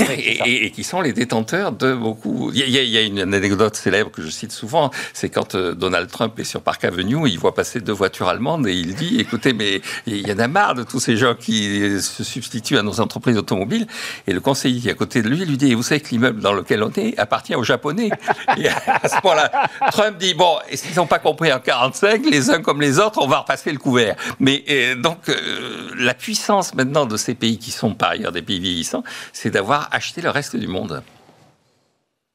et, 0.46 0.72
qui 0.72 0.84
sont 0.84 1.02
les 1.02 1.14
détenteurs 1.14 1.72
de 1.72 1.94
beaucoup. 1.94 2.52
Il 2.54 2.70
y, 2.70 2.98
a, 2.98 3.02
une 3.02 3.20
anecdote 3.20 3.76
célèbre 3.76 4.12
que 4.12 4.22
je 4.22 4.30
cite 4.30 4.52
souvent, 4.52 4.92
c'est 5.14 5.30
quand 5.30 5.56
euh, 5.56 5.74
Donald 5.74 6.10
Trump 6.10 6.38
est 6.40 6.44
sur 6.44 6.62
Park 6.62 6.84
Avenue, 6.84 7.28
il 7.28 7.40
voit 7.40 7.54
passer 7.54 7.80
deux 7.80 7.94
voitures 7.94 8.28
allemandes 8.28 8.68
et 8.68 8.74
il 8.74 8.96
dit, 8.96 9.20
écoutez, 9.20 9.54
mais 9.54 9.82
il 10.06 10.28
y 10.28 10.32
en 10.32 10.40
a 10.40 10.48
marre 10.48 10.76
de 10.76 10.84
tous 10.84 11.00
ces 11.00 11.18
gens 11.18 11.36
qui 11.36 12.02
se 12.02 12.24
substituent 12.24 12.78
à 12.78 12.84
nos 12.84 13.00
entreprises 13.00 13.15
automobiles 13.38 13.88
et 14.28 14.34
le 14.34 14.40
conseiller 14.40 14.80
qui 14.80 14.88
est 14.88 14.92
à 14.92 14.96
côté 14.96 15.22
de 15.22 15.30
lui 15.30 15.46
lui 15.46 15.58
dit, 15.58 15.74
vous 15.74 15.84
savez 15.84 16.02
que 16.02 16.10
l'immeuble 16.10 16.42
dans 16.42 16.54
lequel 16.54 16.84
on 16.84 16.92
est 16.92 17.18
appartient 17.18 17.56
aux 17.56 17.64
Japonais. 17.64 18.10
et 18.58 18.68
à 18.70 19.08
ce 19.08 19.20
point-là, 19.22 19.70
Trump 19.92 20.18
dit, 20.18 20.34
bon, 20.34 20.58
s'ils 20.74 20.96
n'ont 20.96 21.08
pas 21.08 21.20
compris 21.20 21.52
en 21.52 21.60
45, 21.60 22.22
les 22.30 22.50
uns 22.50 22.62
comme 22.62 22.82
les 22.82 23.00
autres, 23.00 23.20
on 23.22 23.28
va 23.28 23.40
repasser 23.40 23.72
le 23.72 23.78
couvert. 23.78 24.16
Mais 24.40 24.64
euh, 24.70 24.96
donc, 24.96 25.30
euh, 25.30 25.90
la 25.98 26.14
puissance 26.14 26.74
maintenant 26.74 27.06
de 27.06 27.18
ces 27.18 27.36
pays 27.36 27.58
qui 27.58 27.72
sont 27.72 27.94
par 27.94 28.12
ailleurs 28.12 28.32
des 28.32 28.42
pays 28.42 28.60
vieillissants, 28.60 29.04
c'est 29.34 29.50
d'avoir 29.50 29.90
acheté 29.92 30.22
le 30.22 30.30
reste 30.30 30.56
du 30.56 30.68
monde. 30.68 31.04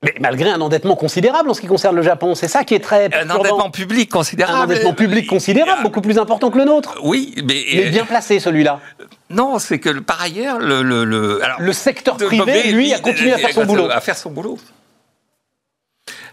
Mais 0.03 0.15
malgré 0.19 0.51
un 0.51 0.61
endettement 0.63 0.97
considérable 0.97 1.51
en 1.51 1.55
ce 1.55 1.61
qui 1.61 1.67
concerne 1.67 1.95
le 1.95 2.01
Japon, 2.01 2.35
c'est 2.35 2.49
ça 2.49 2.65
qui 2.65 2.75
est 2.75 2.81
très. 2.81 3.15
Un 3.15 3.29
endettement 3.29 3.71
public 3.71 4.11
considérable. 4.11 4.59
Un 4.59 4.65
endettement 4.65 4.95
public 4.95 5.27
considérable, 5.27 5.83
beaucoup 5.83 6.01
plus 6.01 6.19
important 6.19 6.51
que 6.51 6.57
le 6.57 6.65
nôtre. 6.65 6.99
Oui, 7.03 7.35
mais. 7.45 7.65
Il 7.71 7.81
est 7.81 7.91
bien 7.91 8.07
placé 8.07 8.41
celui-là. 8.41 8.81
Non, 9.29 9.59
c'est 9.59 9.79
que 9.79 9.91
par 9.99 10.21
ailleurs, 10.23 10.59
le. 10.59 10.83
Le, 10.83 11.41
le 11.59 11.73
secteur 11.73 12.17
privé, 12.17 12.73
lui, 12.73 12.95
a 12.95 12.99
continué 12.99 13.35
à 13.35 13.39
faire 13.39 13.53
son 13.53 13.65
boulot. 13.65 13.91
À 13.91 14.01
faire 14.01 14.17
son 14.17 14.31
boulot. 14.31 14.59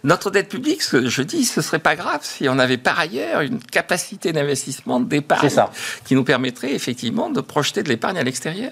Notre 0.03 0.31
dette 0.31 0.47
publique, 0.47 0.81
je 0.89 1.21
dis, 1.21 1.43
ce 1.43 1.61
serait 1.61 1.79
pas 1.79 1.95
grave 1.95 2.19
si 2.21 2.47
on 2.47 2.59
avait 2.59 2.77
par 2.77 2.99
ailleurs 2.99 3.41
une 3.41 3.59
capacité 3.59 4.31
d'investissement 4.31 4.99
d'épargne 4.99 5.49
qui 6.05 6.15
nous 6.15 6.23
permettrait 6.23 6.73
effectivement 6.73 7.29
de 7.29 7.41
projeter 7.41 7.83
de 7.83 7.89
l'épargne 7.89 8.17
à 8.17 8.23
l'extérieur. 8.23 8.71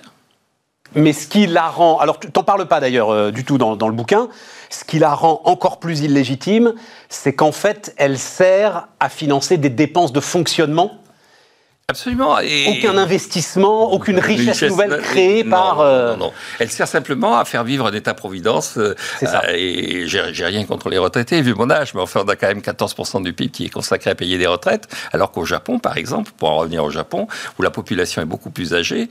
Mais 0.93 1.13
ce 1.13 1.27
qui 1.27 1.47
la 1.47 1.67
rend, 1.67 1.97
alors 1.97 2.19
tu 2.19 2.31
t'en 2.31 2.43
parles 2.43 2.67
pas 2.67 2.79
d'ailleurs 2.79 3.09
euh, 3.09 3.31
du 3.31 3.43
tout 3.43 3.57
dans, 3.57 3.75
dans, 3.75 3.87
le 3.87 3.93
bouquin, 3.93 4.29
ce 4.69 4.83
qui 4.83 4.99
la 4.99 5.13
rend 5.13 5.41
encore 5.45 5.79
plus 5.79 6.01
illégitime, 6.01 6.73
c'est 7.09 7.33
qu'en 7.33 7.51
fait, 7.51 7.93
elle 7.97 8.17
sert 8.17 8.87
à 8.99 9.09
financer 9.09 9.57
des 9.57 9.69
dépenses 9.69 10.13
de 10.13 10.19
fonctionnement 10.19 10.99
Absolument. 11.87 12.37
Aucun 12.67 12.97
investissement, 12.97 13.93
aucune 13.93 14.17
richesse, 14.17 14.63
nouvelle 14.63 14.99
créée 15.01 15.43
par. 15.43 15.81
Euh, 15.81 16.13
non, 16.13 16.25
non, 16.25 16.33
Elle 16.57 16.71
sert 16.71 16.87
simplement 16.87 17.37
à 17.37 17.45
faire 17.45 17.63
vivre 17.63 17.85
un 17.85 17.93
État-providence. 17.93 18.77
Euh, 18.77 18.95
ça. 19.19 19.43
Euh, 19.47 19.53
et 19.53 20.07
j'ai 20.07 20.45
rien 20.45 20.65
contre 20.65 20.89
les 20.89 20.97
retraités, 20.97 21.43
vu 21.43 21.53
mon 21.53 21.69
âge, 21.69 21.93
mais 21.93 22.01
enfin, 22.01 22.23
on 22.25 22.27
a 22.27 22.35
quand 22.35 22.47
même 22.47 22.61
14% 22.61 23.21
du 23.21 23.33
PIB 23.33 23.51
qui 23.51 23.65
est 23.67 23.69
consacré 23.69 24.09
à 24.09 24.15
payer 24.15 24.39
des 24.39 24.47
retraites, 24.47 24.87
alors 25.13 25.31
qu'au 25.31 25.45
Japon, 25.45 25.77
par 25.77 25.95
exemple, 25.95 26.31
pour 26.35 26.49
en 26.49 26.57
revenir 26.57 26.83
au 26.83 26.89
Japon, 26.89 27.27
où 27.59 27.61
la 27.61 27.69
population 27.69 28.19
est 28.19 28.25
beaucoup 28.25 28.49
plus 28.49 28.73
âgée, 28.73 29.07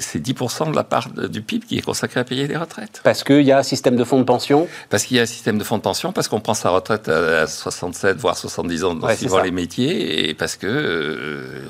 c'est 0.00 0.18
10% 0.18 0.72
de 0.72 0.74
la 0.74 0.82
part 0.82 1.08
du 1.10 1.42
PIB 1.42 1.64
qui 1.64 1.78
est 1.78 1.82
consacré 1.82 2.18
à 2.18 2.24
payer 2.24 2.48
des 2.48 2.56
retraites. 2.56 3.02
Parce 3.04 3.22
qu'il 3.22 3.42
y 3.42 3.52
a 3.52 3.58
un 3.58 3.62
système 3.62 3.94
de 3.94 4.02
fonds 4.02 4.18
de 4.18 4.24
pension? 4.24 4.66
Parce 4.90 5.04
qu'il 5.04 5.16
y 5.16 5.20
a 5.20 5.22
un 5.22 5.26
système 5.26 5.58
de 5.58 5.64
fonds 5.64 5.76
de 5.76 5.82
pension, 5.82 6.10
parce 6.12 6.26
qu'on 6.26 6.40
prend 6.40 6.54
sa 6.54 6.70
retraite 6.70 7.08
à 7.08 7.46
67, 7.46 8.16
voire 8.16 8.36
70 8.36 8.82
ans 8.82 8.94
dans 8.96 9.14
suivant 9.14 9.42
les 9.42 9.52
métiers, 9.52 10.28
et 10.28 10.34
parce 10.34 10.56
que. 10.56 10.66
Euh, 10.66 11.62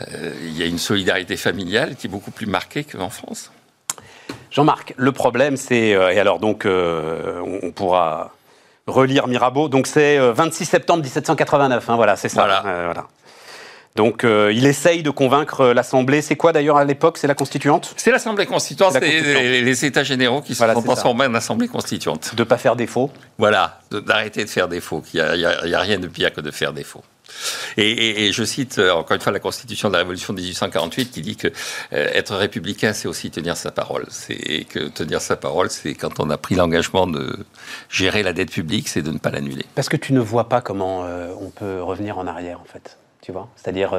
il 0.00 0.56
y 0.56 0.62
a 0.62 0.66
une 0.66 0.78
solidarité 0.78 1.36
familiale 1.36 1.96
qui 1.96 2.06
est 2.06 2.10
beaucoup 2.10 2.30
plus 2.30 2.46
marquée 2.46 2.84
qu'en 2.84 3.10
France. 3.10 3.50
Jean-Marc, 4.50 4.94
le 4.96 5.12
problème, 5.12 5.56
c'est, 5.56 5.94
euh, 5.94 6.12
et 6.12 6.20
alors 6.20 6.38
donc, 6.38 6.64
euh, 6.64 7.40
on, 7.62 7.72
pourra 7.72 8.32
relire 8.86 9.26
Mirabeau, 9.26 9.68
donc 9.68 9.86
c'est 9.86 10.18
26 10.18 10.64
septembre 10.64 11.02
1789, 11.02 11.90
hein, 11.90 11.96
voilà, 11.96 12.16
c'est 12.16 12.28
ça. 12.28 12.62
Voilà. 12.62 13.06
Donc 13.96 14.24
il 14.24 14.66
essaye 14.66 15.04
de 15.04 15.10
convaincre 15.10 15.66
l'Assemblée. 15.66 16.20
C'est 16.20 16.34
quoi 16.34 16.52
d'ailleurs 16.52 16.76
à 16.76 16.84
l'époque 16.84 17.16
C'est 17.16 17.28
la 17.28 17.36
constituante? 17.36 17.94
C'est 17.96 18.10
l'Assemblée 18.10 18.44
constituante, 18.44 18.92
c'est 18.92 19.00
les, 19.00 19.84
États 19.84 20.02
généraux 20.02 20.40
qui 20.40 20.54
se 20.54 20.66
sont 20.66 20.82
transformés 20.82 21.26
en 21.26 21.34
Assemblée 21.34 21.68
constituante. 21.68 22.34
De 22.34 22.42
ne 22.42 22.44
pas 22.44 22.58
faire 22.58 22.74
défaut 22.74 23.10
Voilà, 23.38 23.80
d'arrêter 23.92 24.44
de, 24.44 24.50
faire 24.50 24.66
défaut. 24.66 25.02
Il 25.14 25.20
n'y 25.20 25.44
a, 25.44 25.78
a, 25.78 25.80
rien 25.80 25.98
de 25.98 26.08
pire 26.08 26.32
que 26.32 26.40
de 26.40 26.50
faire 26.50 26.72
défaut. 26.72 27.02
Et, 27.76 28.32
je 28.32 28.44
cite 28.44 28.78
euh, 28.78 28.92
encore 28.92 29.14
une 29.14 29.20
fois 29.20 29.32
la 29.32 29.40
Constitution 29.40 29.88
de 29.88 29.94
la 29.94 30.00
Révolution 30.00 30.32
de 30.32 30.40
1848 30.40 31.10
qui 31.10 31.22
dit 31.22 31.36
que 31.36 31.48
euh, 31.48 31.52
être 32.12 32.34
républicain, 32.36 32.92
c'est 32.92 33.08
aussi 33.08 33.30
tenir 33.30 33.56
sa 33.56 33.70
parole. 33.70 34.06
C'est 34.10 34.64
que 34.68 34.88
tenir 34.88 35.20
sa 35.20 35.36
parole, 35.36 35.70
c'est 35.70 35.94
quand 35.94 36.20
on 36.20 36.30
a 36.30 36.36
pris 36.36 36.54
l'engagement 36.54 37.06
de 37.06 37.44
gérer 37.88 38.22
la 38.22 38.32
dette 38.32 38.50
publique, 38.50 38.88
c'est 38.88 39.02
de 39.02 39.10
ne 39.10 39.18
pas 39.18 39.30
l'annuler. 39.30 39.64
Parce 39.74 39.88
que 39.88 39.96
tu 39.96 40.12
ne 40.12 40.20
vois 40.20 40.48
pas 40.48 40.60
comment 40.60 41.04
euh, 41.04 41.32
on 41.40 41.50
peut 41.50 41.82
revenir 41.82 42.18
en 42.18 42.26
arrière, 42.26 42.60
en 42.60 42.66
fait. 42.66 42.98
Tu 43.22 43.32
vois 43.32 43.48
C'est-à-dire. 43.56 43.98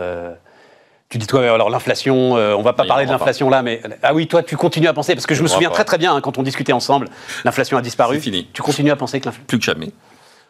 Tu 1.09 1.19
dis 1.19 1.27
toi, 1.27 1.41
alors 1.41 1.69
l'inflation, 1.69 2.33
on 2.33 2.61
va 2.61 2.73
pas 2.73 2.85
parler 2.85 3.05
de 3.05 3.11
l'inflation 3.11 3.49
là, 3.49 3.61
mais 3.61 3.81
ah 4.01 4.13
oui, 4.13 4.27
toi 4.27 4.41
tu 4.41 4.57
continues 4.57 4.87
à 4.87 4.93
penser 4.93 5.13
parce 5.13 5.27
que 5.27 5.35
je 5.35 5.43
me 5.43 5.47
souviens 5.47 5.69
très 5.69 5.85
très 5.85 5.97
bien 5.97 6.15
hein, 6.15 6.21
quand 6.21 6.37
on 6.37 6.43
discutait 6.43 6.73
ensemble, 6.73 7.09
l'inflation 7.43 7.77
a 7.77 7.81
disparu. 7.81 8.19
fini. 8.19 8.49
Tu 8.53 8.61
continues 8.61 8.91
à 8.91 8.95
penser 8.95 9.19
que 9.19 9.25
l'inflation 9.25 9.45
plus 9.47 9.59
que 9.59 9.65
jamais. 9.65 9.91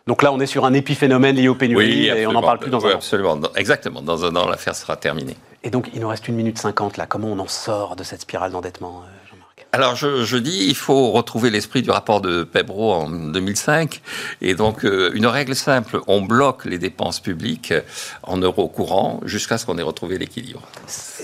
Donc 0.07 0.21
là, 0.21 0.31
on 0.31 0.39
est 0.39 0.45
sur 0.45 0.65
un 0.65 0.73
épiphénomène 0.73 1.35
lié 1.35 1.47
aux 1.47 1.55
pénuries 1.55 2.05
et 2.05 2.27
on 2.27 2.33
n'en 2.33 2.43
parle 2.43 2.59
plus 2.59 2.69
dans 2.69 2.85
un 2.85 2.91
an. 2.91 2.95
Absolument, 2.95 3.39
exactement. 3.55 4.03
Dans 4.03 4.23
un 4.23 4.35
an, 4.35 4.47
l'affaire 4.47 4.75
sera 4.75 4.95
terminée. 4.97 5.35
Et 5.63 5.71
donc, 5.71 5.89
il 5.95 6.01
nous 6.01 6.07
reste 6.07 6.27
une 6.27 6.35
minute 6.35 6.59
cinquante 6.59 6.97
là. 6.97 7.07
Comment 7.07 7.29
on 7.29 7.39
en 7.39 7.47
sort 7.47 7.95
de 7.95 8.03
cette 8.03 8.21
spirale 8.21 8.51
d'endettement 8.51 9.01
euh, 9.01 9.29
Jean-Marc? 9.31 9.65
Alors 9.71 9.95
je, 9.95 10.37
dis, 10.37 10.67
il 10.67 10.75
faut 10.75 11.09
retrouver 11.09 11.49
l'esprit 11.49 11.81
du 11.81 11.89
rapport 11.89 12.21
de 12.21 12.43
Pebro 12.43 12.93
en 12.93 13.09
2005. 13.09 13.99
Et 14.41 14.53
donc, 14.53 14.85
euh, 14.85 15.09
une 15.15 15.25
règle 15.25 15.55
simple, 15.55 15.99
on 16.05 16.21
bloque 16.21 16.65
les 16.65 16.77
dépenses 16.77 17.19
publiques 17.19 17.73
en 18.21 18.37
euros 18.37 18.67
courants 18.67 19.21
jusqu'à 19.25 19.57
ce 19.57 19.65
qu'on 19.65 19.79
ait 19.79 19.81
retrouvé 19.83 20.19
l'équilibre. 20.19 20.61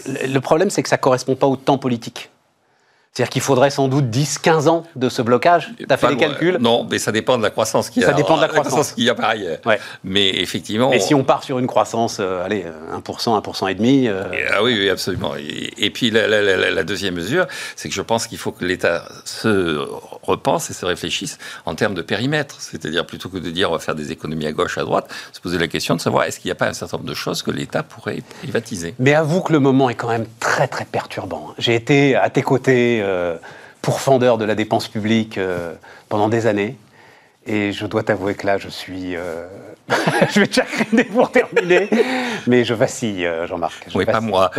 Le 0.07 0.39
problème, 0.39 0.71
c'est 0.71 0.81
que 0.81 0.89
ça 0.89 0.97
ne 0.97 1.01
correspond 1.01 1.35
pas 1.35 1.45
au 1.45 1.55
temps 1.55 1.77
politique. 1.77 2.31
C'est-à-dire 3.13 3.29
qu'il 3.29 3.41
faudrait 3.41 3.71
sans 3.71 3.89
doute 3.89 4.05
10-15 4.05 4.69
ans 4.69 4.83
de 4.95 5.09
ce 5.09 5.21
blocage. 5.21 5.73
Tu 5.77 5.85
as 5.89 5.97
fait 5.97 6.09
les 6.11 6.15
calculs? 6.15 6.57
Non, 6.61 6.87
mais 6.89 6.97
ça 6.97 7.11
dépend 7.11 7.37
de 7.37 7.43
la 7.43 7.49
croissance 7.49 7.89
qu'il 7.89 8.03
y 8.03 8.05
a. 8.05 8.07
Ça 8.07 8.13
dépend 8.13 8.37
de 8.37 8.41
la 8.41 8.47
croissance, 8.47 8.93
qu'il 8.93 9.03
y 9.03 9.09
a 9.09 9.15
par 9.15 9.31
ailleurs. 9.31 9.59
Mais 10.05 10.29
effectivement. 10.29 10.89
Mais 10.89 11.01
si 11.01 11.13
on 11.13 11.25
part 11.25 11.43
sur 11.43 11.59
une 11.59 11.67
croissance, 11.67 12.19
euh, 12.21 12.45
allez, 12.45 12.65
1%, 12.93 13.41
1% 13.41 13.69
et 13.69 13.75
demi. 13.75 14.07
Euh, 14.07 14.23
ah 14.53 14.63
oui, 14.63 14.77
oui, 14.79 14.89
absolument. 14.89 15.33
Et, 15.35 15.89
puis 15.89 16.09
la, 16.09 16.83
deuxième 16.83 17.15
mesure, 17.15 17.47
c'est 17.75 17.89
que 17.89 17.95
je 17.95 18.01
pense 18.01 18.27
qu'il 18.27 18.37
faut 18.37 18.53
que 18.53 18.63
l'État 18.63 19.03
se 19.25 19.85
repense 20.23 20.69
et 20.69 20.73
se 20.73 20.85
réfléchisse 20.85 21.37
en 21.65 21.75
termes 21.75 21.95
de 21.95 22.01
périmètre. 22.01 22.55
C'est-à-dire 22.59 23.05
plutôt 23.05 23.27
que 23.27 23.39
de 23.39 23.49
dire 23.49 23.71
on 23.71 23.73
va 23.73 23.79
faire 23.79 23.95
des 23.95 24.13
économies 24.13 24.47
à 24.47 24.53
gauche, 24.53 24.77
à 24.77 24.83
droite, 24.83 25.13
se 25.33 25.41
poser 25.41 25.57
la 25.57 25.67
question 25.67 25.95
de 25.95 26.01
savoir 26.01 26.23
est-ce 26.23 26.39
qu'il 26.39 26.47
n'y 26.47 26.53
a 26.53 26.55
pas 26.55 26.67
un 26.67 26.73
certain 26.73 26.95
nombre 26.95 27.09
de 27.09 27.13
choses 27.13 27.43
que 27.43 27.51
l'État 27.51 27.83
pourrait 27.83 28.21
privatiser. 28.39 28.95
Mais 28.99 29.15
avoue 29.15 29.41
que 29.41 29.51
le 29.51 29.59
moment 29.59 29.89
est 29.89 29.95
quand 29.95 30.07
même 30.07 30.27
très 30.39 30.69
très 30.69 30.85
perturbant. 30.85 31.53
J'ai 31.57 31.75
été 31.75 32.15
à 32.15 32.29
tes 32.29 32.41
côtés 32.41 33.00
euh, 33.01 33.37
pourfendeur 33.81 34.37
de 34.37 34.45
la 34.45 34.55
dépense 34.55 34.87
publique 34.87 35.37
euh, 35.37 35.73
pendant 36.09 36.29
des 36.29 36.47
années. 36.47 36.77
Et 37.47 37.71
je 37.71 37.85
dois 37.87 38.03
t'avouer 38.03 38.35
que 38.35 38.45
là, 38.45 38.57
je 38.57 38.69
suis. 38.69 39.15
Euh, 39.15 39.47
je 40.31 40.41
vais 40.41 40.51
chagriner 40.51 41.03
pour 41.05 41.31
terminer, 41.31 41.89
mais 42.45 42.63
je 42.63 42.73
vacille, 42.73 43.27
Jean-Marc. 43.47 43.87
Oui, 43.95 44.05
pas 44.05 44.21
moi. 44.21 44.51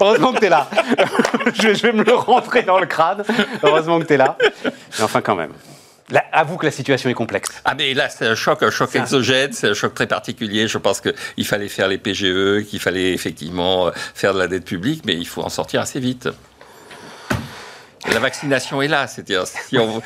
Heureusement 0.00 0.32
que 0.32 0.40
tu 0.40 0.44
es 0.44 0.50
là. 0.50 0.68
je, 1.54 1.68
vais, 1.68 1.92
me 1.92 2.04
le 2.04 2.14
rentrer 2.14 2.62
dans 2.62 2.78
le 2.78 2.86
crâne. 2.86 3.24
Heureusement 3.62 3.98
que 3.98 4.04
tu 4.04 4.12
es 4.12 4.16
là. 4.18 4.36
Mais 4.64 5.04
enfin, 5.04 5.22
quand 5.22 5.34
même. 5.34 5.52
Là, 6.10 6.22
avoue 6.32 6.58
que 6.58 6.66
la 6.66 6.70
situation 6.70 7.08
est 7.08 7.14
complexe. 7.14 7.48
Ah 7.64 7.74
mais 7.74 7.94
là 7.94 8.10
c'est 8.10 8.26
un 8.26 8.34
choc, 8.34 8.62
un 8.62 8.70
choc 8.70 8.94
exogène, 8.94 9.52
c'est 9.52 9.68
un 9.68 9.74
choc 9.74 9.94
très 9.94 10.06
particulier. 10.06 10.68
Je 10.68 10.76
pense 10.76 11.00
qu'il 11.00 11.46
fallait 11.46 11.68
faire 11.68 11.88
les 11.88 11.96
PGE, 11.96 12.64
qu'il 12.68 12.78
fallait 12.78 13.14
effectivement 13.14 13.90
faire 14.14 14.34
de 14.34 14.38
la 14.38 14.46
dette 14.46 14.66
publique, 14.66 15.04
mais 15.06 15.14
il 15.14 15.26
faut 15.26 15.42
en 15.42 15.48
sortir 15.48 15.80
assez 15.80 16.00
vite. 16.00 16.28
La 18.12 18.20
vaccination 18.20 18.82
est 18.82 18.88
là, 18.88 19.06
c'est-à-dire 19.06 19.46
si 19.46 19.78
on, 19.78 20.02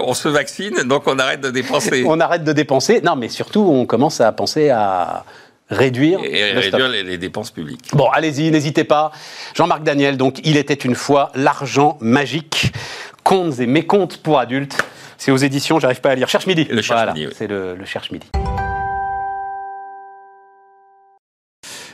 on 0.00 0.14
se 0.14 0.28
vaccine, 0.28 0.82
donc 0.84 1.06
on 1.06 1.18
arrête 1.18 1.40
de 1.40 1.50
dépenser. 1.50 2.04
on 2.06 2.20
arrête 2.20 2.44
de 2.44 2.52
dépenser. 2.52 3.00
Non, 3.02 3.16
mais 3.16 3.28
surtout, 3.28 3.60
on 3.60 3.86
commence 3.86 4.20
à 4.20 4.30
penser 4.32 4.70
à 4.70 5.24
réduire, 5.68 6.20
et 6.22 6.52
réduire 6.52 6.88
les, 6.88 7.18
dépenses 7.18 7.50
publiques. 7.50 7.88
Bon, 7.92 8.08
allez-y, 8.10 8.50
n'hésitez 8.50 8.84
pas. 8.84 9.10
Jean-Marc 9.54 9.82
Daniel, 9.82 10.16
donc, 10.16 10.40
il 10.44 10.56
était 10.56 10.74
une 10.74 10.94
fois 10.94 11.32
l'argent 11.34 11.96
magique, 12.00 12.72
contes 13.24 13.58
et 13.58 13.66
mécontes 13.66 14.18
pour 14.18 14.38
adultes. 14.38 14.76
C'est 15.16 15.30
aux 15.30 15.36
éditions, 15.36 15.78
j'arrive 15.78 16.00
pas 16.00 16.10
à 16.10 16.14
lire. 16.14 16.28
Cherche 16.28 16.46
midi. 16.46 16.66
Le 16.70 16.82
Cherche 16.82 17.14
midi. 17.14 17.28
C'est 17.34 17.46
le, 17.46 17.76
Cherche 17.84 18.10
midi. 18.10 18.26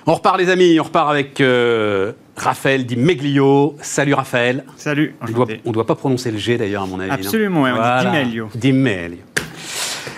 On 0.06 0.14
repart 0.14 0.38
les 0.38 0.48
amis, 0.48 0.80
on 0.80 0.84
repart 0.84 1.10
avec 1.10 1.40
euh, 1.40 2.12
Raphaël 2.38 2.86
Di 2.86 2.96
Meglio. 2.96 3.76
Salut 3.82 4.14
Raphaël. 4.14 4.64
Salut. 4.76 5.14
On 5.20 5.68
ne 5.68 5.72
doit 5.72 5.86
pas 5.86 5.94
prononcer 5.94 6.30
le 6.30 6.38
G 6.38 6.56
d'ailleurs 6.56 6.84
à 6.84 6.86
mon 6.86 7.00
avis. 7.00 7.10
Absolument, 7.10 7.62
on 7.62 8.00
dit 8.00 8.06
Di 8.06 8.12
Meglio. 8.12 8.48
Di 8.54 8.72
Meglio. 8.72 9.18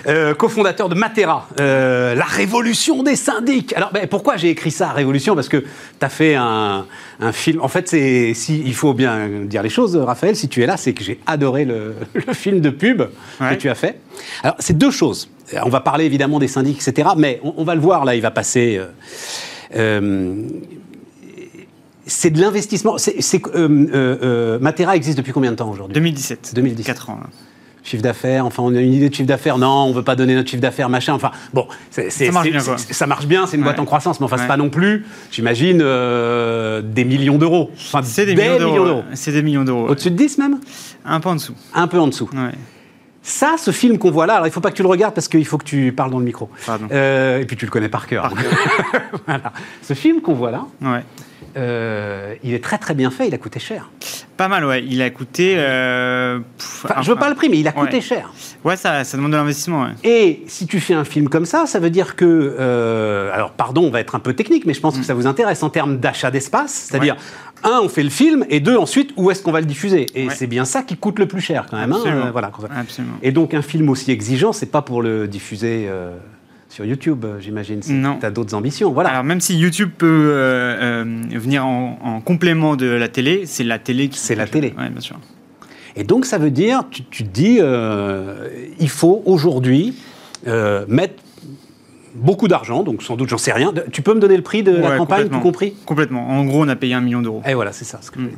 Euh, 0.07 0.33
cofondateur 0.33 0.89
de 0.89 0.95
Matera, 0.95 1.47
euh, 1.59 2.15
la 2.15 2.25
révolution 2.25 3.03
des 3.03 3.15
syndics. 3.15 3.71
Alors 3.73 3.91
ben, 3.91 4.07
pourquoi 4.07 4.35
j'ai 4.35 4.49
écrit 4.49 4.71
ça, 4.71 4.89
révolution? 4.89 5.35
Parce 5.35 5.47
que 5.47 5.57
tu 5.57 5.65
as 6.01 6.09
fait 6.09 6.33
un, 6.33 6.85
film. 7.33 7.61
En 7.61 7.67
fait, 7.67 7.87
c'est 7.87 8.33
si 8.33 8.63
il 8.65 8.73
faut 8.73 8.95
bien 8.95 9.29
dire 9.43 9.61
les 9.61 9.69
choses, 9.69 9.95
Raphaël, 9.95 10.35
si 10.35 10.49
tu 10.49 10.63
es 10.63 10.65
là, 10.65 10.75
c'est 10.75 10.93
que 10.93 11.03
j'ai 11.03 11.19
adoré 11.27 11.65
le, 11.65 11.93
film 12.33 12.61
de 12.61 12.71
pub 12.71 13.03
que 13.39 13.53
tu 13.55 13.69
as 13.69 13.75
fait. 13.75 13.99
Alors 14.41 14.55
c'est 14.57 14.77
deux 14.77 14.91
choses. 14.91 15.29
On 15.63 15.69
va 15.69 15.81
parler 15.81 16.05
évidemment 16.05 16.39
des 16.39 16.47
syndics, 16.47 16.81
etc. 16.87 17.09
Mais 17.15 17.39
on, 17.43 17.63
va 17.63 17.75
le 17.75 17.81
voir 17.81 18.03
là, 18.03 18.15
il 18.15 18.21
va 18.21 18.31
passer. 18.31 18.81
Euh, 19.75 20.33
c'est 22.11 22.29
de 22.29 22.39
l'investissement. 22.39 22.95
Matera 24.59 24.95
existe 24.95 25.17
depuis 25.17 25.33
combien 25.33 25.51
de 25.51 25.55
temps 25.55 25.69
aujourd'hui? 25.69 25.93
2017. 25.93 26.51
2017. 26.55 26.85
4 26.85 27.09
ans 27.09 27.19
chiffre 27.83 28.03
d'affaires, 28.03 28.45
enfin 28.45 28.63
on 28.63 28.75
a 28.75 28.79
une 28.79 28.93
idée 28.93 29.09
de 29.09 29.15
chiffre 29.15 29.27
d'affaires, 29.27 29.57
non, 29.57 29.85
on 29.85 29.91
veut 29.91 30.03
pas 30.03 30.15
donner 30.15 30.35
notre 30.35 30.49
chiffre 30.49 30.61
d'affaires, 30.61 30.89
machin, 30.89 31.13
enfin 31.13 31.31
bon, 31.53 31.67
ça 31.89 32.31
marche 32.31 32.49
bien, 32.49 32.61
ça 32.77 33.07
marche 33.07 33.25
bien, 33.25 33.47
c'est 33.47 33.57
une 33.57 33.63
boîte 33.63 33.79
en 33.79 33.85
croissance, 33.85 34.19
mais 34.19 34.25
enfin 34.25 34.37
c'est 34.37 34.47
pas 34.47 34.57
non 34.57 34.69
plus, 34.69 35.05
j'imagine, 35.31 35.79
euh, 35.81 36.81
des 36.81 37.05
millions 37.05 37.37
d'euros. 37.37 37.71
Enfin, 37.75 38.01
c'est 38.03 38.25
des, 38.25 38.35
millions 38.35 38.57
d'euros. 38.59 39.03
C'est 39.13 39.31
des 39.31 39.41
millions 39.41 39.63
d'euros. 39.63 39.87
Au-dessus 39.87 40.11
de 40.11 40.15
10 40.15 40.37
même? 40.37 40.59
Un 41.05 41.19
peu 41.19 41.29
en 41.29 41.35
dessous. 41.35 41.55
Un 41.73 41.87
peu 41.87 41.99
en 41.99 42.07
dessous. 42.07 42.29
Ça, 43.23 43.55
ce 43.57 43.69
film 43.71 43.99
qu'on 43.99 44.09
voit 44.09 44.25
là, 44.25 44.35
alors 44.35 44.47
il 44.47 44.51
faut 44.51 44.61
pas 44.61 44.71
que 44.71 44.75
tu 44.75 44.81
le 44.81 44.87
regardes 44.87 45.13
parce 45.13 45.27
qu'il 45.27 45.45
faut 45.45 45.59
que 45.59 45.65
tu 45.65 45.91
parles 45.91 46.09
dans 46.09 46.19
le 46.19 46.25
micro. 46.25 46.49
Euh, 46.91 47.39
et 47.39 47.45
puis 47.45 47.55
tu 47.55 47.65
le 47.65 47.71
connais 47.71 47.89
par 47.89 48.07
cœur. 48.07 48.33
voilà. 49.27 49.53
Ce 49.83 49.93
film 49.93 50.21
qu'on 50.21 50.33
voit 50.33 50.49
là, 50.49 50.65
ouais. 50.81 51.03
Euh, 51.57 52.35
il 52.43 52.53
est 52.53 52.63
très 52.63 52.77
très 52.77 52.93
bien 52.93 53.11
fait, 53.11 53.27
il 53.27 53.33
a 53.33 53.37
coûté 53.37 53.59
cher. 53.59 53.89
Pas 54.37 54.47
mal, 54.47 54.65
ouais. 54.65 54.83
Il 54.83 55.01
a 55.01 55.09
coûté. 55.09 55.55
Euh, 55.57 56.39
je 57.01 57.09
veux 57.11 57.17
pas 57.17 57.29
le 57.29 57.35
prix, 57.35 57.49
mais 57.49 57.59
il 57.59 57.67
a 57.67 57.71
coûté 57.71 58.01
cher. 58.01 58.31
Ouais, 58.63 58.75
ça, 58.75 59.03
ça 59.03 59.17
demande 59.17 59.31
de 59.31 59.37
l'investissement. 59.37 59.87
Et 60.03 60.43
si 60.47 60.65
tu 60.65 60.79
fais 60.79 60.93
un 60.93 61.03
film 61.03 61.29
comme 61.29 61.45
ça, 61.45 61.65
ça 61.65 61.79
veut 61.79 61.89
dire 61.89 62.15
que. 62.15 62.55
Euh, 62.59 63.31
alors, 63.33 63.51
pardon, 63.51 63.83
on 63.83 63.91
va 63.91 63.99
être 63.99 64.15
un 64.15 64.19
peu 64.19 64.33
technique, 64.33 64.65
mais 64.65 64.73
je 64.73 64.79
pense 64.79 64.95
que 64.95 65.01
mm. 65.01 65.03
ça 65.03 65.13
vous 65.13 65.27
intéresse 65.27 65.61
en 65.63 65.69
termes 65.69 65.97
d'achat 65.97 66.31
d'espace. 66.31 66.87
C'est-à-dire, 66.89 67.17
un, 67.63 67.81
on 67.83 67.89
fait 67.89 68.03
le 68.03 68.09
film, 68.09 68.45
et 68.49 68.59
deux, 68.59 68.77
ensuite, 68.77 69.11
où 69.15 69.29
est-ce 69.29 69.43
qu'on 69.43 69.51
va 69.51 69.59
le 69.59 69.67
diffuser? 69.67 70.07
Et 70.15 70.29
c'est 70.29 70.47
bien 70.47 70.65
ça 70.65 70.81
qui 70.81 70.97
coûte 70.97 71.19
le 71.19 71.27
plus 71.27 71.41
cher, 71.41 71.67
quand 71.69 71.77
même. 71.77 71.93
Hein, 71.93 72.29
voilà. 72.31 72.51
Absolument. 72.75 73.15
Et 73.21 73.31
donc, 73.31 73.53
un 73.53 73.61
film 73.61 73.89
aussi 73.89 74.11
exigeant, 74.11 74.53
c'est 74.53 74.71
pas 74.71 74.81
pour 74.81 75.01
le 75.01 75.27
diffuser 75.27 75.87
sur 76.71 76.85
YouTube, 76.85 77.25
euh, 77.25 77.39
j'imagine. 77.41 77.81
Si 77.81 77.93
tu 78.01 78.25
as 78.25 78.31
d'autres 78.31 78.55
ambitions. 78.55 78.93
Voilà. 78.93 79.09
Alors, 79.09 79.23
même 79.25 79.41
si 79.41 79.57
YouTube 79.57 79.91
peut 79.97 80.07
euh, 80.07 81.03
euh, 81.03 81.37
venir 81.37 81.65
en, 81.65 82.21
complément 82.23 82.77
de 82.77 82.85
la 82.85 83.09
télé, 83.09 83.43
c'est 83.45 83.65
la 83.65 83.77
télé 83.77 84.07
qui. 84.07 84.17
C'est 84.17 84.35
la 84.35 84.47
télé. 84.47 84.73
Oui, 84.77 84.89
bien 84.89 85.01
sûr. 85.01 85.19
Et 85.97 86.05
donc, 86.05 86.25
ça 86.25 86.37
veut 86.37 86.49
dire, 86.49 86.83
tu, 86.89 87.03
te 87.03 87.23
dis, 87.23 87.59
il 88.79 88.89
faut 88.89 89.21
aujourd'hui 89.25 89.93
mettre 90.87 91.15
beaucoup 92.15 92.47
d'argent, 92.47 92.83
donc 92.83 93.03
sans 93.03 93.17
doute, 93.17 93.27
j'en 93.27 93.37
sais 93.37 93.51
rien. 93.51 93.73
Tu 93.91 94.01
peux 94.01 94.13
me 94.13 94.21
donner 94.21 94.37
le 94.37 94.43
prix 94.43 94.63
de 94.63 94.71
la 94.71 94.97
campagne, 94.97 95.27
tout 95.27 95.39
compris? 95.39 95.73
Complètement. 95.85 96.29
En 96.29 96.45
gros, 96.45 96.63
on 96.63 96.69
a 96.69 96.77
payé 96.77 96.93
un 96.93 97.01
million 97.01 97.21
d'euros. 97.21 97.41
Et 97.45 97.53
voilà, 97.53 97.73
c'est 97.73 97.85
ça 97.85 97.99
ce 98.01 98.11
que 98.11 98.19
je 98.21 98.25
mm. 98.25 98.29
dire. 98.29 98.37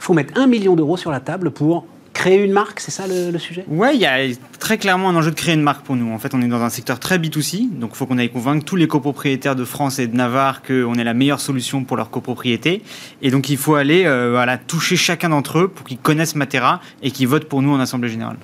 Il 0.00 0.04
faut 0.04 0.14
mettre 0.14 0.40
un 0.40 0.46
million 0.46 0.74
d'euros 0.74 0.96
sur 0.96 1.10
la 1.10 1.20
table 1.20 1.50
pour 1.50 1.84
Créer 2.18 2.44
une 2.44 2.50
marque, 2.50 2.80
c'est 2.80 2.90
ça 2.90 3.04
le, 3.06 3.38
sujet? 3.38 3.64
Ouais, 3.68 3.94
il 3.94 4.00
y 4.00 4.04
a 4.04 4.18
très 4.58 4.76
clairement 4.76 5.08
un 5.08 5.14
enjeu 5.14 5.30
de 5.30 5.36
créer 5.36 5.54
une 5.54 5.62
marque 5.62 5.86
pour 5.86 5.94
nous. 5.94 6.12
En 6.12 6.18
fait, 6.18 6.34
on 6.34 6.42
est 6.42 6.48
dans 6.48 6.62
un 6.62 6.68
secteur 6.68 6.98
très 6.98 7.16
B2C, 7.16 7.78
donc 7.78 7.90
il 7.92 7.96
faut 7.96 8.06
qu'on 8.06 8.18
aille 8.18 8.32
convaincre 8.32 8.64
tous 8.64 8.74
les 8.74 8.88
copropriétaires 8.88 9.54
de 9.54 9.64
France 9.64 10.00
et 10.00 10.08
de 10.08 10.16
Navarre 10.16 10.62
qu'on 10.62 10.94
est 10.94 11.04
la 11.04 11.14
meilleure 11.14 11.38
solution 11.38 11.84
pour 11.84 11.96
leur 11.96 12.10
copropriété. 12.10 12.82
Et 13.22 13.30
donc 13.30 13.50
il 13.50 13.56
faut 13.56 13.76
aller 13.76 14.04
euh, 14.04 14.30
voilà, 14.32 14.58
toucher 14.58 14.96
chacun 14.96 15.28
d'entre 15.28 15.60
eux 15.60 15.68
pour 15.68 15.86
qu'ils 15.86 15.98
connaissent 15.98 16.34
Matera 16.34 16.80
et 17.04 17.12
qu'ils 17.12 17.28
votent 17.28 17.48
pour 17.48 17.62
nous 17.62 17.70
en 17.70 17.78
Assemblée 17.78 18.08
Générale. 18.08 18.38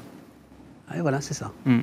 Ouais, 0.93 1.01
voilà, 1.01 1.21
c'est 1.21 1.35
ça. 1.35 1.51
Hmm. 1.67 1.81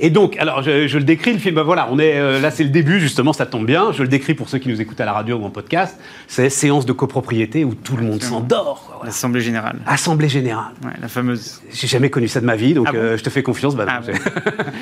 Et 0.00 0.10
donc, 0.10 0.36
alors 0.38 0.62
je, 0.62 0.96
le 0.96 1.04
décris 1.04 1.32
le 1.32 1.38
film. 1.38 1.54
Ben 1.54 1.62
voilà, 1.62 1.88
on 1.90 1.98
est 1.98 2.18
euh, 2.18 2.40
là, 2.40 2.50
c'est 2.50 2.64
le 2.64 2.70
début 2.70 3.00
justement, 3.00 3.32
ça 3.32 3.46
tombe 3.46 3.66
bien. 3.66 3.92
Je 3.92 4.02
le 4.02 4.08
décris 4.08 4.34
pour 4.34 4.48
ceux 4.48 4.58
qui 4.58 4.68
nous 4.68 4.80
écoutent 4.80 5.00
à 5.00 5.04
la 5.04 5.12
radio 5.12 5.36
ou 5.36 5.44
en 5.44 5.50
podcast. 5.50 5.98
C'est 6.26 6.50
séance 6.50 6.86
de 6.86 6.92
copropriété 6.92 7.64
où 7.64 7.74
tout 7.74 7.96
le 7.96 8.04
monde 8.04 8.22
s'endort. 8.22 9.00
L'assemblée 9.04 9.40
générale. 9.40 9.78
Assemblée 9.86 10.28
générale. 10.28 10.72
Ouais, 10.84 10.92
la 11.00 11.08
fameuse. 11.08 11.62
J'ai 11.72 11.86
jamais 11.86 12.10
connu 12.10 12.28
ça 12.28 12.40
de 12.40 12.46
ma 12.46 12.56
vie, 12.56 12.74
donc 12.74 12.88
ah 12.90 12.94
euh, 12.94 13.16
je 13.16 13.22
te 13.22 13.30
fais 13.30 13.42
confiance. 13.42 13.76
Bah, 13.76 13.86
ah 13.88 14.00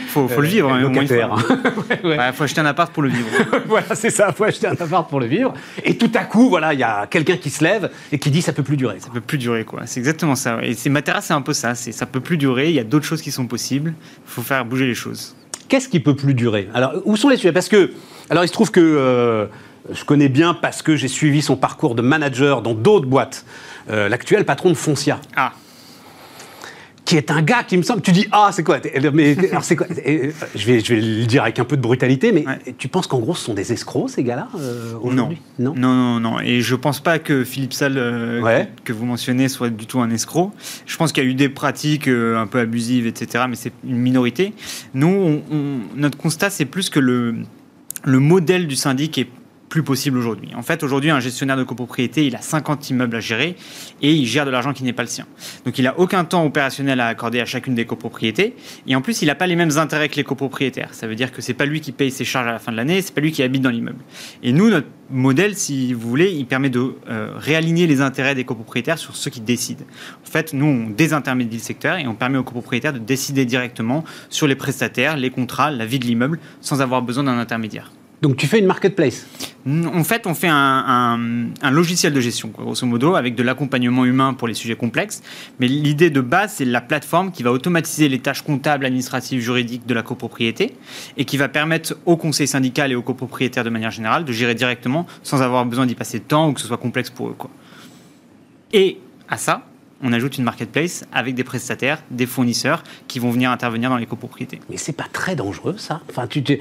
faut, 0.08 0.28
faut 0.28 0.40
le 0.40 0.48
vivre. 0.48 0.66
Hein, 0.76 0.90
Il 2.04 2.32
faut 2.34 2.44
acheter 2.44 2.60
un 2.60 2.66
appart 2.66 2.92
pour 2.92 3.02
le 3.02 3.08
vivre. 3.08 3.28
voilà, 3.66 3.94
c'est 3.94 4.10
ça. 4.10 4.32
Faut 4.32 4.44
acheter 4.44 4.66
un 4.66 4.72
appart 4.72 5.08
pour 5.08 5.20
le 5.20 5.26
vivre. 5.26 5.54
Et 5.84 5.96
tout 5.96 6.10
à 6.14 6.24
coup, 6.24 6.48
voilà, 6.48 6.74
il 6.74 6.80
y 6.80 6.82
a 6.82 7.06
quelqu'un 7.06 7.36
qui 7.36 7.50
se 7.50 7.62
lève 7.62 7.90
et 8.12 8.18
qui 8.18 8.30
dit 8.30 8.42
ça 8.42 8.52
peut 8.52 8.62
plus 8.62 8.76
durer. 8.76 8.96
Ça 9.00 9.08
peut 9.12 9.20
plus 9.20 9.38
durer, 9.38 9.64
quoi. 9.64 9.82
C'est 9.86 10.00
exactement 10.00 10.34
ça. 10.34 10.58
Et 10.62 10.88
Matera, 10.88 11.20
c'est 11.20 11.34
un 11.34 11.42
peu 11.42 11.52
ça. 11.52 11.74
Ça 11.74 12.06
peut 12.06 12.20
plus 12.20 12.36
durer. 12.36 12.68
Il 12.68 12.74
y 12.74 12.80
a 12.80 12.84
d'autres 12.84 13.04
choses 13.04 13.22
qui 13.22 13.30
sont 13.30 13.46
possibles. 13.46 13.94
Il 14.26 14.30
faut 14.30 14.42
faire 14.42 14.64
bouger 14.64 14.85
les 14.86 14.94
choses. 14.94 15.34
Qu'est-ce 15.68 15.88
qui 15.88 16.00
peut 16.00 16.16
plus 16.16 16.34
durer? 16.34 16.68
Alors, 16.74 16.92
où 17.04 17.16
sont 17.16 17.28
les 17.28 17.36
sujets? 17.36 17.52
Parce 17.52 17.68
que, 17.68 17.92
alors, 18.30 18.44
il 18.44 18.48
se 18.48 18.52
trouve 18.52 18.70
que 18.70 18.80
euh, 18.80 19.46
je 19.92 20.04
connais 20.04 20.28
bien 20.28 20.54
parce 20.54 20.82
que 20.82 20.96
j'ai 20.96 21.08
suivi 21.08 21.42
son 21.42 21.56
parcours 21.56 21.94
de 21.94 22.02
manager 22.02 22.62
dans 22.62 22.74
d'autres 22.74 23.06
boîtes. 23.06 23.44
Euh, 23.90 24.08
l'actuel 24.08 24.44
patron 24.44 24.70
de 24.70 24.74
Foncia. 24.74 25.20
Ah 25.36 25.52
qui 27.06 27.16
est 27.16 27.30
un 27.30 27.40
gars 27.40 27.62
qui 27.62 27.78
me 27.78 27.82
semble. 27.82 28.02
Tu 28.02 28.12
dis 28.12 28.26
ah 28.32 28.50
c'est 28.52 28.64
quoi 28.64 28.78
Mais 29.14 29.36
c'est 29.62 29.76
quoi 29.76 29.86
je 29.88 30.66
vais 30.66 30.80
je 30.80 30.94
vais 30.94 31.00
le 31.00 31.24
dire 31.24 31.44
avec 31.44 31.58
un 31.58 31.64
peu 31.64 31.76
de 31.76 31.80
brutalité, 31.80 32.32
mais 32.32 32.44
tu 32.76 32.88
penses 32.88 33.06
qu'en 33.06 33.20
gros 33.20 33.34
ce 33.34 33.44
sont 33.44 33.54
des 33.54 33.72
escrocs 33.72 34.10
ces 34.10 34.24
gars-là 34.24 34.48
euh, 34.58 34.94
aujourd'hui? 35.00 35.40
Non. 35.58 35.72
non. 35.74 35.94
non 35.94 36.20
non 36.20 36.40
Et 36.40 36.60
je 36.60 36.74
pense 36.74 37.00
pas 37.00 37.18
que 37.18 37.44
Philippe 37.44 37.72
Salle 37.72 37.96
euh, 37.96 38.64
que, 38.84 38.92
vous 38.92 39.06
mentionnez 39.06 39.48
soit 39.48 39.70
du 39.70 39.86
tout 39.86 40.00
un 40.00 40.10
escroc. 40.10 40.50
Je 40.84 40.96
pense 40.96 41.12
qu'il 41.12 41.22
y 41.22 41.26
a 41.26 41.30
eu 41.30 41.34
des 41.34 41.48
pratiques 41.48 42.08
euh, 42.08 42.36
un 42.36 42.48
peu 42.48 42.58
abusives, 42.58 43.06
etc. 43.06 43.44
Mais 43.48 43.56
c'est 43.56 43.72
une 43.84 43.98
minorité. 43.98 44.52
Nous, 44.92 45.42
notre 45.94 46.18
constat 46.18 46.50
c'est 46.50 46.66
plus 46.66 46.90
que 46.90 47.00
le 47.00 47.36
le 48.04 48.20
modèle 48.20 48.66
du 48.66 48.76
syndic 48.76 49.18
est 49.18 49.28
plus 49.68 49.82
possible 49.82 50.18
aujourd'hui. 50.18 50.50
En 50.54 50.62
fait, 50.62 50.82
aujourd'hui, 50.82 51.10
un 51.10 51.20
gestionnaire 51.20 51.56
de 51.56 51.64
copropriété, 51.64 52.26
il 52.26 52.36
a 52.36 52.40
50 52.40 52.90
immeubles 52.90 53.16
à 53.16 53.20
gérer 53.20 53.56
et 54.02 54.12
il 54.12 54.26
gère 54.26 54.46
de 54.46 54.50
l'argent 54.50 54.72
qui 54.72 54.84
n'est 54.84 54.92
pas 54.92 55.02
le 55.02 55.08
sien. 55.08 55.26
Donc, 55.64 55.78
il 55.78 55.82
n'a 55.82 55.98
aucun 55.98 56.24
temps 56.24 56.44
opérationnel 56.44 57.00
à 57.00 57.06
accorder 57.06 57.40
à 57.40 57.44
chacune 57.44 57.74
des 57.74 57.84
copropriétés. 57.84 58.54
Et 58.86 58.94
en 58.94 59.00
plus, 59.00 59.22
il 59.22 59.26
n'a 59.26 59.34
pas 59.34 59.46
les 59.46 59.56
mêmes 59.56 59.76
intérêts 59.78 60.08
que 60.08 60.16
les 60.16 60.24
copropriétaires. 60.24 60.94
Ça 60.94 61.06
veut 61.06 61.14
dire 61.14 61.32
que 61.32 61.42
c'est 61.42 61.54
pas 61.54 61.66
lui 61.66 61.80
qui 61.80 61.92
paye 61.92 62.10
ses 62.10 62.24
charges 62.24 62.46
à 62.46 62.52
la 62.52 62.58
fin 62.58 62.72
de 62.72 62.76
l'année, 62.76 63.02
c'est 63.02 63.14
pas 63.14 63.20
lui 63.20 63.32
qui 63.32 63.42
habite 63.42 63.62
dans 63.62 63.70
l'immeuble. 63.70 64.02
Et 64.42 64.52
nous, 64.52 64.70
notre 64.70 64.88
modèle, 65.10 65.56
si 65.56 65.92
vous 65.92 66.08
voulez, 66.08 66.32
il 66.32 66.46
permet 66.46 66.70
de 66.70 66.94
euh, 67.08 67.32
réaligner 67.36 67.86
les 67.86 68.00
intérêts 68.00 68.34
des 68.34 68.44
copropriétaires 68.44 68.98
sur 68.98 69.16
ceux 69.16 69.30
qui 69.30 69.40
décident. 69.40 69.84
En 70.24 70.30
fait, 70.30 70.52
nous, 70.52 70.66
on 70.66 70.90
désintermédie 70.90 71.56
le 71.56 71.62
secteur 71.62 71.98
et 71.98 72.06
on 72.06 72.14
permet 72.14 72.38
aux 72.38 72.44
copropriétaires 72.44 72.92
de 72.92 72.98
décider 72.98 73.44
directement 73.44 74.04
sur 74.28 74.46
les 74.46 74.56
prestataires, 74.56 75.16
les 75.16 75.30
contrats, 75.30 75.70
la 75.70 75.86
vie 75.86 75.98
de 75.98 76.04
l'immeuble, 76.04 76.38
sans 76.60 76.82
avoir 76.82 77.02
besoin 77.02 77.24
d'un 77.24 77.38
intermédiaire. 77.38 77.90
Donc 78.22 78.36
tu 78.36 78.46
fais 78.46 78.58
une 78.58 78.66
marketplace 78.66 79.26
En 79.66 80.02
fait, 80.02 80.26
on 80.26 80.34
fait 80.34 80.48
un, 80.50 81.18
logiciel 81.70 82.14
de 82.14 82.20
gestion, 82.20 82.48
grosso 82.48 82.86
modo, 82.86 83.14
avec 83.14 83.34
de 83.34 83.42
l'accompagnement 83.42 84.04
humain 84.04 84.32
pour 84.32 84.48
les 84.48 84.54
sujets 84.54 84.76
complexes. 84.76 85.22
Mais 85.60 85.68
l'idée 85.68 86.08
de 86.08 86.20
base, 86.20 86.54
c'est 86.54 86.64
la 86.64 86.80
plateforme 86.80 87.30
qui 87.30 87.42
va 87.42 87.52
automatiser 87.52 88.08
les 88.08 88.18
tâches 88.18 88.42
comptables, 88.42 88.86
administratives, 88.86 89.40
juridiques 89.40 89.86
de 89.86 89.94
la 89.94 90.02
copropriété 90.02 90.74
et 91.16 91.24
qui 91.24 91.36
va 91.36 91.48
permettre 91.48 91.96
au 92.06 92.16
conseil 92.16 92.46
syndical 92.46 92.90
et 92.90 92.94
aux 92.94 93.02
copropriétaires 93.02 93.64
de 93.64 93.70
manière 93.70 93.90
générale 93.90 94.24
de 94.24 94.32
gérer 94.32 94.54
directement 94.54 95.06
sans 95.22 95.42
avoir 95.42 95.66
besoin 95.66 95.84
d'y 95.84 95.94
passer 95.94 96.18
de 96.18 96.24
temps 96.24 96.48
ou 96.48 96.52
que 96.54 96.60
ce 96.60 96.66
soit 96.66 96.78
complexe 96.78 97.10
pour 97.10 97.28
eux. 97.28 97.34
Quoi. 97.36 97.50
Et 98.72 98.98
à 99.28 99.36
ça, 99.36 99.66
on 100.02 100.12
ajoute 100.12 100.38
une 100.38 100.44
marketplace 100.44 101.04
avec 101.12 101.34
des 101.34 101.44
prestataires, 101.44 102.02
des 102.10 102.26
fournisseurs 102.26 102.82
qui 103.08 103.18
vont 103.18 103.30
venir 103.30 103.50
intervenir 103.50 103.90
dans 103.90 103.96
les 103.96 104.06
copropriétés. 104.06 104.60
Mais 104.70 104.76
c'est 104.76 104.92
pas 104.92 105.06
très 105.12 105.36
dangereux 105.36 105.76
ça? 105.78 106.00
Enfin, 106.10 106.26
tu, 106.26 106.42
tu 106.42 106.60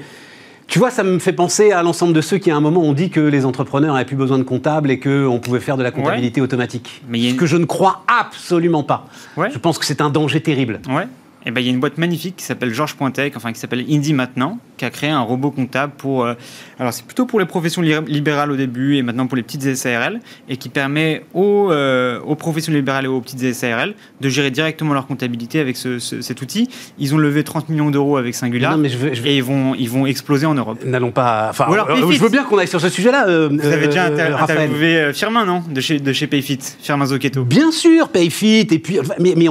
vois, 0.78 0.90
ça 0.90 1.04
me 1.04 1.18
fait 1.18 1.32
penser 1.32 1.72
à 1.72 1.82
l'ensemble 1.82 2.12
de 2.12 2.20
ceux 2.20 2.38
qui, 2.38 2.50
à 2.50 2.56
un 2.56 2.60
moment, 2.60 2.82
ont 2.82 2.92
dit 2.92 3.10
que 3.10 3.20
les 3.20 3.44
entrepreneurs 3.44 3.94
n'avaient 3.94 4.04
plus 4.04 4.16
besoin 4.16 4.38
de 4.38 4.42
comptables 4.42 4.90
et 4.90 4.98
qu'on 4.98 5.38
pouvait 5.40 5.60
faire 5.60 5.76
de 5.76 5.82
la 5.82 5.90
comptabilité 5.90 6.40
automatique. 6.40 7.02
Mais 7.08 7.30
Ce 7.30 7.34
que 7.34 7.46
je 7.46 7.56
ne 7.56 7.64
crois 7.64 8.02
absolument 8.08 8.82
pas. 8.82 9.06
Je 9.36 9.58
pense 9.58 9.78
que 9.78 9.84
c'est 9.84 10.00
un 10.00 10.10
danger 10.10 10.40
terrible. 10.40 10.80
Ouais. 10.88 11.06
Et 11.46 11.50
eh 11.50 11.52
ben, 11.52 11.60
il 11.60 11.68
y 11.68 11.70
a 11.70 11.72
une 11.72 11.78
boîte 11.78 11.96
magnifique 11.96 12.34
qui 12.34 12.44
s'appelle 12.44 12.74
Georges 12.74 12.96
Pointec, 12.96 13.36
enfin 13.36 13.52
qui 13.52 13.60
s'appelle 13.60 13.84
Indie 13.88 14.14
maintenant, 14.14 14.58
qui 14.76 14.84
a 14.84 14.90
créé 14.90 15.10
un 15.10 15.20
robot 15.20 15.52
comptable 15.52 15.92
pour. 15.96 16.24
Euh, 16.24 16.34
alors, 16.80 16.92
c'est 16.92 17.06
plutôt 17.06 17.24
pour 17.24 17.38
les 17.38 17.46
professions 17.46 17.82
libérales 17.82 18.50
au 18.50 18.56
début 18.56 18.96
et 18.96 19.04
maintenant 19.04 19.28
pour 19.28 19.36
les 19.36 19.44
petites 19.44 19.76
SARL, 19.76 20.18
et 20.48 20.56
qui 20.56 20.68
permet 20.68 21.24
aux, 21.34 21.70
euh, 21.70 22.18
aux 22.22 22.34
professions 22.34 22.72
libérales 22.72 23.04
et 23.04 23.08
aux 23.08 23.20
petites 23.20 23.54
SARL 23.54 23.94
de 24.20 24.28
gérer 24.28 24.50
directement 24.50 24.92
leur 24.92 25.06
comptabilité 25.06 25.60
avec 25.60 25.76
cet 25.76 26.42
outil. 26.42 26.68
Ils 26.98 27.14
ont 27.14 27.18
levé 27.18 27.44
30 27.44 27.68
millions 27.68 27.92
d'euros 27.92 28.16
avec 28.16 28.34
Singular 28.34 28.76
et 29.24 29.36
ils 29.36 29.44
vont, 29.44 29.76
ils 29.76 29.88
vont 29.88 30.04
exploser 30.04 30.46
en 30.46 30.54
Europe. 30.54 30.80
N'allons 30.84 31.12
pas. 31.12 31.46
Enfin, 31.50 31.68
euh, 31.70 32.10
je 32.10 32.18
veux 32.18 32.28
bien 32.28 32.42
qu'on 32.42 32.58
aille 32.58 32.66
sur 32.66 32.80
ce 32.80 32.88
sujet-là. 32.88 33.48
Vous 33.48 33.66
avez 33.66 33.86
déjà 33.86 34.06
interviewé 34.06 35.12
Firmin, 35.12 35.44
non? 35.44 35.62
De 35.70 35.80
chez, 35.80 36.00
de 36.00 36.12
chez 36.12 36.26
Payfit, 36.26 36.58
Firmin 36.80 37.06
Zocchetto. 37.06 37.44
Bien 37.44 37.70
sûr, 37.70 38.08
Payfit, 38.08 38.66
et 38.68 38.78
puis. 38.80 38.98
Mais, 39.20 39.34
mais 39.36 39.46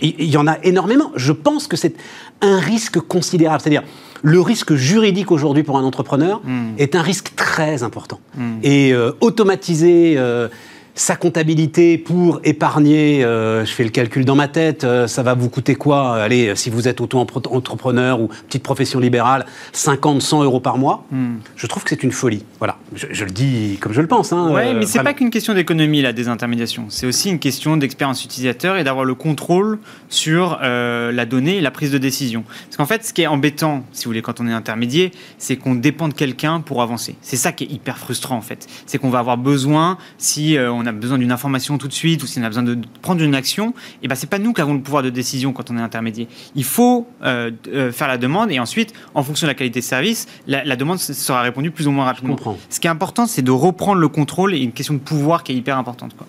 il 0.00 0.30
y 0.30 0.36
en 0.36 0.46
a 0.46 0.58
énormément. 0.62 1.10
Je 1.16 1.31
pense 1.32 1.66
que 1.66 1.76
c'est 1.76 1.94
un 2.40 2.58
risque 2.58 3.00
considérable. 3.00 3.60
C'est-à-dire, 3.60 3.84
le 4.22 4.40
risque 4.40 4.74
juridique 4.74 5.30
aujourd'hui 5.30 5.62
pour 5.62 5.76
un 5.76 5.84
entrepreneur 5.84 6.40
hmm. 6.44 6.74
est 6.78 6.94
un 6.94 7.02
risque 7.02 7.32
très 7.36 7.82
important. 7.82 8.20
Hmm. 8.36 8.58
Et 8.62 8.92
euh, 8.92 9.12
automatiser 9.20 10.14
euh, 10.16 10.48
sa 10.94 11.16
comptabilité 11.16 11.96
pour 11.96 12.40
épargner, 12.44 13.24
euh, 13.24 13.64
je 13.64 13.72
fais 13.72 13.84
le 13.84 13.90
calcul 13.90 14.26
dans 14.26 14.34
ma 14.34 14.48
tête, 14.48 14.84
euh, 14.84 15.06
ça 15.06 15.22
va 15.22 15.32
vous 15.32 15.48
coûter 15.48 15.74
quoi 15.74 16.16
Allez, 16.16 16.54
si 16.54 16.68
vous 16.68 16.86
êtes 16.86 17.00
auto-entrepreneur 17.00 18.20
ou 18.20 18.28
petite 18.46 18.62
profession 18.62 19.00
libérale, 19.00 19.46
50, 19.72 20.20
100 20.20 20.44
euros 20.44 20.60
par 20.60 20.76
mois. 20.76 21.04
Hmm. 21.10 21.36
Je 21.56 21.66
trouve 21.66 21.82
que 21.84 21.90
c'est 21.90 22.02
une 22.02 22.12
folie. 22.12 22.44
Voilà, 22.58 22.76
je, 22.94 23.24
le 23.24 23.30
dis 23.30 23.78
comme 23.80 23.94
je 23.94 24.02
le 24.02 24.06
pense. 24.06 24.32
Hein, 24.32 24.50
ouais, 24.52 24.74
mais 24.74 24.84
c'est 24.84 24.98
n'est 24.98 25.04
pas 25.04 25.14
qu'une 25.14 25.30
question 25.30 25.54
d'économie, 25.54 26.02
la 26.02 26.12
désintermédiation. 26.12 26.86
C'est 26.90 27.06
aussi 27.06 27.30
une 27.30 27.38
question 27.38 27.78
d'expérience 27.78 28.24
utilisateur 28.24 28.76
et 28.76 28.84
d'avoir 28.84 29.06
le 29.06 29.14
contrôle 29.14 29.78
sur 30.10 30.58
euh, 30.62 31.10
la 31.10 31.24
donnée 31.24 31.56
et 31.56 31.60
la 31.62 31.70
prise 31.70 31.90
de 31.90 31.98
décision. 31.98 32.44
Parce 32.66 32.76
qu'en 32.76 32.86
fait, 32.86 33.04
ce 33.06 33.14
qui 33.14 33.22
est 33.22 33.26
embêtant, 33.26 33.84
si 33.92 34.04
vous 34.04 34.10
voulez, 34.10 34.22
quand 34.22 34.40
on 34.40 34.46
est 34.46 34.52
intermédiaire, 34.52 35.10
c'est 35.38 35.56
qu'on 35.56 35.74
dépend 35.74 36.08
de 36.08 36.14
quelqu'un 36.14 36.60
pour 36.60 36.82
avancer. 36.82 37.16
C'est 37.22 37.36
ça 37.36 37.52
qui 37.52 37.64
est 37.64 37.72
hyper 37.72 37.96
frustrant, 37.96 38.36
en 38.36 38.42
fait. 38.42 38.66
C'est 38.84 38.98
qu'on 38.98 39.10
va 39.10 39.20
avoir 39.20 39.38
besoin, 39.38 39.96
si 40.18 40.58
on 40.58 40.81
on 40.82 40.86
a 40.86 40.92
besoin 40.92 41.18
d'une 41.18 41.32
information 41.32 41.78
tout 41.78 41.88
de 41.88 41.92
suite 41.92 42.22
ou 42.22 42.26
si 42.26 42.38
on 42.38 42.42
a 42.42 42.48
besoin 42.48 42.62
de 42.62 42.78
prendre 43.00 43.22
une 43.22 43.34
action, 43.34 43.70
et 43.70 44.04
eh 44.04 44.08
ben 44.08 44.14
c'est 44.14 44.28
pas 44.28 44.38
nous 44.38 44.52
qui 44.52 44.60
avons 44.60 44.74
le 44.74 44.80
pouvoir 44.80 45.02
de 45.02 45.10
décision 45.10 45.52
quand 45.52 45.70
on 45.70 45.78
est 45.78 45.82
intermédiaire. 45.82 46.26
Il 46.54 46.64
faut 46.64 47.06
euh, 47.22 47.50
euh, 47.68 47.92
faire 47.92 48.08
la 48.08 48.18
demande 48.18 48.50
et 48.50 48.58
ensuite, 48.58 48.92
en 49.14 49.22
fonction 49.22 49.46
de 49.46 49.50
la 49.50 49.54
qualité 49.54 49.80
de 49.80 49.84
service, 49.84 50.26
la, 50.46 50.76
demande 50.76 50.98
sera 50.98 51.42
répondue 51.42 51.70
plus 51.70 51.86
ou 51.86 51.90
moins 51.90 52.04
rapidement. 52.04 52.36
Ce 52.68 52.80
qui 52.80 52.86
est 52.86 52.90
important, 52.90 53.26
c'est 53.26 53.42
de 53.42 53.50
reprendre 53.50 54.00
le 54.00 54.08
contrôle 54.08 54.54
et 54.54 54.58
une 54.58 54.72
question 54.72 54.94
de 54.94 54.98
pouvoir 54.98 55.42
qui 55.42 55.52
est 55.52 55.56
hyper 55.56 55.78
importante. 55.78 56.16
Quoi 56.16 56.26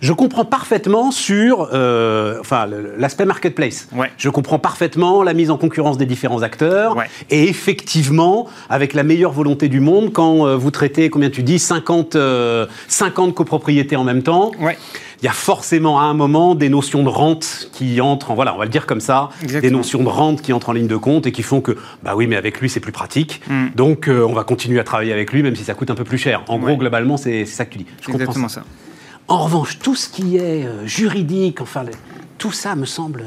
je 0.00 0.12
comprends 0.12 0.44
parfaitement 0.44 1.10
sur 1.10 1.68
euh, 1.72 2.38
enfin, 2.40 2.66
l'aspect 2.96 3.26
marketplace. 3.26 3.88
Je 4.16 4.28
comprends 4.30 4.58
parfaitement 4.58 5.22
la 5.22 5.34
mise 5.34 5.50
en 5.50 5.58
concurrence 5.58 5.98
des 5.98 6.06
différents 6.06 6.42
acteurs. 6.42 6.96
Et 7.28 7.48
effectivement, 7.48 8.48
avec 8.68 8.94
la 8.94 9.02
meilleure 9.02 9.32
volonté 9.32 9.68
du 9.68 9.80
monde, 9.80 10.12
quand 10.12 10.46
euh, 10.46 10.56
vous 10.56 10.70
traitez, 10.70 11.10
combien 11.10 11.30
tu 11.30 11.42
dis, 11.42 11.58
50, 11.58 12.16
50 12.88 13.28
euh, 13.28 13.32
copropriétés 13.32 13.96
en 13.96 14.04
même 14.04 14.22
temps. 14.22 14.52
il 14.60 15.26
y 15.26 15.28
a 15.28 15.32
forcément 15.32 16.00
à 16.00 16.04
un 16.04 16.14
moment 16.14 16.54
des 16.54 16.70
notions 16.70 17.02
de 17.02 17.08
rente 17.08 17.68
qui 17.72 18.00
entrent, 18.00 18.30
en, 18.30 18.34
voilà, 18.34 18.54
on 18.54 18.58
va 18.58 18.64
le 18.64 18.70
dire 18.70 18.86
comme 18.86 19.00
ça, 19.00 19.28
des 19.42 19.70
notions 19.70 20.02
de 20.02 20.08
rente 20.08 20.40
qui 20.40 20.52
entrent 20.54 20.70
en 20.70 20.72
ligne 20.72 20.86
de 20.86 20.96
compte 20.96 21.26
et 21.26 21.32
qui 21.32 21.42
font 21.42 21.60
que, 21.60 21.76
bah 22.02 22.14
oui, 22.16 22.26
mais 22.26 22.36
avec 22.36 22.58
lui 22.60 22.70
c'est 22.70 22.80
plus 22.80 22.92
pratique, 22.92 23.42
mm. 23.48 23.68
donc 23.74 24.08
on 24.08 24.32
va 24.32 24.44
continuer 24.44 24.80
à 24.80 24.84
travailler 24.84 25.12
avec 25.12 25.32
lui 25.32 25.42
même 25.42 25.56
si 25.56 25.64
ça 25.64 25.74
coûte 25.74 25.90
un 25.90 25.94
peu 25.94 26.04
plus 26.04 26.16
cher. 26.16 26.42
En 26.48 26.58
gros, 26.58 26.76
globalement, 26.76 27.18
c'est 27.18 27.44
ça 27.44 27.66
que 27.66 27.72
tu 27.72 27.78
dis. 27.78 27.86
Je 28.00 28.10
exactement 28.10 28.48
ça. 28.48 28.62
En 29.30 29.44
revanche, 29.44 29.78
tout 29.78 29.94
ce 29.94 30.08
qui 30.08 30.38
est 30.38 30.66
euh, 30.66 30.84
juridique, 30.86 31.60
enfin, 31.60 31.84
tout 32.36 32.50
ça 32.50 32.74
me 32.74 32.84
semble 32.84 33.24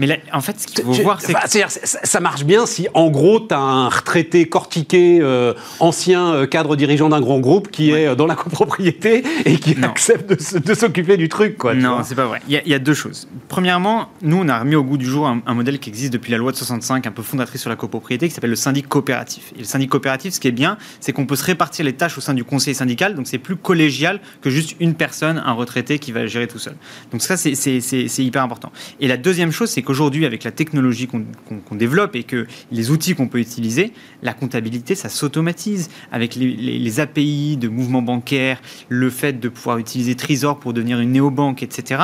mais 0.00 0.22
en 0.32 0.40
fait, 0.40 0.58
ce 0.58 0.66
qu'il 0.66 0.82
faut 0.82 0.92
voir, 0.94 1.20
c'est. 1.20 1.34
ça, 1.68 2.20
marche 2.20 2.44
bien 2.44 2.64
si, 2.64 2.88
en 2.94 3.10
gros, 3.10 3.38
tu 3.38 3.54
as 3.54 3.58
un 3.58 3.90
retraité 3.90 4.48
cortiqué, 4.48 5.18
euh, 5.20 5.52
ancien 5.78 6.32
euh, 6.32 6.46
cadre 6.46 6.74
dirigeant 6.74 7.10
d'un 7.10 7.20
grand 7.20 7.38
groupe 7.38 7.70
qui 7.70 7.90
est 7.90 8.06
euh, 8.06 8.14
dans 8.14 8.26
la 8.26 8.34
copropriété 8.34 9.22
et 9.44 9.58
qui 9.58 9.76
accepte 9.82 10.56
de 10.56 10.74
s'occuper 10.74 11.18
du 11.18 11.28
truc. 11.28 11.58
Quoi, 11.58 11.74
non, 11.74 11.98
c'est 12.02 12.14
pas 12.14 12.24
vrai. 12.24 12.40
Il 12.48 12.62
y, 12.64 12.74
a 12.74 12.78
deux 12.78 12.94
choses. 12.94 13.28
Premièrement, 13.48 14.08
nous, 14.22 14.38
on 14.38 14.48
a 14.48 14.58
remis 14.58 14.74
au 14.74 14.82
goût 14.82 14.96
du 14.96 15.04
jour 15.04 15.28
un, 15.28 15.54
modèle 15.54 15.78
qui 15.78 15.90
existe 15.90 16.14
depuis 16.14 16.32
la 16.32 16.38
loi 16.38 16.52
de 16.52 16.56
65, 16.56 17.06
un 17.06 17.10
peu 17.10 17.22
fondatrice 17.22 17.60
sur 17.60 17.68
la 17.68 17.76
copropriété, 17.76 18.26
qui 18.26 18.34
s'appelle 18.34 18.50
le 18.50 18.56
syndic 18.56 18.88
coopératif. 18.88 19.52
Et 19.56 19.58
le 19.58 19.64
syndic 19.64 19.90
coopératif, 19.90 20.32
ce 20.32 20.40
qui 20.40 20.48
est 20.48 20.52
bien, 20.52 20.78
c'est 21.00 21.12
qu'on 21.12 21.26
peut 21.26 21.36
se 21.36 21.44
répartir 21.44 21.84
les 21.84 21.92
tâches 21.92 22.16
au 22.16 22.22
sein 22.22 22.32
du 22.32 22.44
conseil 22.44 22.74
syndical, 22.74 23.14
donc 23.14 23.26
c'est 23.26 23.38
plus 23.38 23.56
collégial 23.56 24.20
que 24.40 24.48
juste 24.48 24.76
une 24.80 24.94
personne, 24.94 25.42
un 25.44 25.52
retraité 25.52 25.98
qui 25.98 26.10
va 26.10 26.24
gérer 26.26 26.46
tout 26.46 26.58
seul. 26.58 26.74
Donc 27.12 27.20
ça, 27.20 27.36
c'est 27.36 28.24
hyper 28.24 28.42
important. 28.42 28.72
Et 28.98 29.08
la 29.08 29.18
deuxième 29.18 29.52
chose, 29.52 29.68
c'est 29.68 29.82
qu'aujourd'hui, 29.90 30.24
avec 30.24 30.44
la 30.44 30.52
technologie 30.52 31.08
qu'on 31.08 31.74
développe 31.74 32.14
et 32.14 32.22
que 32.22 32.46
les 32.70 32.90
outils 32.90 33.14
qu'on 33.14 33.26
peut 33.26 33.40
utiliser, 33.40 33.92
la 34.22 34.32
comptabilité, 34.32 34.94
ça 34.94 35.08
s'automatise. 35.08 35.90
Avec 36.12 36.36
les, 36.36 37.00
API 37.00 37.56
de 37.56 37.68
mouvements 37.68 38.02
bancaires, 38.02 38.60
le 38.88 39.10
fait 39.10 39.40
de 39.40 39.48
pouvoir 39.48 39.78
utiliser 39.78 40.14
Trésor 40.14 40.58
pour 40.58 40.72
devenir 40.72 41.00
une 41.00 41.12
néobanque, 41.12 41.62
etc., 41.62 42.02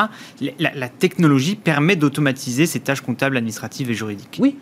la, 0.59 0.75
la 0.75 0.89
technologie 0.89 1.55
permet 1.55 1.97
d'automatiser 1.97 2.67
ces 2.67 2.81
tâches 2.81 3.01
comptables, 3.01 3.37
administratives 3.37 3.91
et 3.91 3.95
juridiques. 3.95 4.39
Oui. 4.41 4.57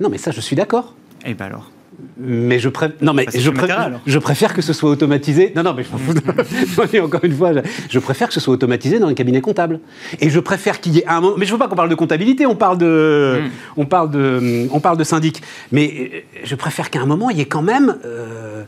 Non, 0.00 0.08
mais 0.10 0.18
ça, 0.18 0.30
je 0.30 0.40
suis 0.40 0.56
d'accord. 0.56 0.94
Et 1.24 1.30
eh 1.30 1.34
bien 1.34 1.46
alors 1.46 1.70
mais 2.18 2.58
je 2.58 2.68
préfère 2.68 2.96
non 3.02 3.12
mais 3.12 3.26
je, 3.32 3.40
je, 3.40 4.18
préfère 4.18 4.54
que 4.54 4.62
ce 4.62 4.72
soit 4.72 4.90
automatisé. 4.90 5.52
Non 5.54 5.62
non 5.62 5.74
mais 5.74 5.84
je 5.84 6.98
encore 7.00 7.24
une 7.24 7.32
fois, 7.32 7.52
je, 7.90 7.98
préfère 7.98 8.28
que 8.28 8.34
ce 8.34 8.40
soit 8.40 8.54
automatisé 8.54 8.98
dans 8.98 9.08
les 9.08 9.14
cabinets 9.14 9.40
comptables. 9.40 9.80
Et 10.20 10.30
je 10.30 10.40
préfère 10.40 10.80
qu'il 10.80 10.94
y 10.94 10.98
ait 10.98 11.06
un 11.06 11.20
moment. 11.20 11.36
Mais 11.38 11.46
je 11.46 11.52
veux 11.52 11.58
pas 11.58 11.68
qu'on 11.68 11.76
parle 11.76 11.88
de 11.88 11.94
comptabilité, 11.94 12.46
on 12.46 12.56
parle 12.56 12.78
de, 12.78 13.40
hmm. 13.40 13.50
on 13.76 13.86
parle 13.86 14.10
de, 14.10 14.68
on 14.70 14.80
parle 14.80 14.98
de 14.98 15.04
syndic. 15.04 15.42
Mais 15.72 16.10
euh, 16.14 16.20
je 16.44 16.54
préfère 16.54 16.90
qu'à 16.90 17.00
un 17.00 17.06
moment 17.06 17.30
il 17.30 17.38
y 17.38 17.40
ait 17.40 17.46
quand 17.46 17.62
même. 17.62 17.96
Euh, 18.04 18.64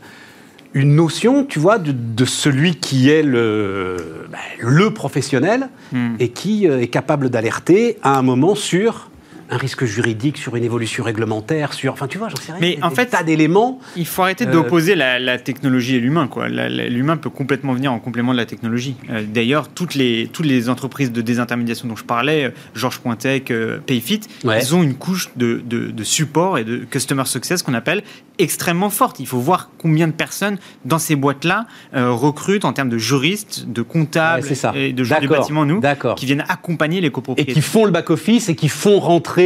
une 0.75 0.93
notion, 0.93 1.45
tu 1.45 1.57
vois, 1.57 1.79
de, 1.79 2.25
celui 2.25 2.75
qui 2.75 3.09
est 3.09 3.23
le, 3.23 4.27
ben, 4.31 4.37
le 4.59 4.91
professionnel 4.91 5.67
hmm. 5.91 6.15
et 6.19 6.29
qui 6.29 6.67
euh, 6.67 6.81
est 6.81 6.87
capable 6.87 7.31
d'alerter 7.31 7.97
à 8.03 8.19
un 8.19 8.21
moment 8.21 8.53
sur 8.53 9.08
un 9.49 9.57
risque 9.57 9.85
juridique, 9.85 10.37
sur 10.37 10.55
une 10.55 10.63
évolution 10.63 11.03
réglementaire, 11.03 11.73
sur. 11.73 11.93
Enfin, 11.93 12.07
tu 12.07 12.17
vois, 12.17 12.29
j'en 12.29 12.35
sais 12.35 12.51
rien. 12.51 12.61
Mais 12.61 12.77
en 12.83 12.91
fait, 12.91 13.07
tas 13.07 13.23
d'éléments. 13.23 13.79
Il 13.95 14.05
faut 14.05 14.21
arrêter 14.21 14.47
euh, 14.47 14.51
d'opposer 14.51 14.95
la, 14.95 15.37
technologie 15.39 15.95
et 15.95 15.99
l'humain, 15.99 16.27
quoi. 16.27 16.47
L'humain 16.49 17.17
peut 17.17 17.29
complètement 17.29 17.73
venir 17.73 17.91
en 17.91 17.99
complément 17.99 18.31
de 18.31 18.37
la 18.37 18.45
technologie. 18.45 18.95
Euh, 19.09 19.23
d'ailleurs, 19.27 19.67
toutes 19.67 19.95
les, 19.95 20.29
toutes 20.31 20.45
les 20.45 20.69
entreprises 20.69 21.11
de 21.11 21.21
désintermédiation 21.21 21.87
dont 21.87 21.95
je 21.95 22.03
parlais, 22.03 22.45
euh, 22.45 22.49
Georges 22.75 22.99
Pointec, 22.99 23.51
Payfit, 23.85 24.21
elles 24.43 24.75
ont 24.75 24.83
une 24.83 24.95
couche 24.95 25.29
de, 25.35 25.61
de, 25.65 26.03
support 26.03 26.57
et 26.57 26.63
de 26.63 26.77
customer 26.77 27.25
success 27.25 27.63
qu'on 27.63 27.73
appelle 27.73 28.03
extrêmement 28.37 28.89
forte. 28.89 29.19
Il 29.19 29.27
faut 29.27 29.39
voir 29.39 29.69
combien 29.77 30.07
de 30.07 30.13
personnes 30.13 30.57
dans 30.85 30.99
ces 30.99 31.15
boîtes-là 31.15 31.65
recrutent 31.93 32.65
en 32.65 32.73
termes 32.73 32.89
de 32.89 32.97
juristes, 32.97 33.65
de 33.67 33.81
comptables 33.81 34.47
et 34.75 34.93
de 34.93 35.03
gens 35.03 35.19
du 35.19 35.27
bâtiment, 35.27 35.65
nous, 35.65 35.81
qui 36.15 36.25
viennent 36.25 36.45
accompagner 36.47 37.01
les 37.01 37.11
copropriétaires. 37.11 37.51
Et 37.51 37.53
qui 37.53 37.61
font 37.61 37.85
le 37.85 37.91
back-office 37.91 38.49
et 38.49 38.55
qui 38.55 38.69
font 38.69 38.99
rentrer 38.99 39.38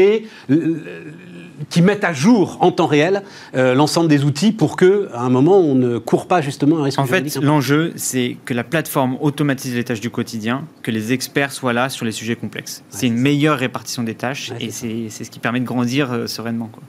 qui 1.70 1.82
mettent 1.82 2.04
à 2.04 2.14
jour 2.14 2.58
en 2.62 2.72
temps 2.72 2.88
réel 2.88 3.24
euh, 3.56 3.74
l'ensemble 3.74 4.08
des 4.08 4.24
outils 4.24 4.52
pour 4.52 4.76
que, 4.76 5.10
à 5.14 5.22
un 5.22 5.30
moment, 5.30 5.60
on 5.60 5.76
ne 5.76 5.98
court 5.98 6.28
pas 6.28 6.42
justement 6.42 6.80
un 6.80 6.84
risque. 6.84 7.00
En 7.00 7.06
fait, 7.06 7.36
l'enjeu, 7.38 7.94
c'est 7.96 8.38
que 8.46 8.54
la 8.54 8.64
plateforme 8.64 9.18
automatise 9.22 9.76
les 9.76 9.84
tâches 9.84 10.02
du 10.02 10.10
quotidien, 10.10 10.66
que 10.82 10.92
les 10.92 11.14
experts 11.14 11.52
soient 11.52 11.74
là 11.74 11.90
sur 11.90 12.06
les 12.06 12.12
sujets 12.12 12.36
complexes. 12.36 12.84
c'est 12.90 13.08
une 13.08 13.18
meilleure 13.18 13.58
répartition 13.58 14.04
des 14.04 14.16
tâches 14.16 14.52
et 14.60 14.72
c'est 14.72 15.10
ce 15.10 15.30
qui 15.30 15.40
permet 15.40 15.60
de 15.60 15.66
grandir 15.66 16.12
euh, 16.12 16.28
sereinement. 16.28 16.70
Quoi. 16.72 16.84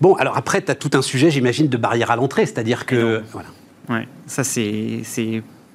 Bon, 0.00 0.14
alors 0.14 0.36
après, 0.36 0.62
tu 0.62 0.70
as 0.70 0.74
tout 0.74 0.90
un 0.94 1.02
sujet, 1.02 1.30
j'imagine, 1.30 1.68
de 1.68 1.76
barrière 1.76 2.10
à 2.10 2.16
l'entrée, 2.16 2.46
c'est-à-dire 2.46 2.86
que. 2.86 3.22
Voilà. 3.32 3.48
Ouais, 3.88 4.08
ça 4.26 4.42
c'est 4.42 5.02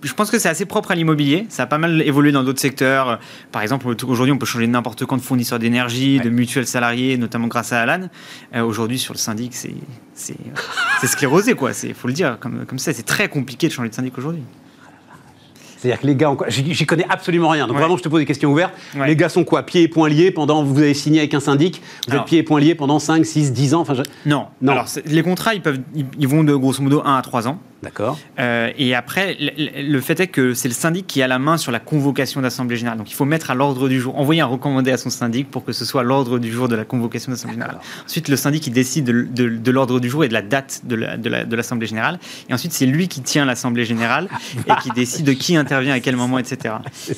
je 0.04 0.14
pense 0.14 0.32
que 0.32 0.40
c'est 0.40 0.50
assez 0.50 0.66
propre 0.66 0.92
à 0.92 0.96
l'immobilier. 0.96 1.46
Ça 1.50 1.64
a 1.64 1.66
pas 1.66 1.78
mal 1.78 2.02
évolué 2.02 2.32
dans 2.32 2.44
d'autres 2.44 2.60
secteurs. 2.60 3.20
Par 3.52 3.62
exemple, 3.62 3.88
aujourd'hui, 3.88 4.32
on 4.32 4.38
peut 4.38 4.46
changer 4.46 4.68
n'importe 4.68 5.06
quand 5.06 5.18
de 5.18 5.22
fournisseur 5.22 5.60
d'énergie, 5.60 6.20
de 6.20 6.30
mutuelle 6.30 6.68
salariée, 6.68 7.18
notamment 7.18 7.48
grâce 7.48 7.72
à 7.74 7.82
Alan. 7.82 8.10
Euh, 8.56 8.64
aujourd'hui, 8.64 9.00
sur 9.00 9.14
le 9.14 9.20
syndic, 9.20 9.54
c'est 9.54 9.76
c'est 10.14 11.08
sclérosé, 11.08 11.56
quoi. 11.56 11.72
Il 11.84 11.94
faut 11.94 12.08
le 12.08 12.14
dire 12.14 12.38
comme, 12.40 12.66
comme 12.66 12.80
ça. 12.80 12.94
C'est 12.94 13.04
très 13.04 13.28
compliqué 13.28 13.68
de 13.68 13.74
changer 13.74 13.90
de 13.90 13.96
syndic 13.96 14.18
aujourd'hui. 14.18 14.44
C'est-à-dire 15.82 16.00
que 16.00 16.06
les 16.06 16.16
gars, 16.16 16.38
j'y 16.48 16.86
connais 16.86 17.08
absolument 17.10 17.50
rien. 17.50 17.66
Donc 17.66 17.78
vraiment, 17.78 17.98
je 17.98 18.04
te 18.04 18.10
pose 18.10 18.20
des 18.20 18.26
questions 18.28 18.52
ouvertes. 18.52 18.74
Les 19.06 19.16
gars 19.16 19.30
sont 19.30 19.44
quoi 19.44 19.64
Pieds 19.64 19.82
et 19.84 19.88
poings 19.88 20.10
liés 20.10 20.30
pendant. 20.30 20.64
Vous 20.64 20.78
avez 20.80 20.94
signé 20.94 21.20
avec 21.20 21.34
un 21.34 21.40
syndic, 21.40 21.82
vous 22.08 22.16
êtes 22.16 22.26
pieds 22.26 22.40
et 22.40 22.44
poings 22.44 22.60
liés 22.60 22.76
pendant 22.76 23.00
5, 23.00 23.26
6, 23.26 23.52
10 23.52 23.74
ans 23.74 23.82
enfin, 23.82 23.96
Non. 24.26 24.46
non. 24.62 24.74
Alors, 24.74 24.86
les 25.06 25.24
contrats, 25.24 25.56
ils, 25.56 25.62
peuvent, 25.62 25.80
ils 25.96 26.28
vont 26.28 26.44
de 26.44 26.54
grosso 26.54 26.84
modo 26.84 27.02
1 27.04 27.16
à 27.16 27.22
3 27.24 27.48
ans. 27.48 27.60
D'accord. 27.84 28.20
Euh, 28.40 28.72
et 28.78 28.94
après, 28.94 29.36
le, 29.40 30.02
fait 30.02 30.20
est 30.20 30.28
que 30.28 30.54
c'est 30.54 30.68
le 30.68 30.74
syndic 30.74 31.08
qui 31.08 31.22
a 31.22 31.28
la 31.28 31.40
main 31.40 31.58
sur 31.58 31.72
la 31.72 31.80
convocation 31.80 32.42
d'Assemblée 32.42 32.76
Générale. 32.76 33.00
Donc 33.00 33.10
il 33.10 33.16
faut 33.16 33.26
mettre 33.26 33.50
à 33.50 33.56
l'ordre 33.56 33.90
du 33.90 34.00
jour, 34.00 34.18
envoyer 34.20 34.42
un 34.42 34.46
recommandé 34.46 34.92
à 34.92 34.98
son 34.98 35.10
syndic 35.10 35.50
pour 35.50 35.66
que 35.66 35.72
ce 35.72 35.84
soit 35.84 36.04
l'ordre 36.04 36.38
du 36.38 36.52
jour 36.52 36.68
de 36.68 36.76
la 36.76 36.86
convocation 36.86 37.32
d'Assemblée 37.32 37.56
Générale. 37.56 37.80
Ensuite, 38.06 38.28
le 38.28 38.36
syndic 38.36 38.68
il 38.68 38.74
décide 38.74 39.06
de, 39.06 39.72
l'ordre 39.72 40.00
du 40.00 40.10
jour 40.10 40.24
et 40.24 40.28
de 40.28 40.34
la 40.34 40.44
date 40.44 40.82
de 40.86 41.56
l'Assemblée 41.56 41.88
Générale. 41.88 42.20
Et 42.50 42.54
ensuite, 42.54 42.74
c'est 42.74 42.86
lui 42.86 43.08
qui 43.08 43.22
tient 43.22 43.46
l'Assemblée 43.46 43.86
Générale 43.86 44.30
et 44.68 44.72
qui 44.84 44.92
décide 44.92 45.26
de 45.26 45.34
qui 45.34 45.56
intervient 45.56 45.94
à 45.94 46.00
quel 46.00 46.16
moment, 46.16 46.38
etc. 46.38 46.76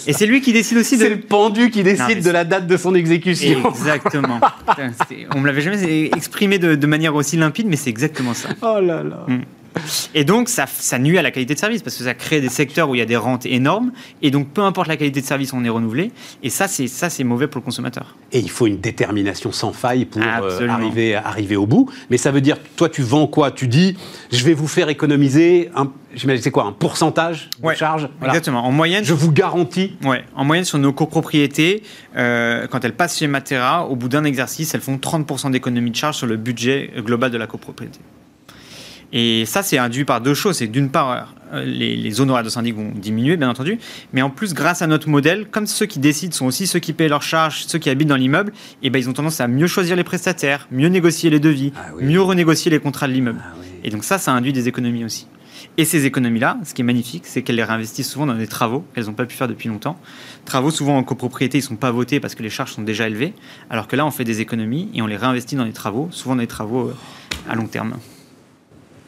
Et 0.08 0.14
c'est 0.14 0.26
lui 0.26 0.42
qui 0.42 0.54
décide 0.54 0.78
aussi 0.78 0.98
de. 0.98 1.04
C'est 1.04 1.10
le 1.10 1.20
pendu 1.20 1.72
qui 1.72 1.84
décide 1.84 2.24
de 2.24 2.32
la 2.32 2.46
date 2.46 2.68
de 2.68 2.78
son 2.78 2.96
exécution. 2.96 3.70
Exactement. 3.70 4.40
On 5.36 5.42
me 5.42 5.48
l'avait 5.48 5.62
jamais 5.62 6.06
exprimé 6.06 6.58
de, 6.58 6.88
manière 6.88 7.16
aussi 7.16 7.38
limpide, 7.38 7.68
mais 7.68 7.76
c'est 7.76 7.90
exactement 7.90 8.34
ça. 8.34 8.50
Oh 8.62 8.80
là 8.80 9.04
là. 9.04 9.26
Mm. 9.28 9.42
Et 10.14 10.24
donc, 10.24 10.50
ça, 10.50 10.66
ça, 10.68 11.00
nuit 11.00 11.18
à 11.18 11.22
la 11.22 11.32
qualité 11.32 11.54
de 11.54 11.60
service 11.60 11.82
parce 11.82 11.98
que 11.98 12.04
ça 12.04 12.14
crée 12.14 12.42
des 12.42 12.50
secteurs 12.50 12.90
où 12.90 12.96
il 12.96 13.00
y 13.00 13.02
a 13.02 13.06
des 13.06 13.18
rentes 13.18 13.46
énormes. 13.46 13.92
Et 14.22 14.32
donc, 14.32 14.50
peu 14.50 14.62
importe 14.62 14.88
la 14.88 14.98
qualité 14.98 15.22
de 15.22 15.26
service, 15.26 15.54
on 15.54 15.64
est 15.64 15.70
renouvelé. 15.70 16.12
Et 16.42 16.50
ça, 16.50 16.68
c'est 16.68 16.88
ça, 16.88 17.10
c'est 17.10 17.24
mauvais 17.24 17.48
pour 17.48 17.60
le 17.60 17.66
consommateur. 17.66 18.16
Et 18.32 18.40
il 18.40 18.50
faut 18.50 18.68
une 18.68 18.80
détermination 18.80 19.52
sans 19.52 19.74
faille 19.74 20.06
pour 20.06 20.22
euh, 20.22 20.68
arriver, 20.68 21.16
arriver 21.16 21.56
au 21.56 21.66
bout. 21.66 21.90
Mais 22.10 22.18
ça 22.18 22.32
veut 22.32 22.42
dire, 22.42 22.58
toi, 22.76 22.90
tu 22.90 23.02
vends 23.02 23.28
quoi? 23.28 23.52
Tu 23.52 23.68
dis, 23.68 23.98
je 24.32 24.44
vais 24.44 24.54
vous 24.54 24.68
faire 24.68 24.90
économiser 24.90 25.70
un, 25.76 25.92
c'est 26.16 26.52
quoi, 26.52 26.66
un 26.66 26.72
pourcentage 26.72 27.50
de 27.62 27.74
charge 27.74 28.10
Exactement. 28.24 28.66
En 28.66 28.72
moyenne, 28.72 29.04
je 29.04 29.14
vous 29.14 29.32
garantis. 29.32 29.96
Ouais. 30.04 30.24
En 30.36 30.46
moyenne, 30.46 30.66
sur 30.66 30.78
nos 30.78 30.94
copropriétés, 30.94 31.84
euh, 32.16 32.68
quand 32.68 32.84
elles 32.86 32.96
passent 32.96 33.18
chez 33.18 33.28
Matera, 33.28 33.88
au 33.88 33.96
bout 33.96 34.10
d'un 34.10 34.24
exercice, 34.24 34.74
elles 34.74 34.82
font 34.82 34.98
30% 34.98 35.52
d'économie 35.52 35.92
de 35.92 35.96
charge 35.96 36.18
sur 36.18 36.28
le 36.28 36.38
budget 36.38 36.92
global 36.98 37.32
de 37.32 37.38
la 37.38 37.48
copropriété. 37.48 38.00
Et 39.14 39.46
ça, 39.46 39.62
c'est 39.62 39.78
induit 39.78 40.06
par 40.06 40.22
deux 40.22 40.34
choses. 40.34 40.58
C'est 40.58 40.68
d'une 40.68 40.90
part, 40.90 41.36
euh, 41.54 41.64
les, 41.64 41.96
les, 41.96 42.20
honoraires 42.20 42.44
de 42.44 42.50
syndic 42.50 42.76
vont 42.76 42.92
diminuer, 42.94 43.38
bien 43.38 43.50
entendu, 43.50 43.78
mais 44.12 44.24
en 44.24 44.32
plus, 44.32 44.56
grâce 44.56 44.82
à 44.82 44.88
notre 44.88 45.08
modèle, 45.08 45.46
comme 45.50 45.68
ceux 45.68 45.86
qui 45.86 46.00
décident 46.00 46.34
sont 46.34 46.48
aussi 46.48 46.66
ceux 46.66 46.80
qui 46.80 46.94
payent 46.94 47.10
leurs 47.10 47.22
charges, 47.22 47.66
ceux 47.68 47.78
qui 47.78 47.92
habitent 47.92 48.08
dans 48.08 48.16
l'immeuble, 48.16 48.52
et 48.82 48.88
eh 48.88 48.90
ben, 48.90 48.98
ils 49.00 49.10
ont 49.10 49.14
tendance 49.14 49.40
à 49.40 49.48
mieux 49.48 49.68
choisir 49.68 49.96
les 49.96 50.04
prestataires, 50.04 50.68
mieux 50.72 50.90
négocier 50.90 51.30
les 51.30 51.40
devis, 51.40 51.72
ah 51.76 51.92
mieux 52.02 52.22
renégocier 52.22 52.72
les 52.72 52.80
contrats 52.80 53.08
de 53.08 53.14
l'immeuble. 53.14 53.40
Ah 53.44 53.56
et 53.84 53.92
donc 53.92 54.04
ça, 54.04 54.18
ça 54.18 54.32
induit 54.32 54.52
des 54.52 54.68
économies 54.68 55.06
aussi. 55.06 55.28
Et 55.78 55.86
ces 55.86 56.06
économies-là, 56.06 56.58
ce 56.66 56.74
qui 56.74 56.82
est 56.82 56.86
magnifique, 56.86 57.26
c'est 57.26 57.42
qu'elles 57.42 57.56
les 57.56 57.64
réinvestissent 57.64 58.10
souvent 58.10 58.26
dans 58.26 58.36
des 58.36 58.48
travaux 58.48 58.86
qu'elles 58.94 59.06
n'ont 59.06 59.14
pas 59.14 59.26
pu 59.26 59.36
faire 59.36 59.48
depuis 59.48 59.70
longtemps. 59.70 59.98
Travaux 60.46 60.72
souvent 60.72 60.98
en 60.98 61.04
copropriété, 61.04 61.60
ils 61.60 61.62
ne 61.62 61.68
sont 61.68 61.76
pas 61.76 61.92
votés 61.92 62.20
parce 62.20 62.36
que 62.36 62.44
les 62.44 62.50
charges 62.50 62.74
sont 62.74 62.82
déjà 62.82 63.08
élevées, 63.08 63.34
alors 63.70 63.88
que 63.88 63.96
là, 63.96 64.06
on 64.06 64.12
fait 64.12 64.24
des 64.24 64.42
économies 64.42 64.90
et 64.94 65.02
on 65.02 65.08
les 65.08 65.18
réinvestit 65.18 65.56
dans 65.56 65.66
des 65.66 65.74
travaux, 65.74 66.10
souvent 66.12 66.36
des 66.36 66.48
travaux 66.48 66.90
euh, 66.90 66.96
à 67.50 67.56
long 67.56 67.68
terme. 67.68 67.96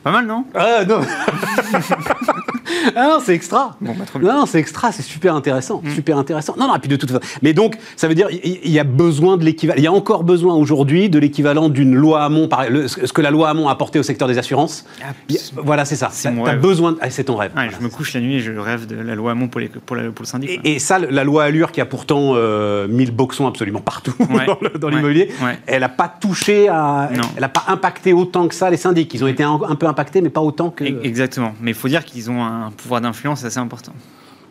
Pas 0.06 0.12
mal, 0.12 0.28
non 0.28 0.45
Ah 0.53 0.86
non 0.88 1.01
Ah 2.95 3.08
non, 3.10 3.20
c'est 3.24 3.34
extra. 3.34 3.76
Bon, 3.82 3.95
bah, 3.97 4.06
non, 4.22 4.45
c'est 4.45 4.60
extra, 4.60 4.91
c'est 4.91 5.01
super 5.01 5.36
intéressant, 5.36 5.82
mm. 5.84 5.91
super 5.91 6.18
intéressant. 6.18 6.56
Non, 6.58 6.68
non, 6.68 6.76
et 6.76 6.80
puis 6.80 6.89
de 6.89 6.95
toute 6.95 7.10
façon. 7.10 7.24
Mais 7.41 7.53
donc, 7.53 7.78
ça 7.95 8.08
veut 8.08 8.16
dire, 8.16 8.28
il 8.32 8.72
y 8.72 8.80
a 8.80 8.84
besoin 8.84 9.38
de 9.38 9.43
l'équivalent. 9.43 9.78
Il 9.78 9.84
y 9.84 9.88
a 9.88 9.91
encore 9.91 10.24
besoin 10.24 10.56
aujourd'hui 10.56 11.10
de 11.10 11.18
l'équivalent 11.20 11.70
d'une 11.70 11.95
loi 11.95 12.24
Hamon, 12.24 12.47
ce 12.86 13.14
que 13.14 13.22
la 13.22 13.32
loi 13.32 13.49
Hamon 13.49 13.68
a 13.68 13.72
apporté 13.72 13.99
au 13.99 14.03
secteur 14.03 14.28
des 14.28 14.38
assurances. 14.38 14.86
voilà, 15.56 15.86
c'est 15.86 15.95
ça. 15.95 16.10
C'est 16.12 16.30
as 16.30 16.56
besoin. 16.56 16.95
Ah, 17.01 17.10
c'est 17.10 17.26
ton 17.26 17.36
rêve. 17.36 17.51
je 17.56 17.84
me 17.84 17.89
couche 17.89 18.14
la 18.14 18.22
nuit 18.22 18.36
et 18.36 18.39
je 18.39 18.51
rêve 18.51 18.86
de 18.86 18.95
la 18.95 19.16
loi 19.16 19.32
Hamon 19.32 19.47
pour, 19.47 19.62
pour, 19.86 19.95
le 19.95 20.14
syndic. 20.24 20.60
Et, 20.64 20.80
ça, 20.80 20.99
la 20.99 21.24
loi 21.24 21.45
Allure, 21.45 21.72
qui 21.72 21.82
a 21.82 21.86
pourtant 21.86 22.34
euh, 22.36 22.88
mis 22.88 23.06
le 23.06 23.12
boxon 23.12 23.47
absolument 23.47 23.82
partout 23.82 24.14
dans 24.80 24.89
l'immobilier, 24.89 25.32
elle 25.68 25.82
n'a 25.82 25.89
pas 25.89 26.08
touché 26.08 26.68
à. 26.70 27.10
Elle 27.36 27.41
n'a 27.41 27.49
pas 27.49 27.64
impacté 27.68 28.14
autant 28.14 28.47
que 28.47 28.56
ça 28.56 28.70
les 28.70 28.78
syndics. 28.78 29.14
Ils 29.14 29.24
ont 29.24 29.28
été 29.28 29.43
un, 29.43 29.60
un 29.68 29.76
peu 29.76 29.88
impacté, 29.96 30.22
mais 30.22 30.30
pas 30.30 30.41
autant 30.41 30.70
que. 30.70 30.84
Exactement. 30.84 31.54
Mais 31.62 31.72
il 31.72 31.78
faut 31.78 31.88
dire 31.88 32.04
qu'ils 32.04 32.30
ont 32.30 32.43
un 32.43 32.72
pouvoir 32.72 33.02
d'influence 33.02 33.43
assez 33.46 33.60
important. 33.60 33.93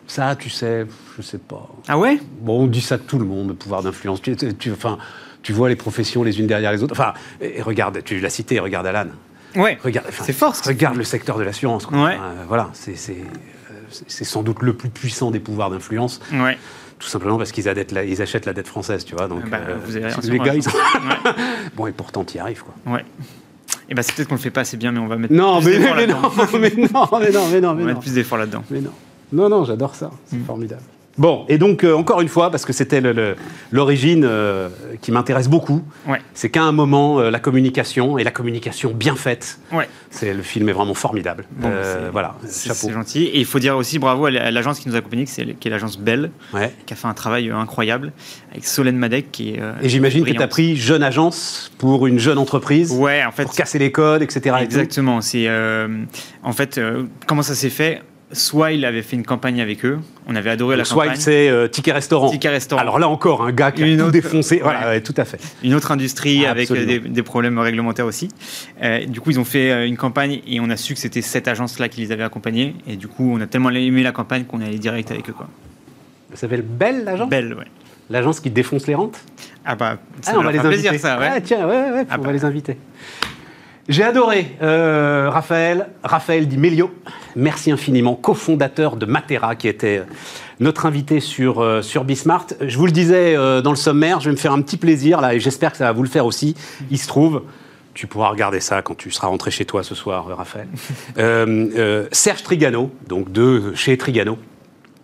Ça, 0.07 0.35
tu 0.35 0.49
sais, 0.49 0.85
je 1.17 1.21
sais 1.21 1.37
pas. 1.37 1.69
Ah 1.87 1.97
ouais? 1.97 2.19
Bon, 2.41 2.63
on 2.63 2.67
dit 2.67 2.81
ça 2.81 2.97
de 2.97 3.03
tout 3.03 3.17
le 3.17 3.25
monde, 3.25 3.49
le 3.49 3.53
pouvoir 3.55 3.81
d'influence. 3.81 4.21
Tu, 4.21 4.35
tu, 4.35 4.71
enfin, 4.71 4.97
tu 5.41 5.51
vois 5.51 5.69
les 5.69 5.75
professions 5.75 6.23
les 6.23 6.39
unes 6.39 6.47
derrière 6.47 6.71
les 6.71 6.83
autres. 6.83 6.93
Enfin, 6.93 7.13
et 7.41 7.61
regarde, 7.61 8.03
tu 8.03 8.19
l'as 8.19 8.29
cité, 8.29 8.59
regarde 8.59 8.85
Alan. 8.85 9.07
Ouais. 9.55 9.79
Regarde, 9.83 10.07
c'est 10.11 10.33
fort. 10.33 10.55
Regarde 10.65 10.97
le 10.97 11.03
secteur 11.03 11.37
de 11.37 11.43
l'assurance. 11.43 11.87
Ouais. 11.87 12.17
voilà, 12.47 12.69
c'est, 12.73 12.95
c'est, 12.95 14.25
sans 14.25 14.43
doute 14.43 14.61
le 14.61 14.73
plus 14.73 14.89
puissant 14.89 15.31
des 15.31 15.39
pouvoirs 15.39 15.69
d'influence. 15.69 16.19
Ouais 16.33 16.57
tout 16.99 17.07
simplement 17.07 17.37
parce 17.37 17.51
qu'ils 17.51 17.65
ils 18.07 18.21
achètent 18.21 18.45
la 18.45 18.53
dette 18.53 18.67
française, 18.67 19.05
tu 19.05 19.15
vois. 19.15 19.27
Donc, 19.27 19.49
bah, 19.49 19.59
euh, 19.67 19.77
vous 19.83 19.97
avez 19.97 20.09
les 20.29 20.39
gars, 20.39 20.55
ils... 20.55 20.63
bon, 21.75 21.87
et 21.87 21.91
pourtant, 21.91 22.23
tu 22.23 22.37
y 22.37 22.39
arrives, 22.39 22.63
quoi. 22.63 22.93
Ouais. 22.93 23.05
Et 23.89 23.93
bah, 23.93 24.03
c'est 24.03 24.15
peut-être 24.15 24.27
qu'on 24.27 24.35
le 24.35 24.41
fait 24.41 24.51
pas 24.51 24.61
assez 24.61 24.77
bien, 24.77 24.91
mais 24.91 24.99
on 24.99 25.07
va 25.07 25.17
mettre 25.17 25.33
non, 25.33 25.61
plus 25.61 25.79
mais, 25.79 25.93
mais, 25.95 26.07
non, 26.07 26.21
mais 26.59 26.89
non, 26.89 27.07
mais 27.19 27.31
non, 27.31 27.47
mais 27.51 27.61
non, 27.61 27.69
on 27.69 27.75
va 27.75 27.83
mettre 27.83 27.99
plus 27.99 28.13
d'efforts 28.13 28.39
là-dedans. 28.39 28.63
Mais 28.71 28.81
non, 28.81 28.91
non, 29.31 29.49
non, 29.49 29.63
j'adore 29.63 29.95
ça, 29.95 30.11
c'est 30.25 30.37
mm. 30.37 30.45
formidable. 30.45 30.81
Bon, 31.17 31.45
et 31.47 31.57
donc, 31.57 31.83
euh, 31.83 31.93
encore 31.93 32.19
une 32.19 32.27
fois, 32.27 32.51
parce 32.51 32.65
que 32.65 32.73
c'était 32.73 33.01
l'origine 33.71 34.25
euh, 34.25 34.69
qui 35.01 35.11
m'intéresse 35.11 35.47
beaucoup, 35.47 35.81
c'est 36.33 36.49
qu'à 36.49 36.63
un 36.63 36.73
moment, 36.73 37.19
euh, 37.19 37.29
la 37.29 37.39
communication, 37.39 38.17
et 38.17 38.23
la 38.23 38.31
communication 38.31 38.91
bien 38.93 39.15
faite, 39.15 39.59
ouais. 39.71 39.87
le 40.21 40.41
film 40.41 40.67
est 40.67 40.73
vraiment 40.73 40.93
formidable. 40.93 41.45
voilà, 42.11 42.35
C'est 42.45 42.91
gentil. 42.91 43.25
Et 43.25 43.39
il 43.39 43.45
faut 43.45 43.59
dire 43.59 43.77
aussi 43.77 43.97
bravo 43.99 44.25
à 44.25 44.51
l'agence 44.51 44.79
qui 44.79 44.89
nous 44.89 44.95
a 44.95 44.97
accompagnés, 44.97 45.25
qui 45.25 45.67
est 45.67 45.71
l'agence 45.71 45.97
Bell, 45.97 46.31
qui 46.85 46.93
a 46.93 46.97
fait 46.97 47.07
un 47.07 47.13
travail 47.13 47.49
incroyable, 47.49 48.11
avec 48.51 48.65
Solène 48.65 48.97
Madec, 48.97 49.31
qui 49.31 49.51
est. 49.51 49.59
et 49.81 49.89
j'imagine 49.89 50.25
que 50.25 50.31
tu 50.31 50.41
as 50.41 50.47
pris 50.47 50.75
jeune 50.75 51.03
agence 51.03 51.71
pour 51.77 52.07
une 52.07 52.19
jeune 52.19 52.37
entreprise, 52.37 52.91
ouais, 52.91 53.23
en 53.23 53.31
fait, 53.31 53.43
pour 53.43 53.53
casser 53.53 53.79
les 53.79 53.91
codes, 53.91 54.21
etc. 54.21 54.57
Exactement. 54.61 55.21
C'est 55.21 55.49
en 56.43 56.51
fait, 56.51 56.79
comment 57.25 57.41
ça 57.41 57.55
s'est 57.55 57.69
fait? 57.69 58.01
Swile 58.31 58.85
avait 58.85 59.03
fait 59.03 59.15
une 59.15 59.25
campagne 59.25 59.61
avec 59.61 59.85
eux. 59.85 59.99
On 60.27 60.35
avait 60.35 60.49
adoré 60.49 60.75
la 60.75 60.83
campagne. 60.83 61.09
Swile, 61.09 61.21
c'est 61.21 61.49
euh, 61.49 61.67
Ticket 61.67 61.91
Restaurant. 61.91 62.29
Ticket 62.29 62.49
Restaurant. 62.49 62.81
Alors 62.81 62.97
là 62.97 63.07
encore, 63.07 63.43
un 63.43 63.51
gars 63.51 63.71
qui 63.71 63.83
a 63.83 63.97
tout 63.97 64.11
défoncé. 64.11 64.59
Voilà, 64.63 64.99
tout 64.99 65.13
à 65.17 65.25
fait. 65.25 65.39
Une 65.63 65.75
autre 65.75 65.91
industrie 65.91 66.45
avec 66.45 66.71
euh, 66.71 66.99
des, 66.99 67.23
problèmes 67.23 67.59
réglementaires 67.59 68.05
aussi. 68.05 68.29
Euh, 68.81 69.05
du 69.05 69.21
coup, 69.21 69.29
ils 69.29 69.39
ont 69.39 69.45
fait 69.45 69.87
une 69.87 69.97
campagne 69.97 70.41
et 70.47 70.59
on 70.59 70.69
a 70.69 70.77
su 70.77 70.95
que 70.95 70.99
c'était 70.99 71.21
cette 71.21 71.47
agence-là 71.47 71.87
qui 71.87 72.01
les 72.01 72.11
avait 72.11 72.23
accompagnés. 72.23 72.75
Et 72.87 72.95
du 72.95 73.07
coup, 73.07 73.31
on 73.31 73.39
a 73.41 73.47
tellement 73.47 73.69
aimé 73.69 74.01
la 74.01 74.11
campagne 74.11 74.45
qu'on 74.45 74.59
est 74.59 74.65
allé 74.65 74.79
direct 74.79 75.11
avec 75.11 75.29
eux. 75.29 75.33
Quoi. 75.33 75.47
Ça 76.31 76.41
s'appelle 76.41 76.63
Belle, 76.63 77.03
l'agence? 77.03 77.29
Belle, 77.29 77.53
ouais. 77.53 77.65
L'agence 78.09 78.39
qui 78.39 78.49
défonce 78.49 78.87
les 78.87 78.95
rentes? 78.95 79.19
Ah 79.63 79.75
bah, 79.75 79.97
ça 80.21 80.33
ah, 80.35 80.39
on 80.39 80.43
va 80.43 80.51
les 80.51 80.59
plaisir, 80.59 80.93
ça, 80.99 81.17
ouais. 81.17 81.29
Ah, 81.31 81.41
tiens, 81.41 81.67
ouais, 81.67 81.91
ouais, 81.91 82.05
ah 82.09 82.15
on 82.17 82.21
va 82.21 82.27
bah. 82.27 82.33
les 82.33 82.45
inviter. 82.45 82.77
J'ai 83.87 84.01
adoré 84.01 84.55
euh, 84.63 85.29
Raphaël, 85.29 85.89
Raphaël 86.03 86.47
Di 86.47 86.57
Melio. 86.57 86.91
Merci 87.35 87.71
infiniment, 87.71 88.15
cofondateur 88.15 88.95
de 88.95 89.05
Matera, 89.05 89.55
qui 89.55 89.67
était 89.67 90.01
notre 90.59 90.87
invité 90.87 91.19
sur, 91.19 91.59
euh, 91.59 91.83
sur 91.83 92.03
Bismart. 92.03 92.47
Je 92.61 92.79
vous 92.79 92.87
le 92.87 92.91
disais 92.91 93.35
euh, 93.35 93.61
dans 93.61 93.69
le 93.69 93.75
sommaire, 93.75 94.21
je 94.21 94.29
vais 94.29 94.31
me 94.31 94.39
faire 94.39 94.53
un 94.53 94.61
petit 94.63 94.77
plaisir 94.77 95.21
là, 95.21 95.35
et 95.35 95.39
j'espère 95.39 95.71
que 95.71 95.77
ça 95.77 95.83
va 95.83 95.91
vous 95.91 96.01
le 96.01 96.09
faire 96.09 96.25
aussi. 96.25 96.55
Il 96.89 96.97
se 96.97 97.07
trouve, 97.07 97.43
tu 97.93 98.07
pourras 98.07 98.29
regarder 98.29 98.59
ça 98.59 98.81
quand 98.81 98.97
tu 98.97 99.11
seras 99.11 99.27
rentré 99.27 99.51
chez 99.51 99.65
toi 99.65 99.83
ce 99.83 99.93
soir, 99.93 100.35
Raphaël. 100.35 100.67
Serge 102.11 102.41
Trigano, 102.41 102.89
donc 103.07 103.31
de 103.31 103.71
chez 103.75 103.97
Trigano, 103.97 104.39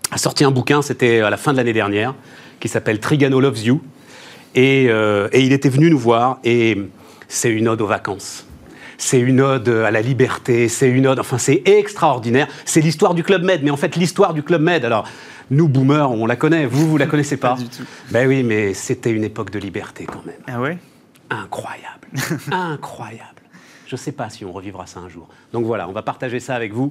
a 0.10 0.18
sorti 0.18 0.44
un 0.44 0.52
bouquin, 0.52 0.82
c'était 0.82 1.20
à 1.20 1.30
la 1.30 1.38
fin 1.38 1.52
de 1.52 1.58
l'année 1.58 1.74
dernière, 1.74 2.16
qui 2.60 2.68
s'appelle 2.68 3.00
Trigano 3.00 3.40
Loves 3.42 3.64
You. 3.64 3.80
Et, 4.56 4.86
et 4.86 5.40
il 5.40 5.54
était 5.54 5.70
venu 5.70 5.92
nous 5.92 6.00
voir, 6.00 6.40
et 6.44 6.82
c'est 7.28 7.52
une 7.52 7.68
ode 7.68 7.82
aux 7.82 7.88
vacances 7.88 8.48
c'est 9.02 9.20
une 9.20 9.41
ode 9.41 9.68
à 9.68 9.89
la 9.89 10.02
liberté, 10.02 10.70
c'est 10.70 10.88
une 10.88 11.08
ode, 11.08 11.20
enfin 11.20 11.39
c'est 11.39 11.64
extraordinaire. 11.66 12.47
C'est 12.66 12.82
l'histoire 12.82 13.14
du 13.16 13.24
Club 13.24 13.43
Med, 13.43 13.64
mais 13.64 13.72
en 13.72 13.78
fait 13.78 13.95
l'histoire 13.95 14.34
du 14.34 14.43
Club 14.43 14.62
Med, 14.62 14.86
alors 14.86 15.08
nous 15.49 15.68
boomers, 15.68 16.12
on 16.12 16.26
la 16.28 16.36
connaît, 16.36 16.66
vous, 16.68 16.88
vous 16.88 16.97
la 16.97 17.08
connaissez 17.08 17.36
pas, 17.38 17.56
Pas? 17.56 17.62
du 17.62 17.68
tout. 17.68 17.84
Ben 18.12 18.28
oui, 18.28 18.43
mais 18.43 18.74
c'était 18.74 19.12
une 19.12 19.24
époque 19.24 19.49
de 19.49 19.60
liberté 19.60 20.06
quand 20.06 20.24
même. 20.26 20.39
Ah 20.47 20.62
ouais? 20.62 20.78
Incroyable, 21.30 22.08
incroyable. 22.52 23.26
Je 23.88 23.95
ne 23.95 23.99
sais 23.99 24.12
pas 24.14 24.30
si 24.30 24.45
on 24.45 24.54
revivra 24.54 24.86
ça 24.86 24.99
un 25.02 25.10
jour. 25.10 25.28
Donc 25.52 25.66
voilà, 25.66 25.89
on 25.89 25.91
va 25.91 26.02
partager 26.02 26.39
ça 26.39 26.56
avec 26.56 26.72
vous. 26.72 26.89